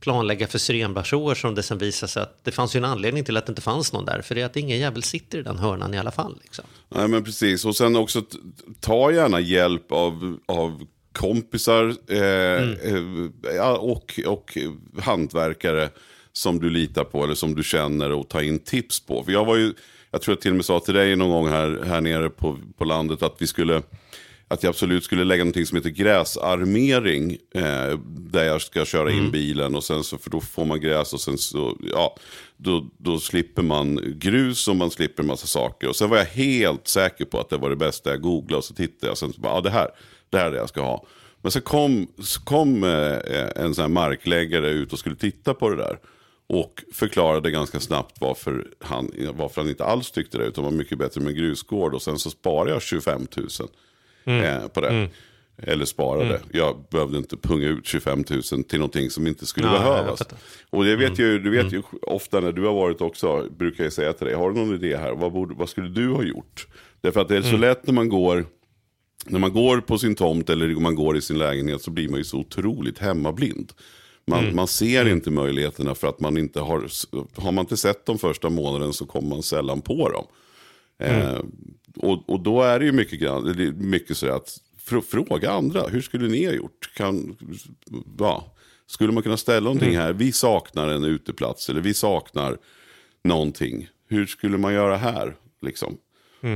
planlägga 0.00 0.46
för 0.46 0.58
syrenblasorer 0.58 1.34
som 1.34 1.54
det 1.54 1.62
sen 1.62 1.78
visar 1.78 2.06
sig 2.06 2.22
att 2.22 2.44
det 2.44 2.52
fanns 2.52 2.76
ju 2.76 2.78
en 2.78 2.84
anledning 2.84 3.24
till 3.24 3.36
att 3.36 3.46
det 3.46 3.50
inte 3.50 3.62
fanns 3.62 3.92
någon 3.92 4.04
där. 4.04 4.22
För 4.22 4.34
det 4.34 4.40
är 4.40 4.46
att 4.46 4.56
ingen 4.56 4.78
jävel 4.78 5.02
sitter 5.02 5.38
i 5.38 5.42
den 5.42 5.58
hörnan 5.58 5.94
i 5.94 5.98
alla 5.98 6.10
fall. 6.10 6.38
Liksom. 6.42 6.64
Nej 6.88 7.08
men 7.08 7.24
precis 7.24 7.64
och 7.64 7.76
sen 7.76 7.96
också 7.96 8.22
ta 8.80 9.12
gärna 9.12 9.40
hjälp 9.40 9.92
av, 9.92 10.38
av 10.46 10.86
kompisar 11.12 11.94
eh, 12.08 12.62
mm. 12.62 13.32
eh, 13.56 13.68
och, 13.68 14.20
och 14.26 14.58
hantverkare 15.00 15.88
som 16.36 16.58
du 16.58 16.70
litar 16.70 17.04
på 17.04 17.24
eller 17.24 17.34
som 17.34 17.54
du 17.54 17.62
känner 17.62 18.12
och 18.12 18.28
ta 18.28 18.42
in 18.42 18.58
tips 18.58 19.00
på. 19.00 19.24
För 19.24 19.32
jag 19.32 19.44
var 19.44 19.56
ju, 19.56 19.74
jag 20.10 20.22
tror 20.22 20.32
jag 20.36 20.40
till 20.40 20.50
och 20.50 20.56
med 20.56 20.64
sa 20.64 20.80
till 20.80 20.94
dig 20.94 21.16
någon 21.16 21.30
gång 21.30 21.48
här, 21.48 21.82
här 21.86 22.00
nere 22.00 22.30
på, 22.30 22.58
på 22.78 22.84
landet 22.84 23.22
att 23.22 23.36
vi 23.38 23.46
skulle 23.46 23.82
att 24.48 24.62
jag 24.62 24.70
absolut 24.70 25.04
skulle 25.04 25.24
lägga 25.24 25.44
någonting 25.44 25.66
som 25.66 25.76
heter 25.76 25.90
gräsarmering. 25.90 27.36
Eh, 27.54 27.98
där 28.06 28.44
jag 28.44 28.62
ska 28.62 28.84
köra 28.84 29.12
in 29.12 29.30
bilen 29.30 29.74
och 29.74 29.84
sen 29.84 30.04
så, 30.04 30.18
för 30.18 30.30
då 30.30 30.40
får 30.40 30.64
man 30.64 30.80
gräs 30.80 31.12
och 31.12 31.20
sen 31.20 31.38
så, 31.38 31.78
ja, 31.92 32.16
då, 32.56 32.90
då 32.98 33.18
slipper 33.18 33.62
man 33.62 34.14
grus 34.18 34.68
och 34.68 34.76
man 34.76 34.90
slipper 34.90 35.22
en 35.22 35.26
massa 35.26 35.46
saker. 35.46 35.88
Och 35.88 35.96
sen 35.96 36.10
var 36.10 36.16
jag 36.16 36.24
helt 36.24 36.88
säker 36.88 37.24
på 37.24 37.40
att 37.40 37.48
det 37.48 37.56
var 37.56 37.70
det 37.70 37.76
bästa. 37.76 38.10
Jag 38.10 38.22
googlade 38.22 38.56
och 38.56 38.64
så 38.64 38.74
tittade 38.74 39.06
jag. 39.06 39.18
Sen 39.18 39.32
så 39.32 39.40
bara, 39.40 39.54
ja 39.54 39.60
det 39.60 39.70
här, 39.70 39.88
det 40.30 40.38
här 40.38 40.46
är 40.46 40.50
det 40.50 40.56
jag 40.56 40.68
ska 40.68 40.82
ha. 40.82 41.06
Men 41.42 41.52
så 41.52 41.60
kom, 41.60 42.06
så 42.18 42.40
kom 42.40 42.84
eh, 42.84 43.62
en 43.64 43.74
sån 43.74 43.82
här 43.82 43.88
markläggare 43.88 44.70
ut 44.70 44.92
och 44.92 44.98
skulle 44.98 45.16
titta 45.16 45.54
på 45.54 45.70
det 45.70 45.76
där. 45.76 45.98
Och 46.48 46.84
förklarade 46.92 47.50
ganska 47.50 47.80
snabbt 47.80 48.16
varför 48.20 48.66
han, 48.80 49.10
varför 49.34 49.60
han 49.60 49.70
inte 49.70 49.84
alls 49.84 50.10
tyckte 50.10 50.38
det. 50.38 50.44
Utan 50.44 50.64
var 50.64 50.70
mycket 50.70 50.98
bättre 50.98 51.20
med 51.20 51.36
grusgård. 51.36 51.94
Och 51.94 52.02
sen 52.02 52.18
så 52.18 52.30
sparade 52.30 52.70
jag 52.70 52.82
25 52.82 53.26
000 53.36 53.48
eh, 54.44 54.68
på 54.68 54.80
det. 54.80 55.08
Eller 55.58 55.84
sparade. 55.84 56.40
Jag 56.52 56.84
behövde 56.90 57.18
inte 57.18 57.36
punga 57.36 57.68
ut 57.68 57.86
25 57.86 58.24
000 58.30 58.42
till 58.42 58.78
någonting 58.78 59.10
som 59.10 59.26
inte 59.26 59.46
skulle 59.46 59.66
jag 59.66 59.80
behövas. 59.82 60.22
Och 60.70 60.84
det 60.84 60.96
vet 60.96 61.18
ju, 61.18 61.38
du 61.38 61.50
vet 61.50 61.72
ju 61.72 61.82
ofta 62.02 62.40
när 62.40 62.52
du 62.52 62.62
har 62.64 62.74
varit 62.74 63.00
också, 63.00 63.48
brukar 63.58 63.84
jag 63.84 63.92
säga 63.92 64.12
till 64.12 64.26
dig, 64.26 64.34
har 64.34 64.50
du 64.50 64.56
någon 64.56 64.74
idé 64.74 64.96
här? 64.96 65.12
Vad, 65.12 65.32
borde, 65.32 65.54
vad 65.54 65.68
skulle 65.68 65.88
du 65.88 66.08
ha 66.08 66.22
gjort? 66.22 66.66
Därför 67.00 67.20
att 67.20 67.28
det 67.28 67.36
är 67.36 67.42
så 67.42 67.56
lätt 67.56 67.86
när 67.86 67.94
man 67.94 68.08
går 68.08 68.46
när 69.28 69.38
man 69.38 69.52
går 69.52 69.80
på 69.80 69.98
sin 69.98 70.14
tomt 70.14 70.50
eller 70.50 70.68
man 70.68 70.94
går 70.94 71.16
i 71.16 71.20
sin 71.20 71.38
lägenhet 71.38 71.82
så 71.82 71.90
blir 71.90 72.08
man 72.08 72.18
ju 72.18 72.24
så 72.24 72.38
otroligt 72.38 72.98
hemmablind. 72.98 73.72
Man, 74.26 74.54
man 74.54 74.66
ser 74.66 75.08
inte 75.08 75.30
möjligheterna 75.30 75.94
för 75.94 76.08
att 76.08 76.20
man 76.20 76.36
inte 76.38 76.60
har, 76.60 76.86
har 77.40 77.52
man 77.52 77.62
inte 77.62 77.76
sett 77.76 78.06
dem 78.06 78.18
första 78.18 78.48
månaden 78.50 78.92
så 78.92 79.06
kommer 79.06 79.28
man 79.28 79.42
sällan 79.42 79.80
på 79.80 80.08
dem. 80.08 80.26
Eh, 80.98 81.38
och, 81.96 82.30
och 82.30 82.40
då 82.40 82.62
är 82.62 82.78
det 82.78 82.84
ju 82.84 82.92
mycket, 82.92 83.20
mycket 83.76 84.16
så 84.16 84.32
att 84.32 84.58
fr- 84.88 85.00
fråga 85.00 85.50
andra, 85.50 85.82
hur 85.88 86.00
skulle 86.00 86.28
ni 86.28 86.44
ha 86.46 86.52
gjort? 86.52 86.94
Kan, 86.94 87.36
ja, 88.18 88.54
skulle 88.86 89.12
man 89.12 89.22
kunna 89.22 89.36
ställa 89.36 89.64
någonting 89.64 89.96
här, 89.96 90.12
vi 90.12 90.32
saknar 90.32 90.88
en 90.88 91.04
uteplats 91.04 91.68
eller 91.68 91.80
vi 91.80 91.94
saknar 91.94 92.58
någonting. 93.24 93.88
Hur 94.08 94.26
skulle 94.26 94.58
man 94.58 94.74
göra 94.74 94.96
här? 94.96 95.36
Liksom? 95.62 95.96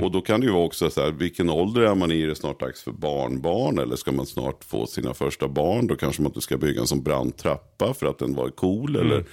Och 0.03 0.11
då 0.11 0.21
kan 0.21 0.41
det 0.41 0.47
ju 0.47 0.53
vara 0.53 0.65
också 0.65 0.91
så 0.91 1.01
här, 1.01 1.11
vilken 1.11 1.51
ålder 1.51 1.81
är 1.81 1.95
man 1.95 2.13
i? 2.13 2.23
Är 2.23 2.27
det 2.27 2.35
snart 2.35 2.61
dags 2.61 2.83
för 2.83 2.93
barnbarn? 2.93 3.79
Eller 3.79 3.97
ska 3.97 4.13
man 4.13 4.27
snart 4.27 4.65
få 4.65 4.87
sina 4.87 5.15
första 5.15 5.49
barn? 5.49 5.87
Då 5.87 5.97
kanske 5.97 6.23
man 6.23 6.31
inte 6.31 6.41
ska 6.41 6.57
bygga 6.57 6.81
en 6.81 6.87
sån 6.87 7.03
brant 7.03 7.39
trappa 7.39 7.95
för 7.95 8.07
att 8.07 8.19
den 8.19 8.35
var 8.35 8.49
cool. 8.49 8.97
Eller 8.97 9.25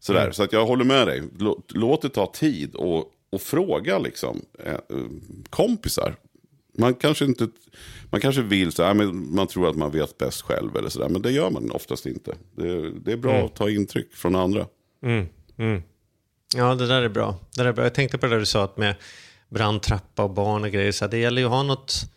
sådär. 0.00 0.30
Så 0.32 0.42
att 0.42 0.52
jag 0.52 0.66
håller 0.66 0.84
med 0.84 1.06
dig. 1.06 1.22
Låt, 1.38 1.72
låt 1.74 2.02
det 2.02 2.08
ta 2.08 2.26
tid 2.26 2.74
och, 2.74 3.04
och 3.32 3.40
fråga 3.40 3.98
liksom, 3.98 4.40
eh, 4.64 4.76
kompisar. 5.50 6.16
Man 6.78 6.94
kanske, 6.94 7.24
inte, 7.24 7.48
man 8.10 8.20
kanske 8.20 8.42
vill 8.42 8.72
så 8.72 8.82
här, 8.82 8.94
men 8.94 9.34
man 9.34 9.46
tror 9.46 9.68
att 9.70 9.76
man 9.76 9.90
vet 9.90 10.18
bäst 10.18 10.42
själv. 10.42 10.76
Eller 10.76 10.88
så 10.88 10.98
där, 10.98 11.08
men 11.08 11.22
det 11.22 11.30
gör 11.30 11.50
man 11.50 11.70
oftast 11.70 12.06
inte. 12.06 12.34
Det, 12.56 12.90
det 12.90 13.12
är 13.12 13.16
bra 13.16 13.44
att 13.44 13.56
ta 13.56 13.70
intryck 13.70 14.14
från 14.14 14.36
andra. 14.36 14.66
Ja, 16.56 16.74
det 16.74 16.86
där 16.86 17.02
är 17.02 17.08
bra. 17.08 17.38
Det 17.56 17.62
där 17.62 17.68
är 17.68 17.72
bra. 17.72 17.84
Jag 17.84 17.94
tänkte 17.94 18.18
på 18.18 18.26
det 18.26 18.32
där 18.32 18.40
du 18.40 18.46
sa 18.46 18.64
att 18.64 18.76
med 18.76 18.94
brandtrappa 19.50 20.22
och 20.22 20.30
barn 20.30 20.64
och 20.64 20.70
grejer. 20.70 20.92
Så 20.92 21.06
det 21.06 21.18
gäller 21.18 21.42
ju 21.42 21.46
att 21.46 21.52
ha 21.52 21.62
något 21.62 22.10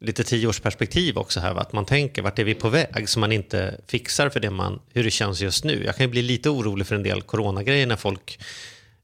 lite 0.00 0.24
tioårsperspektiv 0.24 1.18
också 1.18 1.40
här. 1.40 1.54
Va? 1.54 1.60
Att 1.60 1.72
man 1.72 1.84
tänker 1.84 2.22
vart 2.22 2.38
är 2.38 2.44
vi 2.44 2.54
på 2.54 2.68
väg 2.68 3.08
så 3.08 3.18
man 3.18 3.32
inte 3.32 3.80
fixar 3.86 4.28
för 4.28 4.40
det 4.40 4.50
man, 4.50 4.80
hur 4.92 5.04
det 5.04 5.10
känns 5.10 5.40
just 5.40 5.64
nu. 5.64 5.84
Jag 5.84 5.96
kan 5.96 6.06
ju 6.06 6.10
bli 6.10 6.22
lite 6.22 6.50
orolig 6.50 6.86
för 6.86 6.94
en 6.94 7.02
del 7.02 7.22
coronagrejer 7.22 7.86
när 7.86 7.96
folk 7.96 8.38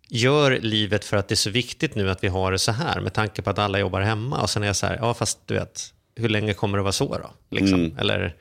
gör 0.08 0.58
livet 0.60 1.04
för 1.04 1.16
att 1.16 1.28
det 1.28 1.34
är 1.34 1.36
så 1.36 1.50
viktigt 1.50 1.94
nu 1.94 2.10
att 2.10 2.24
vi 2.24 2.28
har 2.28 2.52
det 2.52 2.58
så 2.58 2.72
här 2.72 3.00
med 3.00 3.12
tanke 3.12 3.42
på 3.42 3.50
att 3.50 3.58
alla 3.58 3.78
jobbar 3.78 4.00
hemma. 4.00 4.42
Och 4.42 4.50
sen 4.50 4.62
är 4.62 4.66
jag 4.66 4.76
så 4.76 4.86
här, 4.86 4.98
ja 5.00 5.14
fast 5.14 5.38
du 5.46 5.54
vet, 5.54 5.94
hur 6.16 6.28
länge 6.28 6.54
kommer 6.54 6.78
det 6.78 6.82
vara 6.82 6.92
så 6.92 7.18
då? 7.18 7.30
Liksom. 7.56 7.96
Eller, 7.98 8.36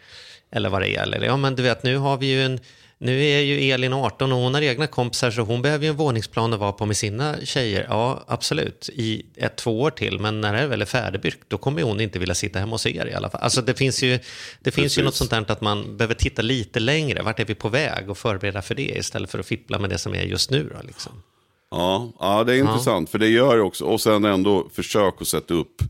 eller 0.52 0.70
vad 0.70 0.82
det 0.82 0.96
är. 0.96 1.04
Eller, 1.04 1.22
ja 1.22 1.38
men 1.38 1.56
du 1.56 1.64
vet, 1.64 1.84
nu 1.84 1.98
har 1.98 2.18
vi 2.18 2.26
ju 2.26 2.44
en 2.44 2.60
nu 3.04 3.26
är 3.26 3.40
ju 3.40 3.72
Elin 3.72 3.94
18 3.94 4.32
och 4.32 4.38
hon 4.38 4.54
har 4.54 4.62
egna 4.62 4.88
kompisar 4.88 5.32
så 5.32 5.42
hon 5.42 5.62
behöver 5.62 5.86
ju 5.86 5.90
en 5.90 5.96
våningsplan 5.96 6.54
att 6.54 6.60
vara 6.60 6.72
på 6.72 6.86
med 6.86 6.98
sina 6.98 7.36
tjejer. 7.44 7.86
Ja, 7.90 8.24
absolut. 8.28 8.90
I 8.94 9.26
ett, 9.36 9.56
två 9.56 9.82
år 9.82 9.92
till. 9.92 10.20
Men 10.20 10.42
när 10.42 10.54
det 10.54 10.68
väl 10.68 10.82
är 10.82 10.86
färdigbyggt 10.86 11.40
då 11.48 11.58
kommer 11.58 11.84
hon 11.84 12.02
inte 12.02 12.20
vilja 12.20 12.36
sitta 12.36 12.60
hemma 12.60 12.72
hos 12.72 12.86
er 12.86 13.06
i 13.06 13.14
alla 13.14 13.30
fall. 13.30 13.42
Alltså 13.42 13.62
det 13.62 13.74
finns 13.74 14.04
ju, 14.04 14.20
det 14.60 14.72
finns 14.72 14.98
ju 14.98 15.04
något 15.04 15.16
sånt 15.16 15.30
där 15.30 15.52
att 15.52 15.62
man 15.62 15.98
behöver 15.98 16.16
titta 16.16 16.42
lite 16.42 16.80
längre. 16.80 17.22
Vart 17.22 17.40
är 17.40 17.46
vi 17.46 17.56
på 17.56 17.70
väg 17.70 18.10
och 18.10 18.18
förbereda 18.18 18.62
för 18.62 18.76
det 18.76 18.98
istället 18.98 19.30
för 19.30 19.40
att 19.40 19.46
fippla 19.46 19.80
med 19.80 19.90
det 19.90 19.98
som 19.98 20.16
är 20.16 20.24
just 20.24 20.52
nu. 20.52 20.72
Då, 20.76 20.88
liksom. 20.88 21.24
Ja, 21.72 22.12
ja 22.20 22.44
det 22.44 22.54
är 22.54 22.60
intressant. 22.60 23.10
För 23.10 23.20
det 23.20 23.28
gör 23.28 23.60
också. 23.60 23.86
Och 23.86 24.02
sen 24.02 24.26
ändå 24.26 24.70
försök 24.74 25.14
att 25.22 25.28
sätta 25.28 25.54
upp 25.54 25.82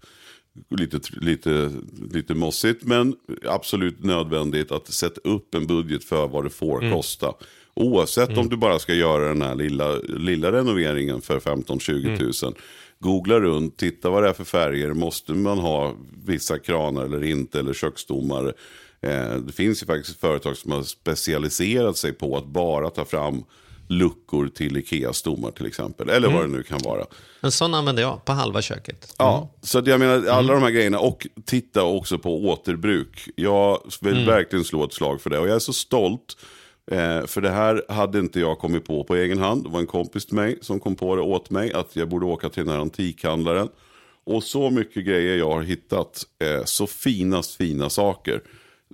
lite, 0.69 0.99
lite, 1.21 1.71
lite 2.11 2.33
mossigt. 2.33 2.83
Men 2.83 3.15
absolut 3.45 4.03
nödvändigt 4.03 4.71
att 4.71 4.87
sätta 4.87 5.21
upp 5.23 5.55
en 5.55 5.67
budget 5.67 6.03
för 6.03 6.27
vad 6.27 6.43
det 6.43 6.49
får 6.49 6.91
kosta. 6.91 7.33
Oavsett 7.73 8.37
om 8.37 8.49
du 8.49 8.57
bara 8.57 8.79
ska 8.79 8.93
göra 8.93 9.27
den 9.27 9.41
här 9.41 9.55
lilla, 9.55 9.95
lilla 9.95 10.51
renoveringen 10.51 11.21
för 11.21 11.39
15-20 11.39 12.17
tusen. 12.17 12.53
Googla 12.99 13.39
runt, 13.39 13.77
titta 13.77 14.09
vad 14.09 14.23
det 14.23 14.29
är 14.29 14.33
för 14.33 14.43
färger. 14.43 14.93
Måste 14.93 15.33
man 15.33 15.57
ha 15.57 15.95
vissa 16.25 16.59
kranar 16.59 17.05
eller 17.05 17.23
inte? 17.23 17.59
Eller 17.59 17.73
köksdomar. 17.73 18.53
Eh, 19.01 19.35
det 19.35 19.53
finns 19.53 19.83
ju 19.83 19.85
faktiskt 19.85 20.19
företag 20.19 20.57
som 20.57 20.71
har 20.71 20.83
specialiserat 20.83 21.97
sig 21.97 22.13
på 22.13 22.37
att 22.37 22.45
bara 22.47 22.89
ta 22.89 23.05
fram 23.05 23.43
luckor 23.91 24.47
till 24.47 24.77
Ikea-stommar 24.77 25.51
till 25.51 25.65
exempel. 25.65 26.09
Eller 26.09 26.31
vad 26.31 26.43
det 26.43 26.47
nu 26.47 26.63
kan 26.63 26.79
vara. 26.83 27.05
En 27.41 27.51
sån 27.51 27.73
använder 27.73 28.03
jag 28.03 28.25
på 28.25 28.31
halva 28.31 28.61
köket. 28.61 29.15
Ja, 29.17 29.51
så 29.61 29.81
jag 29.85 29.99
menar 29.99 30.27
alla 30.27 30.53
de 30.53 30.63
här 30.63 30.69
grejerna. 30.69 30.99
Och 30.99 31.27
titta 31.45 31.83
också 31.83 32.17
på 32.17 32.45
återbruk. 32.45 33.29
Jag 33.35 33.81
vill 34.01 34.25
verkligen 34.25 34.65
slå 34.65 34.83
ett 34.83 34.93
slag 34.93 35.21
för 35.21 35.29
det. 35.29 35.39
Och 35.39 35.47
jag 35.47 35.55
är 35.55 35.59
så 35.59 35.73
stolt. 35.73 36.37
Eh, 36.91 37.25
för 37.25 37.41
det 37.41 37.49
här 37.49 37.83
hade 37.89 38.19
inte 38.19 38.39
jag 38.39 38.59
kommit 38.59 38.85
på 38.85 39.03
på 39.03 39.15
egen 39.15 39.39
hand. 39.39 39.63
Det 39.63 39.69
var 39.69 39.79
en 39.79 39.87
kompis 39.87 40.25
till 40.25 40.35
mig 40.35 40.57
som 40.61 40.79
kom 40.79 40.95
på 40.95 41.15
det 41.15 41.21
åt 41.21 41.49
mig. 41.49 41.73
Att 41.73 41.95
jag 41.95 42.09
borde 42.09 42.25
åka 42.25 42.49
till 42.49 42.65
den 42.65 42.73
här 42.73 42.81
antikhandlaren. 42.81 43.69
Och 44.23 44.43
så 44.43 44.69
mycket 44.69 45.05
grejer 45.05 45.37
jag 45.37 45.51
har 45.51 45.61
hittat. 45.61 46.23
Eh, 46.43 46.65
så 46.65 46.87
fina, 46.87 47.43
fina 47.43 47.89
saker. 47.89 48.41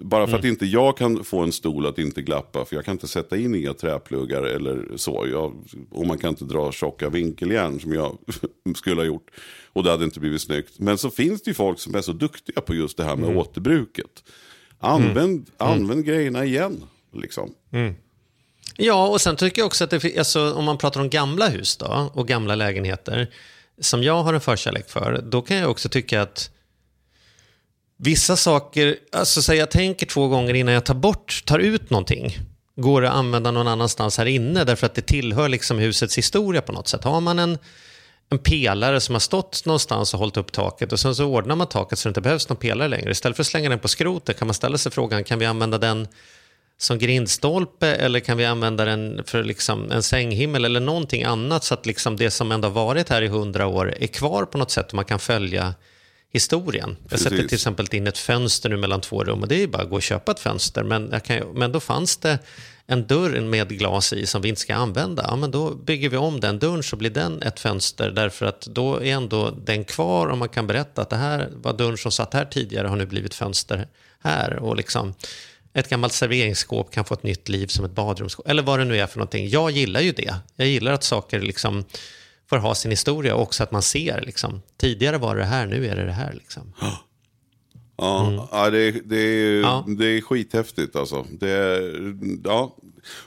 Bara 0.02 0.28
för 0.28 0.38
att 0.38 0.46
inte 0.46 0.66
jag 0.66 0.98
kan 0.98 1.24
få 1.24 1.40
en 1.40 1.52
stol 1.52 1.86
att 1.86 2.00
inte 2.00 2.22
glappa. 2.22 2.66
För 2.66 2.76
jag 2.76 2.86
kan 2.86 2.92
inte 2.92 3.08
sätta 3.08 3.38
in 3.38 3.56
inga 3.56 3.74
träpluggar 3.74 4.44
eller 4.44 4.98
så. 4.98 5.28
Jag, 5.32 5.54
och 5.92 6.08
man 6.08 6.18
kan 6.18 6.30
inte 6.30 6.46
dra 6.46 6.72
tjocka 6.72 7.10
vinkeljärn 7.10 7.80
som 7.80 7.94
jag 7.94 8.18
skulle 8.76 9.02
ha 9.02 9.06
gjort. 9.06 9.32
Och 9.74 9.84
det 9.84 9.92
hade 9.92 10.04
inte 10.04 10.20
blivit 10.20 10.42
snyggt. 10.42 10.80
Men 10.80 10.98
så 10.98 11.10
finns 11.10 11.42
det 11.42 11.50
ju 11.50 11.54
folk 11.54 11.80
som 11.80 11.96
är 11.96 12.02
så 12.02 12.12
duktiga 12.12 12.62
på 12.62 12.76
just 12.76 12.98
det 12.98 13.04
här 13.04 13.16
med 13.16 13.38
återbruket. 13.38 14.24
Använd, 14.80 15.50
använd 15.58 16.06
grejerna 16.06 16.46
igen. 16.46 16.84
Liksom. 17.14 17.54
Ja, 18.78 19.08
och 19.08 19.22
sen 19.22 19.36
tycker 19.36 19.62
jag 19.62 19.66
också 19.66 19.84
att 19.84 19.90
det, 19.90 20.18
alltså, 20.18 20.54
om 20.54 20.66
man 20.66 20.78
pratar 20.78 21.02
om 21.02 21.10
gamla 21.10 21.48
hus 21.48 21.78
då, 21.78 22.12
och 22.14 22.28
gamla 22.28 22.56
lägenheter, 22.56 23.28
som 23.80 24.04
jag 24.04 24.24
har 24.24 24.34
en 24.34 24.42
förkärlek 24.42 24.90
för, 24.90 25.22
då 25.22 25.42
kan 25.42 25.58
jag 25.58 25.72
också 25.72 25.90
tycka 25.90 26.22
att 26.22 26.52
vissa 27.98 28.36
saker, 28.36 28.96
alltså 29.12 29.42
säg 29.42 29.58
jag 29.58 29.72
tänker 29.72 30.06
två 30.06 30.28
gånger 30.28 30.54
innan 30.54 30.74
jag 30.74 30.86
tar 30.86 30.94
bort, 30.94 31.44
tar 31.46 31.60
ut 31.60 31.90
någonting, 31.90 32.38
går 32.76 33.02
det 33.02 33.10
att 33.10 33.16
använda 33.16 33.52
någon 33.52 33.68
annanstans 33.68 34.18
här 34.18 34.26
inne, 34.26 34.64
därför 34.64 34.86
att 34.86 34.96
det 34.96 35.02
tillhör 35.02 35.50
liksom 35.50 35.80
husets 35.80 36.18
historia 36.18 36.62
på 36.62 36.72
något 36.72 36.88
sätt. 36.88 37.04
Har 37.04 37.22
man 37.22 37.40
en, 37.40 37.58
en 38.30 38.40
pelare 38.40 39.00
som 39.00 39.16
har 39.16 39.20
stått 39.20 39.66
någonstans 39.66 40.14
och 40.14 40.20
hållit 40.20 40.38
upp 40.38 40.52
taket 40.52 40.94
och 40.94 41.00
sen 41.00 41.16
så 41.16 41.26
ordnar 41.26 41.56
man 41.56 41.68
taket 41.68 42.00
så 42.00 42.08
det 42.08 42.10
inte 42.10 42.22
behövs 42.22 42.50
någon 42.50 42.58
pelare 42.58 42.88
längre. 42.88 43.12
Istället 43.12 43.36
för 43.36 43.44
att 43.44 43.48
slänga 43.48 43.70
den 43.70 43.80
på 43.80 43.88
skrotet 43.88 44.40
kan 44.40 44.48
man 44.48 44.54
ställa 44.54 44.78
sig 44.78 44.92
frågan, 44.92 45.24
kan 45.24 45.40
vi 45.40 45.46
använda 45.46 45.78
den 45.78 46.08
som 46.80 47.00
grindstolpe 47.00 47.88
eller 47.88 48.20
kan 48.20 48.38
vi 48.38 48.46
använda 48.46 48.86
den 48.86 49.24
för 49.26 49.44
liksom 49.44 49.92
en 49.92 50.04
sänghimmel 50.04 50.66
eller 50.66 50.80
någonting 50.80 51.24
annat 51.24 51.64
så 51.64 51.74
att 51.74 51.86
liksom 51.86 52.18
det 52.18 52.32
som 52.32 52.52
ändå 52.52 52.70
varit 52.70 53.10
här 53.10 53.22
i 53.22 53.28
hundra 53.28 53.68
år 53.68 53.96
är 54.00 54.08
kvar 54.08 54.46
på 54.46 54.58
något 54.58 54.72
sätt 54.72 54.88
och 54.88 54.94
man 54.94 55.06
kan 55.06 55.20
följa 55.20 55.74
historien. 56.38 56.98
Jag 57.02 57.10
Precis. 57.10 57.24
sätter 57.24 57.48
till 57.48 57.56
exempel 57.56 57.88
in 57.92 58.08
ett 58.08 58.18
fönster 58.18 58.70
nu 58.70 58.78
mellan 58.78 59.02
två 59.02 59.24
rum 59.24 59.42
och 59.42 59.48
det 59.48 59.56
är 59.56 59.60
ju 59.60 59.68
bara 59.68 59.84
att 59.84 59.90
gå 59.90 59.96
och 59.96 60.02
köpa 60.02 60.32
ett 60.32 60.40
fönster 60.40 60.84
men, 60.84 61.20
kan, 61.20 61.38
men 61.54 61.72
då 61.72 61.80
fanns 61.80 62.18
det 62.18 62.40
en 62.88 63.08
dörr 63.08 63.42
med 63.42 63.70
glas 63.70 64.14
i 64.14 64.26
som 64.26 64.42
vi 64.42 64.50
inte 64.50 64.62
ska 64.62 64.76
använda. 64.76 65.26
Ja, 65.28 65.36
men 65.36 65.52
då 65.52 65.76
bygger 65.76 66.10
vi 66.10 66.18
om 66.18 66.40
den 66.40 66.60
dörren 66.60 66.84
så 66.84 66.96
blir 66.96 67.10
den 67.10 67.42
ett 67.42 67.60
fönster 67.60 68.12
därför 68.12 68.46
att 68.46 68.62
då 68.62 69.04
är 69.04 69.14
ändå 69.14 69.52
den 69.66 69.84
kvar 69.84 70.28
och 70.28 70.38
man 70.38 70.50
kan 70.50 70.68
berätta 70.68 71.02
att 71.02 71.10
det 71.10 71.16
här 71.16 71.50
var 71.54 71.74
dörren 71.74 71.98
som 71.98 72.12
satt 72.12 72.34
här 72.34 72.46
tidigare 72.46 72.88
har 72.88 72.96
nu 72.96 73.06
blivit 73.06 73.34
fönster 73.34 73.88
här. 74.24 74.60
Och 74.60 74.76
liksom, 74.76 75.14
ett 75.74 75.90
gammalt 75.90 76.14
serveringsskåp 76.14 76.92
kan 76.92 77.06
få 77.06 77.14
ett 77.14 77.24
nytt 77.24 77.50
liv 77.50 77.68
som 77.68 77.86
ett 77.86 77.92
badrumsskåp. 77.92 78.48
Eller 78.48 78.64
vad 78.64 78.80
det 78.80 78.86
nu 78.86 78.98
är 78.98 79.08
för 79.08 79.18
någonting. 79.18 79.50
Jag 79.50 79.72
gillar 79.72 80.02
ju 80.02 80.12
det. 80.12 80.36
Jag 80.56 80.68
gillar 80.68 80.92
att 80.92 81.04
saker 81.04 81.40
liksom 81.40 81.86
får 82.50 82.58
ha 82.58 82.76
sin 82.76 82.92
historia 82.92 83.36
och 83.36 83.42
också 83.42 83.64
att 83.64 83.72
man 83.72 83.82
ser. 83.82 84.22
Liksom. 84.26 84.62
Tidigare 84.78 85.18
var 85.18 85.36
det 85.36 85.44
här, 85.46 85.66
nu 85.68 85.86
är 85.88 85.96
det 85.96 86.06
det 86.06 86.12
här. 86.12 86.34
Liksom. 86.34 86.74
Ja, 88.00 88.48
ja, 88.52 88.70
det, 88.70 88.80
är- 88.80 89.02
det, 89.06 89.18
är, 89.18 89.52
Mm. 89.58 89.62
Ja. 89.62 89.86
det 89.98 90.06
är 90.06 90.22
skithäftigt 90.22 90.96
alltså. 90.96 91.26
Det 91.40 91.50
är, 91.50 91.94
ja. 92.44 92.76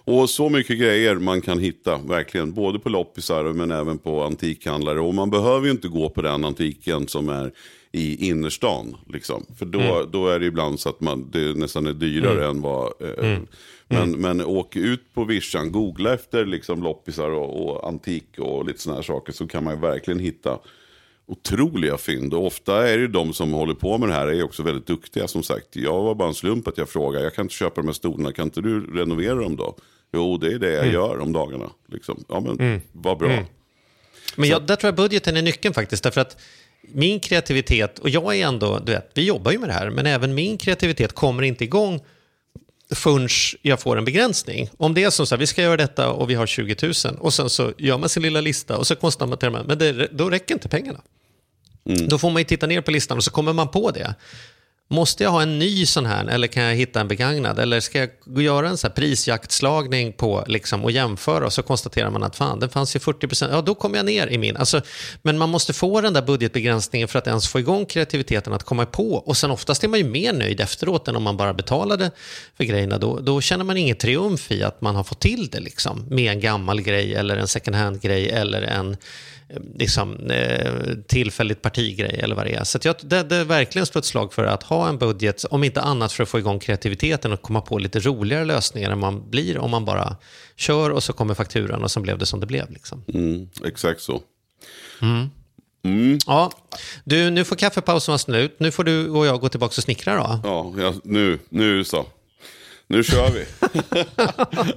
Och 0.05 0.31
så 0.31 0.49
mycket 0.49 0.79
grejer 0.79 1.15
man 1.15 1.41
kan 1.41 1.59
hitta, 1.59 1.99
verkligen. 1.99 2.53
Både 2.53 2.79
på 2.79 2.89
loppisar 2.89 3.45
men 3.45 3.71
även 3.71 3.99
på 3.99 4.23
antikhandlare. 4.25 5.01
Och 5.01 5.15
man 5.15 5.31
behöver 5.31 5.65
ju 5.67 5.71
inte 5.71 5.89
gå 5.89 6.09
på 6.11 6.23
den 6.23 6.45
antiken 6.45 7.09
som 7.09 7.29
är 7.29 7.53
i 7.93 8.29
innerstan. 8.29 8.97
Liksom. 9.13 9.47
För 9.59 9.67
då, 9.67 10.09
då 10.13 10.29
är 10.29 10.39
det 10.41 10.47
ibland 10.47 10.81
så 10.81 10.89
att 10.89 11.01
man, 11.01 11.31
det 11.31 11.57
nästan 11.59 11.87
är 11.87 11.93
dyrare 11.93 12.47
än 12.49 12.61
vad... 12.61 12.93
Eh, 13.03 13.39
men, 13.91 14.11
men 14.11 14.41
åk 14.41 14.77
ut 14.77 15.15
på 15.15 15.25
vischan, 15.25 15.73
googla 15.73 16.15
efter 16.15 16.47
liksom 16.47 16.83
loppisar 16.83 17.31
och, 17.31 17.67
och 17.67 17.89
antik 17.89 18.39
och 18.39 18.65
lite 18.65 18.81
sådana 18.81 18.97
här 18.97 19.03
saker 19.03 19.33
så 19.33 19.47
kan 19.47 19.65
man 19.65 19.75
ju 19.75 19.81
verkligen 19.81 20.21
hitta 20.21 20.59
otroliga 21.27 21.99
fynd. 21.99 22.35
Och 22.35 22.47
ofta 22.47 22.89
är 22.89 22.97
det 22.97 23.03
ju 23.03 23.09
de 23.09 23.33
som 23.33 23.53
håller 23.53 23.75
på 23.75 23.99
med 23.99 24.09
det 24.09 24.15
här 24.15 24.27
är 24.27 24.43
också 24.43 24.63
väldigt 24.63 24.87
duktiga 24.87 25.29
som 25.29 25.43
sagt. 25.43 25.77
Jag 25.77 26.03
var 26.03 26.15
bara 26.15 26.29
en 26.29 26.35
slump 26.35 26.69
att 26.69 26.79
jag 26.79 26.89
frågade, 26.89 27.25
jag 27.25 27.35
kan 27.35 27.45
inte 27.45 27.55
köpa 27.55 27.81
de 27.81 27.87
här 27.87 27.95
stolarna, 27.95 28.33
kan 28.33 28.45
inte 28.45 28.61
du 28.61 28.97
renovera 28.97 29.35
dem 29.35 29.57
då? 29.57 29.77
Jo, 30.13 30.37
det 30.37 30.53
är 30.53 30.59
det 30.59 30.73
jag 30.73 30.93
gör 30.93 31.19
om 31.19 31.33
dagarna. 31.33 31.71
Liksom. 31.89 32.25
Ja, 32.29 32.41
men 32.41 32.81
vad 32.93 33.19
bra. 33.19 33.45
Men 34.37 34.49
jag, 34.49 34.67
där 34.67 34.77
tror 34.77 34.89
jag 34.89 34.95
budgeten 34.97 35.37
är 35.37 35.43
nyckeln 35.43 35.75
faktiskt. 35.75 36.03
Därför 36.03 36.21
att 36.21 36.41
min 36.83 37.21
kreativitet, 37.21 37.99
och 37.99 38.09
jag 38.09 38.37
är 38.37 38.47
ändå, 38.47 38.79
du 38.79 38.93
vet, 38.93 39.11
vi 39.15 39.27
jobbar 39.27 39.53
ju 39.53 39.59
med 39.59 39.69
det 39.69 39.73
här, 39.73 39.91
men 39.91 40.07
även 40.07 40.35
min 40.35 40.59
kreativitet 40.59 41.13
kommer 41.13 41.43
inte 41.43 41.65
igång 41.65 42.01
förrän 42.91 43.29
jag 43.63 43.81
får 43.81 43.99
en 43.99 44.05
begränsning. 44.05 44.71
Om 44.77 44.95
det 44.95 45.05
är 45.05 45.11
som 45.11 45.27
så 45.27 45.35
här, 45.35 45.41
vi 45.41 45.47
ska 45.47 45.63
göra 45.63 45.77
detta 45.77 46.11
och 46.11 46.31
vi 46.31 46.35
har 46.35 46.47
20 46.47 46.77
000 46.83 47.17
och 47.19 47.35
sen 47.35 47.51
så 47.51 47.73
gör 47.79 47.99
man 47.99 48.09
sin 48.09 48.23
lilla 48.23 48.41
lista 48.41 48.77
och 48.77 48.87
så 48.87 48.97
konstaterar 48.97 49.51
man, 49.51 49.67
men 49.67 49.79
det, 49.79 50.09
då 50.13 50.31
räcker 50.31 50.55
inte 50.55 50.69
pengarna. 50.69 51.01
Då 51.85 52.19
får 52.19 52.31
man 52.31 52.41
ju 52.41 52.45
titta 52.45 52.67
ner 52.67 52.81
på 52.81 52.91
listan 52.91 53.17
och 53.17 53.25
så 53.25 53.31
kommer 53.31 53.53
man 53.53 53.69
på 53.69 53.91
det. 53.91 54.15
Måste 54.93 55.25
jag 55.25 55.31
ha 55.31 55.43
en 55.43 55.59
ny 55.59 55.87
sån 55.87 56.07
här 56.07 56.25
eller 56.25 56.47
kan 56.47 56.63
jag 56.63 56.75
hitta 56.75 57.01
en 57.01 57.09
begagnad? 57.09 57.59
Eller 57.59 57.81
ska 57.81 57.99
jag 57.99 58.11
göra 58.43 58.69
en 58.69 58.77
sån 58.77 58.89
här 58.89 58.95
prisjaktslagning 58.95 60.13
på 60.13 60.45
liksom, 60.47 60.85
och 60.85 60.91
jämföra 60.91 61.47
och 61.47 61.53
så 61.53 61.63
konstaterar 61.63 62.11
man 62.11 62.23
att 62.23 62.37
fan, 62.37 62.61
den 62.61 62.69
fanns 62.69 62.97
ju 62.97 62.99
40% 62.99 63.49
ja 63.51 63.63
då 63.63 63.75
kommer 63.75 63.97
jag 63.97 64.07
ner 64.07 64.27
i 64.27 64.39
min. 64.39 64.57
Alltså, 64.57 64.81
men 65.23 65.39
man 65.39 65.49
måste 65.51 65.73
få 65.73 66.01
den 66.01 66.13
där 66.13 66.23
budgetbegränsningen 66.23 67.09
för 67.09 67.19
att 67.19 67.27
ens 67.27 67.49
få 67.49 67.59
igång 67.59 67.87
kreativiteten 67.87 68.53
att 68.53 68.63
komma 68.63 68.87
på. 68.87 69.15
Och 69.15 69.37
sen 69.37 69.51
oftast 69.51 69.85
är 69.85 69.89
man 69.89 69.99
ju 69.99 70.05
mer 70.05 70.33
nöjd 70.33 70.61
efteråt 70.61 71.09
än 71.09 71.17
om 71.17 71.23
man 71.23 71.37
bara 71.37 71.55
betalade 71.55 72.11
för 72.57 72.65
grejerna. 72.65 72.99
Då, 72.99 73.21
då 73.21 73.41
känner 73.41 73.65
man 73.65 73.77
ingen 73.77 73.97
triumf 73.97 74.51
i 74.51 74.63
att 74.63 74.81
man 74.81 74.97
har 74.97 75.05
fått 75.05 75.21
till 75.21 75.49
det 75.49 75.61
liksom, 75.61 76.07
med 76.11 76.33
en 76.33 76.41
gammal 76.41 76.81
grej 76.81 77.15
eller 77.15 77.37
en 77.37 77.49
second 77.49 77.77
hand-grej 77.77 78.31
eller 78.31 78.63
en 78.63 78.97
liksom, 79.75 80.31
eh, 80.31 80.73
tillfälligt 81.07 81.63
partigrej 81.63 82.21
eller 82.23 82.35
vad 82.35 82.47
det 82.47 82.55
är. 82.55 82.65
Så 82.65 82.79
jag, 82.83 82.97
det, 83.03 83.23
det 83.23 83.37
är 83.37 83.45
verkligen 83.45 83.87
slå 83.87 83.99
ett 83.99 84.05
slag 84.05 84.33
för 84.33 84.45
att 84.45 84.63
ha 84.63 84.89
en 84.89 84.99
budget, 84.99 85.45
om 85.45 85.65
inte 85.65 85.81
annat 85.81 86.13
för 86.13 86.23
att 86.23 86.29
få 86.29 86.39
igång 86.39 86.59
kreativiteten 86.59 87.33
och 87.33 87.43
komma 87.43 87.61
på 87.61 87.79
lite 87.79 88.01
roligare 88.01 88.45
lösningar 88.45 88.91
än 88.91 88.99
man 88.99 89.31
blir 89.31 89.59
om 89.59 89.71
man 89.71 89.85
bara 89.85 90.17
kör 90.57 90.91
och 90.91 91.03
så 91.03 91.13
kommer 91.13 91.35
fakturan 91.35 91.83
och 91.83 91.91
så 91.91 92.01
blev 92.01 92.19
det 92.19 92.27
som 92.27 92.41
det 92.41 92.47
blev. 92.47 92.71
Liksom. 92.71 93.05
Mm, 93.15 93.49
exakt 93.65 94.01
så. 94.01 94.23
Ja, 96.27 96.53
du, 97.05 97.31
nu 97.31 97.45
får 97.45 97.57
kaffepausen 97.57 98.13
vara 98.13 98.19
slut. 98.19 98.57
Nu 98.59 98.71
får 98.71 98.85
du 98.85 99.09
och 99.09 99.27
jag 99.27 99.41
gå 99.41 99.49
tillbaka 99.49 99.71
och 99.77 99.83
snickra 99.83 100.17
då. 100.17 100.41
Ja, 100.45 100.75
ja, 100.79 100.95
nu, 101.05 101.39
nu 101.49 101.85
så. 101.85 102.07
Nu 102.91 103.03
kör 103.05 103.31
vi. 103.31 103.45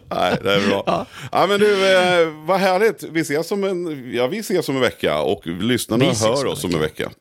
Nej, 0.10 0.38
det 0.44 0.54
är 0.54 0.68
bra. 0.70 1.06
Ja. 1.32 1.46
men 1.48 1.60
du, 1.60 1.96
eh, 1.96 2.28
vad 2.46 2.60
härligt. 2.60 3.04
Vi 3.04 3.20
ses 3.22 3.52
om 3.52 3.64
en, 3.64 4.12
ja, 4.14 4.28
vi 4.28 4.40
ses 4.40 4.70
om 4.70 4.76
en 4.76 4.82
vecka 4.82 5.20
och 5.22 5.48
lyssnarna 5.48 6.06
Vi 6.06 6.16
hör 6.28 6.46
oss 6.46 6.64
om 6.64 6.74
en 6.76 6.80
vecka. 6.80 7.12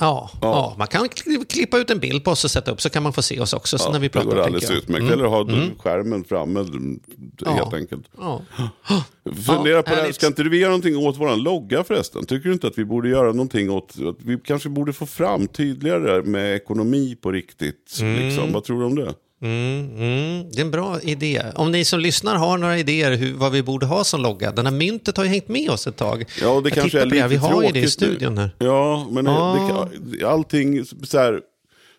Ja, 0.00 0.30
ja. 0.42 0.74
man 0.78 0.86
kan 0.86 1.06
kli- 1.08 1.44
klippa 1.48 1.78
ut 1.78 1.90
en 1.90 1.98
bild 1.98 2.24
på 2.24 2.30
oss 2.30 2.44
och 2.44 2.50
sätta 2.50 2.70
upp 2.70 2.80
så 2.80 2.90
kan 2.90 3.02
man 3.02 3.12
få 3.12 3.22
se 3.22 3.40
oss 3.40 3.52
också 3.52 3.78
så 3.78 3.92
när 3.92 3.98
vi 3.98 4.06
det 4.06 4.12
pratar. 4.12 4.30
går 4.30 4.38
alldeles 4.40 4.70
utmärkt. 4.70 5.12
Eller 5.12 5.24
ha 5.24 5.46
skärmen 5.78 6.24
framme 6.24 6.58
helt 6.58 7.02
Ja. 7.46 7.70
enkelt. 7.76 8.04
Ja. 8.18 8.42
Fundera 9.46 9.82
på 9.82 9.90
det 9.90 9.96
här. 10.02 10.12
Ska 10.12 10.26
inte 10.26 10.42
vi 10.42 10.58
göra 10.58 10.70
någonting 10.70 10.96
åt 10.96 11.16
våran 11.16 11.42
logga 11.42 11.84
förresten? 11.84 12.26
Tycker 12.26 12.48
du 12.48 12.52
inte 12.52 12.66
att 12.66 12.78
vi 12.78 12.84
borde 12.84 13.08
göra 13.08 13.26
någonting 13.32 13.70
åt, 13.70 13.90
att 14.08 14.16
vi 14.24 14.38
kanske 14.44 14.68
borde 14.68 14.92
få 14.92 15.06
fram 15.06 15.46
tydligare 15.48 16.22
med 16.22 16.54
ekonomi 16.56 17.16
på 17.22 17.32
riktigt? 17.32 17.98
Liksom. 18.18 18.52
Vad 18.52 18.64
tror 18.64 18.80
du 18.80 18.86
om 18.86 18.94
det? 18.94 19.14
Mm, 19.44 19.96
mm, 19.96 20.50
det 20.52 20.58
är 20.58 20.64
en 20.64 20.70
bra 20.70 21.00
idé. 21.00 21.42
Om 21.54 21.72
ni 21.72 21.84
som 21.84 22.00
lyssnar 22.00 22.36
har 22.36 22.58
några 22.58 22.78
idéer 22.78 23.16
hur, 23.16 23.34
vad 23.34 23.52
vi 23.52 23.62
borde 23.62 23.86
ha 23.86 24.04
som 24.04 24.22
logga. 24.22 24.52
Den 24.52 24.66
här 24.66 24.72
myntet 24.72 25.16
har 25.16 25.24
ju 25.24 25.30
hängt 25.30 25.48
med 25.48 25.70
oss 25.70 25.86
ett 25.86 25.96
tag. 25.96 26.24
Ja, 26.40 26.60
det 26.60 26.68
Jag 26.68 26.72
kanske 26.78 27.00
är 27.00 27.06
lite. 27.06 27.28
Vi 27.28 27.36
har 27.36 27.62
ju 27.62 27.72
det 27.72 27.78
i 27.80 27.88
studion 27.88 28.38
här. 28.38 28.50
Ja, 28.58 29.08
men 29.10 29.26
Ah. 29.26 29.88
det, 30.00 30.24
allting 30.24 30.84
så 30.84 31.18
här. 31.18 31.40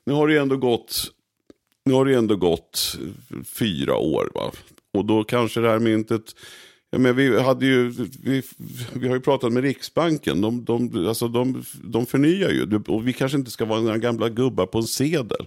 Nu 0.05 0.13
har 0.13 0.27
det 0.27 0.33
ju 0.33 0.39
ändå 0.39 0.57
gått, 0.57 1.03
nu 1.85 1.93
har 1.93 2.05
det 2.05 2.15
ändå 2.15 2.35
gått 2.35 2.97
fyra 3.45 3.95
år. 3.95 4.31
Va? 4.35 4.51
Och 4.93 5.05
då 5.05 5.23
kanske 5.23 5.59
det 5.59 5.69
här 5.69 5.79
myntet, 5.79 6.21
ja, 6.91 6.97
men 6.97 7.15
vi, 7.15 7.41
hade 7.41 7.65
ju, 7.65 7.93
vi, 8.23 8.43
vi 8.93 9.07
har 9.07 9.15
ju 9.15 9.21
pratat 9.21 9.53
med 9.53 9.63
Riksbanken, 9.63 10.41
de, 10.41 10.65
de, 10.65 11.07
alltså 11.07 11.27
de, 11.27 11.63
de 11.83 12.05
förnyar 12.05 12.49
ju. 12.49 12.81
Och 12.87 13.07
vi 13.07 13.13
kanske 13.13 13.37
inte 13.37 13.51
ska 13.51 13.65
vara 13.65 13.81
några 13.81 13.97
gamla 13.97 14.29
gubbar 14.29 14.65
på 14.65 14.77
en 14.77 14.83
sedel. 14.83 15.45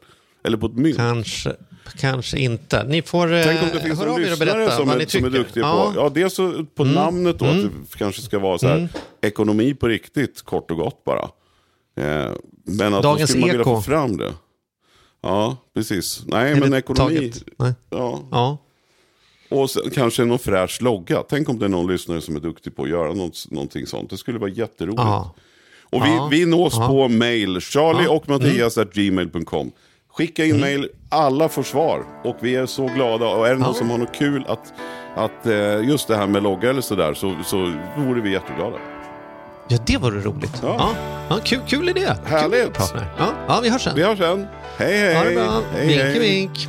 Eller 0.48 0.58
på 0.58 0.66
ett 0.66 0.76
mynt. 0.76 0.96
Kanske, 0.96 1.52
kanske 1.98 2.38
inte. 2.38 2.84
Ni 2.84 3.02
får 3.02 3.32
eh, 3.32 3.42
Tänk 3.44 3.62
om 3.62 3.68
det 3.72 3.80
finns 3.80 3.98
höra 3.98 4.14
en 4.14 4.22
lyssnare 4.22 4.70
som 4.70 4.90
är, 4.90 5.06
som 5.06 5.24
är 5.24 5.30
duktig 5.30 5.60
ja. 5.60 5.82
Mm. 5.82 5.94
på, 5.94 6.00
ja 6.00 6.08
dels 6.08 6.34
så 6.34 6.64
på 6.74 6.84
namnet 6.84 7.38
då, 7.38 7.44
att 7.44 7.62
det 7.62 7.98
kanske 7.98 8.22
ska 8.22 8.38
vara 8.38 8.58
så 8.58 8.68
här, 8.68 8.88
ekonomi 9.20 9.74
på 9.74 9.88
riktigt, 9.88 10.42
kort 10.42 10.70
och 10.70 10.76
gott 10.76 11.04
bara. 11.04 11.28
Eh, 11.96 12.32
men 12.64 12.94
att 12.94 13.02
Dagens 13.02 13.20
då 13.20 13.26
skulle 13.26 13.40
man 13.40 13.50
vilja 13.50 13.64
få 13.64 13.82
fram 13.82 14.16
det. 14.16 14.32
Ja, 15.22 15.56
precis. 15.74 16.22
Nej, 16.26 16.52
Är 16.52 16.56
men 16.56 16.74
ekonomi. 16.74 17.32
Nej. 17.56 17.72
Ja. 17.90 18.22
Ja. 18.30 18.58
Och 19.50 19.70
sen 19.70 19.90
kanske 19.90 20.24
någon 20.24 20.38
fräsch 20.38 20.82
logga. 20.82 21.22
Tänk 21.28 21.48
om 21.48 21.58
det 21.58 21.64
är 21.64 21.68
någon 21.68 21.92
lyssnare 21.92 22.20
som 22.20 22.36
är 22.36 22.40
duktig 22.40 22.76
på 22.76 22.82
att 22.82 22.88
göra 22.88 23.12
något, 23.14 23.50
någonting 23.50 23.86
sånt. 23.86 24.10
Det 24.10 24.16
skulle 24.16 24.38
vara 24.38 24.50
jätteroligt. 24.50 25.00
Ja. 25.02 25.34
Och 25.90 26.04
vi, 26.04 26.08
Ja. 26.08 26.28
vi 26.30 26.46
nås 26.46 26.76
på 26.76 27.08
mail, 27.08 27.60
charlie 27.60 28.06
och 28.06 28.28
Mattias 28.28 28.78
at 28.78 28.92
gmail.com. 28.94 29.72
Skicka 30.18 30.44
in 30.44 30.60
mail, 30.60 30.88
alla 31.08 31.48
får 31.48 31.62
svar. 31.62 32.02
Och 32.24 32.36
vi 32.40 32.56
är 32.56 32.66
så 32.66 32.86
glada. 32.86 33.26
Och 33.26 33.48
är 33.48 33.54
det 33.54 33.60
någon 33.60 33.74
som 33.74 33.90
har 33.90 33.98
något 33.98 34.14
kul 34.14 34.44
att, 34.48 34.72
att 35.16 35.46
eh, 35.46 35.80
just 35.88 36.08
det 36.08 36.16
här 36.16 36.26
med 36.26 36.42
logga 36.42 36.70
eller 36.70 36.80
sådär 36.80 37.14
så, 37.14 37.34
så 37.44 37.72
vore 37.96 38.20
vi 38.20 38.32
jätteglada. 38.32 38.76
ja, 39.68 39.78
det 39.86 39.96
vore 39.96 40.20
roligt. 40.20 40.60
Ja. 40.62 40.74
Ja. 40.78 40.94
Ja, 41.30 41.38
kul, 41.44 41.60
kul 41.66 41.88
idé. 41.88 42.12
Härligt. 42.24 42.76
Kul. 42.76 43.02
Ja, 43.18 43.26
ja, 43.48 43.60
vi 43.62 43.68
hörs 43.70 43.82
sen. 43.84 43.94
Vi 43.96 44.02
hörs 44.02 44.18
sen. 44.18 44.46
Hej 44.78 44.98
hej. 44.98 45.14
Ha 45.16 45.24
det 45.24 45.34
bra. 45.34 45.62
hej, 45.72 45.86
Vink, 45.86 46.00
hej. 46.00 46.18
vink. 46.18 46.68